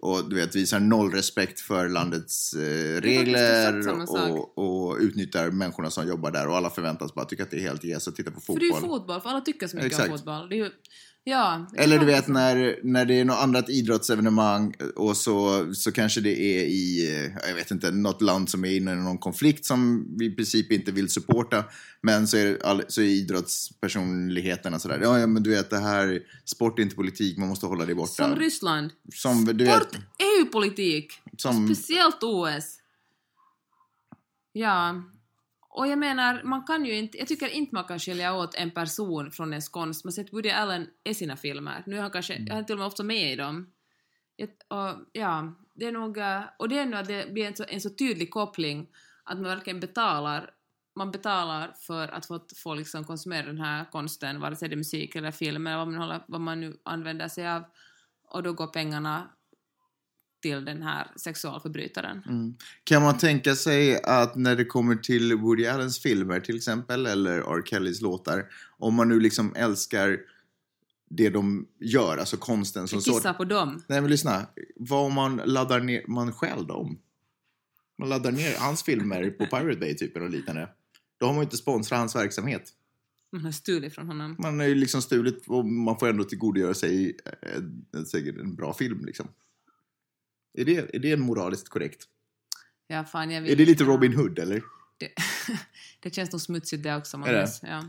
och 0.00 0.30
du 0.30 0.36
vet, 0.36 0.56
visar 0.56 0.80
noll 0.80 1.12
respekt 1.12 1.60
för 1.60 1.88
landets 1.88 2.54
eh, 2.54 3.00
regler 3.00 3.88
och, 4.10 4.58
och 4.58 4.96
utnyttjar 5.00 5.50
människorna 5.50 5.90
som 5.90 6.08
jobbar 6.08 6.30
där. 6.30 6.48
Och 6.48 6.56
alla 6.56 6.70
förväntas 6.70 7.14
bara 7.14 7.24
tycka 7.24 7.42
att 7.42 7.50
det 7.50 7.56
är 7.56 7.60
helt 7.60 7.84
jes 7.84 8.08
att 8.08 8.16
titta 8.16 8.30
på 8.30 8.40
för 8.40 8.46
fotboll. 8.46 8.60
det 8.60 8.76
är 8.76 8.80
ju 8.80 8.88
fotboll, 8.88 9.20
för 9.20 9.30
alla 9.30 9.40
tycker 9.40 9.66
så 9.66 9.76
mycket 9.76 9.92
Exakt. 9.92 10.10
om 10.10 10.18
fotboll. 10.18 10.48
Det 10.48 10.54
är 10.54 10.58
ju, 10.64 10.70
ja, 11.28 11.66
Eller 11.76 11.98
du 11.98 12.06
vet 12.06 12.28
när, 12.28 12.78
när 12.82 13.04
det 13.04 13.20
är 13.20 13.24
något 13.24 13.42
annat 13.42 13.68
idrottsevenemang 13.68 14.74
och 14.96 15.16
så, 15.16 15.66
så 15.74 15.92
kanske 15.92 16.20
det 16.20 16.40
är 16.40 16.64
i, 16.64 17.14
eh, 17.14 17.48
jag 17.48 17.54
vet 17.54 17.70
inte, 17.70 17.90
något 17.90 18.22
land 18.22 18.50
som 18.50 18.64
är 18.64 18.76
inne 18.76 18.92
i 18.92 18.96
någon 18.96 19.18
konflikt 19.18 19.64
som 19.64 20.06
vi 20.18 20.26
i 20.26 20.30
princip 20.30 20.72
inte 20.72 20.92
vill 20.92 21.08
supporta. 21.08 21.64
Men 22.00 22.28
så 22.28 22.36
är, 22.36 22.58
all, 22.64 22.82
så 22.88 23.00
är 23.00 23.04
idrottspersonligheterna 23.04 24.78
sådär, 24.78 25.00
ja, 25.02 25.18
ja 25.18 25.26
men 25.26 25.42
du 25.42 25.50
vet 25.50 25.70
det 25.70 25.78
här, 25.78 26.20
sport 26.44 26.78
är 26.78 26.82
inte 26.82 26.96
politik, 26.96 27.38
man 27.38 27.48
måste 27.48 27.66
hålla 27.66 27.84
det 27.84 27.94
borta. 27.94 28.28
Som 28.28 28.36
Ryssland. 28.36 28.90
Som, 29.14 29.44
du 29.44 29.66
Sport 29.66 29.94
vet, 29.94 29.94
är 30.18 30.38
ju 30.38 30.44
politik. 30.44 31.12
som, 31.36 31.74
Speciellt 31.74 32.22
OS. 32.22 32.78
Ja. 34.52 35.02
Och 35.78 35.86
jag 35.86 35.98
menar, 35.98 36.42
man 36.44 36.62
kan 36.64 36.84
ju 36.84 36.94
inte, 36.94 37.18
jag 37.18 37.28
tycker 37.28 37.48
inte 37.48 37.74
man 37.74 37.84
kan 37.84 37.98
skilja 37.98 38.34
åt 38.34 38.54
en 38.54 38.70
person 38.70 39.30
från 39.30 39.52
ens 39.52 39.68
konst. 39.68 40.04
Man 40.04 40.08
har 40.08 40.12
sett 40.12 40.32
Woody 40.32 40.50
Allen 40.50 40.86
i 41.04 41.14
sina 41.14 41.36
filmer. 41.36 41.82
Nu 41.86 41.96
är 41.96 42.00
han 42.02 42.10
kanske, 42.10 42.34
Mm. 42.34 42.50
han 42.50 42.58
är 42.58 42.62
till 42.62 42.72
och 42.74 42.78
med 42.78 42.86
ofta 42.86 43.02
med 43.02 43.32
i 43.32 43.36
dem. 43.36 43.72
Och, 44.68 45.06
ja, 45.12 45.54
det 45.74 45.86
är 45.86 45.92
nog, 45.92 46.18
eh, 46.18 46.42
och 46.58 46.68
det 46.68 46.78
är 46.78 46.86
nog 46.86 47.00
att 47.00 47.06
det 47.06 47.32
blir 47.32 47.46
en 47.46 47.56
så, 47.56 47.64
en 47.68 47.80
så 47.80 47.90
tydlig 47.90 48.30
koppling 48.30 48.88
att 49.24 49.36
man 49.38 49.44
verkligen 49.44 49.80
betalar 49.80 50.50
man 50.96 51.10
betalar 51.10 51.72
för 51.86 52.08
att 52.08 52.26
få, 52.26 52.40
få 52.56 52.74
liksom 52.74 53.04
konsumera 53.04 53.46
den 53.46 53.60
här 53.60 53.84
konsten, 53.84 54.40
vare 54.40 54.56
sig 54.56 54.68
det 54.68 54.74
är 54.74 54.76
musik 54.76 55.16
eller 55.16 55.30
film 55.30 55.66
eller 55.66 55.76
vad 55.76 55.88
man, 55.88 56.00
håller, 56.00 56.20
vad 56.28 56.40
man 56.40 56.60
nu 56.60 56.76
använder 56.82 57.28
sig 57.28 57.48
av. 57.48 57.64
Och 58.28 58.42
då 58.42 58.52
går 58.52 58.66
pengarna 58.66 59.30
till 60.40 60.64
den 60.64 60.82
här 60.82 61.06
sexualförbrytaren. 61.16 62.22
Mm. 62.26 62.54
Kan 62.84 63.02
man 63.02 63.18
tänka 63.18 63.54
sig 63.54 64.02
att 64.02 64.36
när 64.36 64.56
det 64.56 64.64
kommer 64.64 64.96
till 64.96 65.34
Woody 65.34 65.66
Allens 65.66 65.98
filmer 65.98 66.40
till 66.40 66.56
exempel, 66.56 67.06
eller 67.06 67.38
R. 67.38 67.62
Kellys 67.64 68.00
låtar, 68.00 68.46
om 68.78 68.94
man 68.94 69.08
nu 69.08 69.20
liksom 69.20 69.54
älskar 69.56 70.18
det 71.10 71.30
de 71.30 71.66
gör, 71.78 72.16
alltså 72.18 72.36
konsten 72.36 72.88
som 72.88 73.00
Kissa 73.00 73.20
sådan. 73.20 73.34
på 73.34 73.44
dem. 73.44 73.82
Nej 73.88 74.00
men 74.00 74.10
lyssna, 74.10 74.46
vad 74.76 75.06
om 75.06 75.14
man 75.14 75.36
laddar 75.36 75.80
ner, 75.80 76.04
man 76.06 76.32
stjäl 76.32 76.66
dem? 76.66 76.98
Man 77.98 78.08
laddar 78.08 78.32
ner 78.32 78.54
hans 78.58 78.82
filmer 78.82 79.30
på 79.30 79.46
Pirate 79.46 79.78
Bay 79.80 79.94
typ 79.94 80.16
och 80.16 80.30
liknande. 80.30 80.68
Då 81.20 81.26
har 81.26 81.32
man 81.32 81.40
ju 81.40 81.44
inte 81.44 81.56
sponsrat 81.56 81.98
hans 81.98 82.16
verksamhet. 82.16 82.72
Man 83.32 83.44
har 83.44 83.52
stulit 83.52 83.94
från 83.94 84.06
honom. 84.06 84.36
Man 84.38 84.60
har 84.60 84.66
ju 84.66 84.74
liksom 84.74 85.02
stulit 85.02 85.44
och 85.46 85.64
man 85.64 85.98
får 85.98 86.08
ändå 86.08 86.24
tillgodogöra 86.24 86.74
sig 86.74 87.16
eh, 87.42 88.02
säkert 88.04 88.38
en 88.38 88.54
bra 88.54 88.74
film 88.74 89.04
liksom. 89.04 89.28
Är 90.54 90.64
det, 90.64 90.94
är 90.94 90.98
det 90.98 91.16
moraliskt 91.16 91.68
korrekt? 91.68 92.04
Ja, 92.86 93.04
fan, 93.04 93.30
jag 93.30 93.42
vill 93.42 93.52
Är 93.52 93.56
det 93.56 93.64
lite 93.64 93.84
Robin 93.84 94.14
Hood 94.14 94.38
eller? 94.38 94.62
Det, 94.98 95.08
det 96.00 96.14
känns 96.14 96.32
nog 96.32 96.40
smutsigt 96.40 96.82
det 96.82 96.96
också, 96.96 97.16
Är 97.16 97.32
det? 97.32 97.48
Ja. 97.62 97.84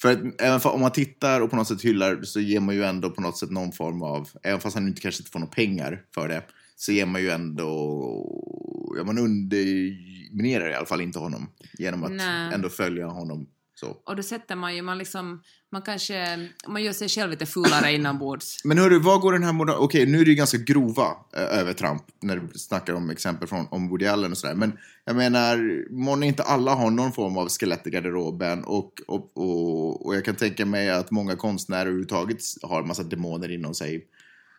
För 0.00 0.12
att 0.12 0.40
även 0.40 0.60
om 0.64 0.80
man 0.80 0.92
tittar 0.92 1.40
och 1.40 1.50
på 1.50 1.56
något 1.56 1.68
sätt 1.68 1.82
hyllar 1.82 2.22
så 2.22 2.40
ger 2.40 2.60
man 2.60 2.74
ju 2.74 2.84
ändå 2.84 3.10
på 3.10 3.20
något 3.20 3.38
sätt 3.38 3.50
någon 3.50 3.72
form 3.72 4.02
av, 4.02 4.28
även 4.42 4.60
fast 4.60 4.74
han 4.74 4.88
inte 4.88 5.00
kanske 5.00 5.20
inte 5.20 5.30
får 5.30 5.40
några 5.40 5.52
pengar 5.52 6.04
för 6.14 6.28
det, 6.28 6.42
så 6.76 6.92
ger 6.92 7.06
man 7.06 7.22
ju 7.22 7.30
ändå, 7.30 7.66
ja 8.96 9.04
man 9.04 9.18
underminerar 9.18 10.70
i 10.70 10.74
alla 10.74 10.86
fall 10.86 11.00
inte 11.00 11.18
honom 11.18 11.50
genom 11.78 12.04
att 12.04 12.12
Nej. 12.12 12.54
ändå 12.54 12.68
följa 12.68 13.06
honom 13.06 13.48
så. 13.80 13.96
Och 14.06 14.16
då 14.16 14.22
sätter 14.22 14.56
man 14.56 14.76
ju, 14.76 14.82
man 14.82 14.98
liksom, 14.98 15.42
man 15.72 15.82
kanske, 15.82 16.48
man 16.68 16.82
gör 16.82 16.92
sig 16.92 17.08
själv 17.08 17.30
lite 17.30 17.46
fulare 17.46 17.92
inombords. 17.92 18.60
Men 18.64 18.78
hörru, 18.78 18.98
vad 18.98 19.20
går 19.20 19.32
den 19.32 19.42
här 19.42 19.52
moral... 19.52 19.76
Okej, 19.78 20.06
nu 20.06 20.20
är 20.20 20.24
det 20.24 20.30
ju 20.30 20.36
ganska 20.36 20.58
grova 20.58 21.06
eh, 21.36 21.58
övertramp 21.58 22.02
när 22.20 22.36
du 22.36 22.58
snackar 22.58 22.94
om 22.94 23.10
exempel 23.10 23.48
från 23.48 23.66
om 23.70 23.88
Woody 23.88 24.06
Allen 24.06 24.30
och 24.30 24.38
sådär. 24.38 24.54
Men 24.54 24.78
jag 25.04 25.16
menar, 25.16 25.84
månne 25.90 26.26
inte 26.26 26.42
alla 26.42 26.74
har 26.74 26.90
någon 26.90 27.12
form 27.12 27.36
av 27.36 27.48
skelett 27.48 27.86
i 27.86 27.90
garderoben 27.90 28.64
och, 28.64 29.02
och, 29.06 29.36
och, 29.36 30.06
och 30.06 30.16
jag 30.16 30.24
kan 30.24 30.34
tänka 30.34 30.66
mig 30.66 30.90
att 30.90 31.10
många 31.10 31.36
konstnärer 31.36 31.80
överhuvudtaget 31.80 32.38
har 32.62 32.80
en 32.80 32.88
massa 32.88 33.02
demoner 33.02 33.50
inom 33.50 33.74
sig. 33.74 34.06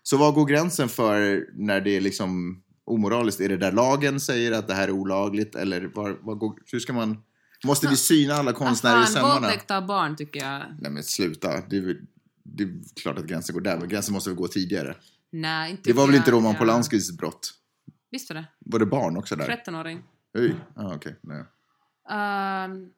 Så 0.04 0.18
vad 0.18 0.34
går 0.34 0.46
gränsen 0.46 0.90
för 0.90 1.46
när 1.54 1.82
det 1.82 1.98
är 1.98 2.02
liksom 2.02 2.62
omoraliskt? 2.86 3.42
Är 3.42 3.50
det 3.50 3.58
där 3.58 3.72
lagen 3.72 4.20
säger 4.20 4.52
att 4.52 4.68
det 4.68 4.74
här 4.74 4.88
är 4.88 4.92
olagligt 4.92 5.56
eller 5.56 5.92
var, 5.96 6.18
var 6.22 6.36
går, 6.36 6.54
hur 6.72 6.80
ska 6.80 6.94
man... 6.94 7.18
Måste 7.66 7.88
vi 7.88 7.98
syna 7.98 8.34
alla 8.34 8.54
konstnärer 8.54 9.00
i 9.00 9.04
Fan, 9.04 9.14
sömmarna? 9.14 9.34
våldtäkt 9.40 9.72
av 9.72 9.86
barn 9.86 10.16
tycker 10.16 10.40
jag. 10.46 10.64
Nej 10.80 10.92
men 10.92 11.04
sluta. 11.04 11.62
Det 11.70 11.78
är, 11.78 11.98
det 12.44 12.64
är 12.64 12.70
klart 13.02 13.18
att 13.18 13.26
gränsen 13.26 13.54
går 13.54 13.62
där, 13.62 13.78
men 13.78 13.90
gränsen 13.90 14.14
måste 14.14 14.30
väl 14.30 14.38
gå 14.38 14.48
tidigare. 14.48 14.96
Nej, 15.32 15.72
inte 15.72 15.84
Det 15.90 15.94
var 15.94 16.08
väl 16.08 16.16
inte. 16.16 16.32
Roman. 16.32 16.56
Polanskis 16.56 17.18
brott? 17.18 17.54
Visst 18.12 18.30
var 18.30 18.36
det? 18.36 18.46
Var 18.60 18.80
det 18.80 18.86
barn 18.86 19.18
också 19.18 19.36
där? 19.36 19.62
13-åring. 19.66 20.04
Oj, 20.34 20.56
ah, 20.76 20.96
okej. 20.96 21.16
nej. 21.22 21.44
Ehm, 22.12 22.90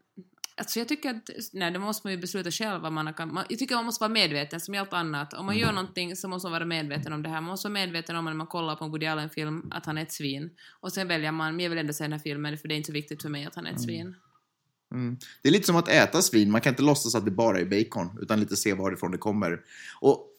alltså 0.58 0.80
jag 0.80 0.88
tycker 0.88 1.10
att, 1.10 1.30
nej 1.54 1.71
det 1.71 1.80
måste 1.80 2.08
man 2.08 2.13
ju 2.13 2.19
besluta 2.19 2.52
själv 2.52 2.82
vad 2.82 2.91
man 2.91 3.13
kan, 3.13 3.34
man, 3.34 3.45
jag 3.49 3.60
tycker 3.60 3.76
man 3.76 3.86
måste 3.86 4.02
vara 4.04 4.12
medveten 4.13 4.60
som 4.60 4.73
i 4.76 4.78
allt 4.78 4.93
annat. 4.93 5.34
Om 5.34 5.45
man 5.45 5.56
Mm. 5.56 5.67
gör 5.67 5.73
någonting 5.73 6.15
så 6.15 6.28
måste 6.28 6.45
man 6.45 6.52
vara 6.52 6.65
medveten 6.65 7.13
om 7.13 7.23
det 7.23 7.30
här. 7.30 7.41
Man 7.41 7.49
måste 7.49 7.67
vara 7.67 7.73
medveten 7.73 8.15
om 8.15 8.26
när 8.26 8.34
man 8.34 8.47
kollar 8.47 8.76
på 8.76 8.86
en 8.86 8.91
Woody 8.91 9.06
Allen-film 9.06 9.67
att 9.71 9.86
han 9.86 9.97
är 9.97 10.02
ett 10.02 10.12
svin. 10.12 10.49
Och 10.80 10.93
sen 10.93 11.08
väljer 11.08 11.32
man, 11.32 11.56
men 11.56 11.63
jag 11.63 11.69
vill 11.69 11.80
ändå 11.80 11.93
se 11.93 12.04
den 12.04 12.12
här 12.13 12.19
filmen 12.19 12.58
för 12.58 12.67
det 12.67 12.73
är 12.73 12.78
inte 12.78 12.88
så 12.88 12.93
viktigt 12.93 13.21
för 13.21 13.30
mig 13.30 13.45
att 13.45 13.56
han 13.56 13.65
är 13.65 13.71
ett 13.71 13.82
svin. 13.82 14.15
Mm. 14.93 15.17
Det 15.41 15.49
är 15.49 15.51
lite 15.51 15.65
som 15.65 15.75
att 15.75 15.88
äta 15.88 16.21
svin, 16.21 16.51
man 16.51 16.62
kan 16.62 16.71
inte 16.71 16.84
låtsas 16.84 17.15
att 17.15 17.25
det 17.25 17.32
bara 17.32 17.60
är 17.60 17.65
bacon, 17.65 18.10
utan 18.21 18.39
lite 18.39 18.56
se 18.56 18.73
varifrån 18.73 19.12
det 19.12 19.17
kommer. 19.17 19.60
Och 20.01 20.29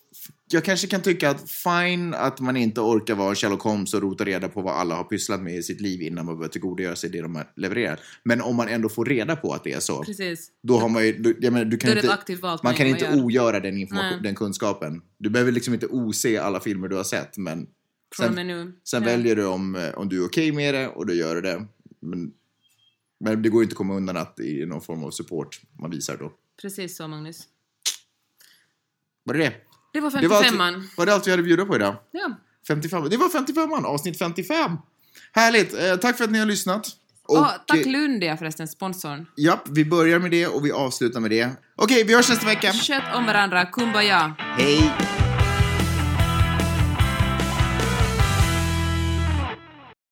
jag 0.51 0.65
kanske 0.65 0.87
kan 0.87 1.03
tycka 1.03 1.31
att 1.31 1.51
fine 1.51 2.15
att 2.15 2.41
man 2.41 2.57
inte 2.57 2.81
orkar 2.81 3.15
vara 3.15 3.35
Sherlock 3.35 3.63
Holmes 3.63 3.95
och 3.95 4.03
rota 4.03 4.25
reda 4.25 4.49
på 4.49 4.63
vad 4.63 4.75
alla 4.75 4.95
har 4.95 5.05
pysslat 5.05 5.43
med 5.43 5.57
i 5.57 5.63
sitt 5.63 5.81
liv 5.81 6.03
innan 6.03 6.27
man 6.27 6.37
börjar 6.37 6.49
tillgodogöra 6.49 6.97
sig 6.97 7.11
det 7.11 7.21
de 7.21 7.35
har 7.35 7.47
levererat. 7.57 8.01
Men 8.23 8.41
om 8.41 8.57
man 8.57 8.69
ändå 8.69 8.89
får 8.89 9.05
reda 9.05 9.37
på 9.37 9.53
att 9.53 9.65
det 9.65 9.73
är 9.73 9.81
så, 9.81 10.05
Precis. 10.05 10.51
då 10.63 10.79
har 10.79 10.89
man 10.89 11.07
ju, 11.07 11.19
då, 11.19 11.33
jag 11.41 11.53
menar, 11.53 11.65
du 11.65 11.77
kan 11.77 11.91
inte, 11.91 12.19
man 12.63 12.75
kan 12.75 12.87
inte 12.87 13.05
gör. 13.05 13.25
ogöra 13.25 13.61
den, 13.61 13.79
information, 13.79 14.23
den 14.23 14.35
kunskapen. 14.35 15.03
Du 15.19 15.31
behöver 15.31 15.53
liksom 15.53 15.75
inte 15.75 15.87
ose 15.87 16.43
alla 16.43 16.61
filmer 16.61 16.89
du 16.89 16.97
har 16.97 17.05
sett, 17.05 17.39
men 17.39 17.67
sen, 18.17 18.73
sen 18.85 19.05
väljer 19.05 19.37
du 19.37 19.47
om, 19.47 19.75
eh, 19.75 19.91
om 19.95 20.09
du 20.09 20.23
är 20.23 20.27
okej 20.27 20.53
med 20.53 20.75
det 20.75 20.89
och 20.89 21.07
då 21.07 21.15
gör 21.15 21.35
du 21.35 21.41
det. 21.41 21.67
Men, 22.01 22.33
men 23.25 23.43
det 23.43 23.49
går 23.49 23.63
inte 23.63 23.73
att 23.73 23.77
komma 23.79 23.95
undan 23.95 24.17
att 24.17 24.37
det 24.37 24.63
är 24.63 24.67
någon 24.67 24.81
form 24.81 25.05
av 25.05 25.11
support 25.11 25.61
man 25.81 25.91
visar 25.91 26.17
då. 26.17 26.33
Precis 26.63 26.97
så 26.97 27.09
Magnus. 27.09 27.43
Var 29.25 29.35
det 29.35 29.41
det? 29.45 29.53
Det 29.93 30.01
var 30.01 30.11
Det 30.21 30.29
var 30.29 30.43
55an. 30.43 30.75
allt, 30.75 30.99
var 30.99 31.07
det 31.07 31.15
allt 31.15 31.27
vi 31.27 31.31
hade 31.31 31.41
att 31.41 31.47
bjuda 31.47 31.65
på 31.65 31.77
idag? 31.77 31.97
Ja. 32.11 32.37
55. 32.69 33.09
Det 33.11 33.17
var 33.17 33.29
55an, 33.29 33.85
avsnitt 33.85 34.19
55! 34.19 34.77
Härligt! 35.33 35.75
Eh, 35.75 35.97
tack 35.97 36.17
för 36.17 36.25
att 36.25 36.31
ni 36.31 36.39
har 36.39 36.47
lyssnat. 36.47 36.87
Och, 37.27 37.39
Och, 37.39 37.47
tack 37.67 37.79
eh, 37.87 37.93
Lundia 37.93 38.37
förresten, 38.37 38.69
sponsorn. 38.69 39.27
Japp, 39.37 39.69
vi 39.69 39.85
börjar 39.85 40.19
med 40.19 40.31
det 40.31 40.47
och 40.47 40.65
vi 40.67 40.73
avslutar 40.73 41.21
med 41.21 41.31
det. 41.31 41.51
Okej, 41.77 42.05
vi 42.05 42.15
hörs 42.15 42.29
nästa 42.29 42.47
vecka. 42.47 42.73
Sköt 42.73 43.15
om 43.15 43.27
varandra, 43.27 43.65
kumbaya! 43.67 44.35
Hej! 44.39 45.14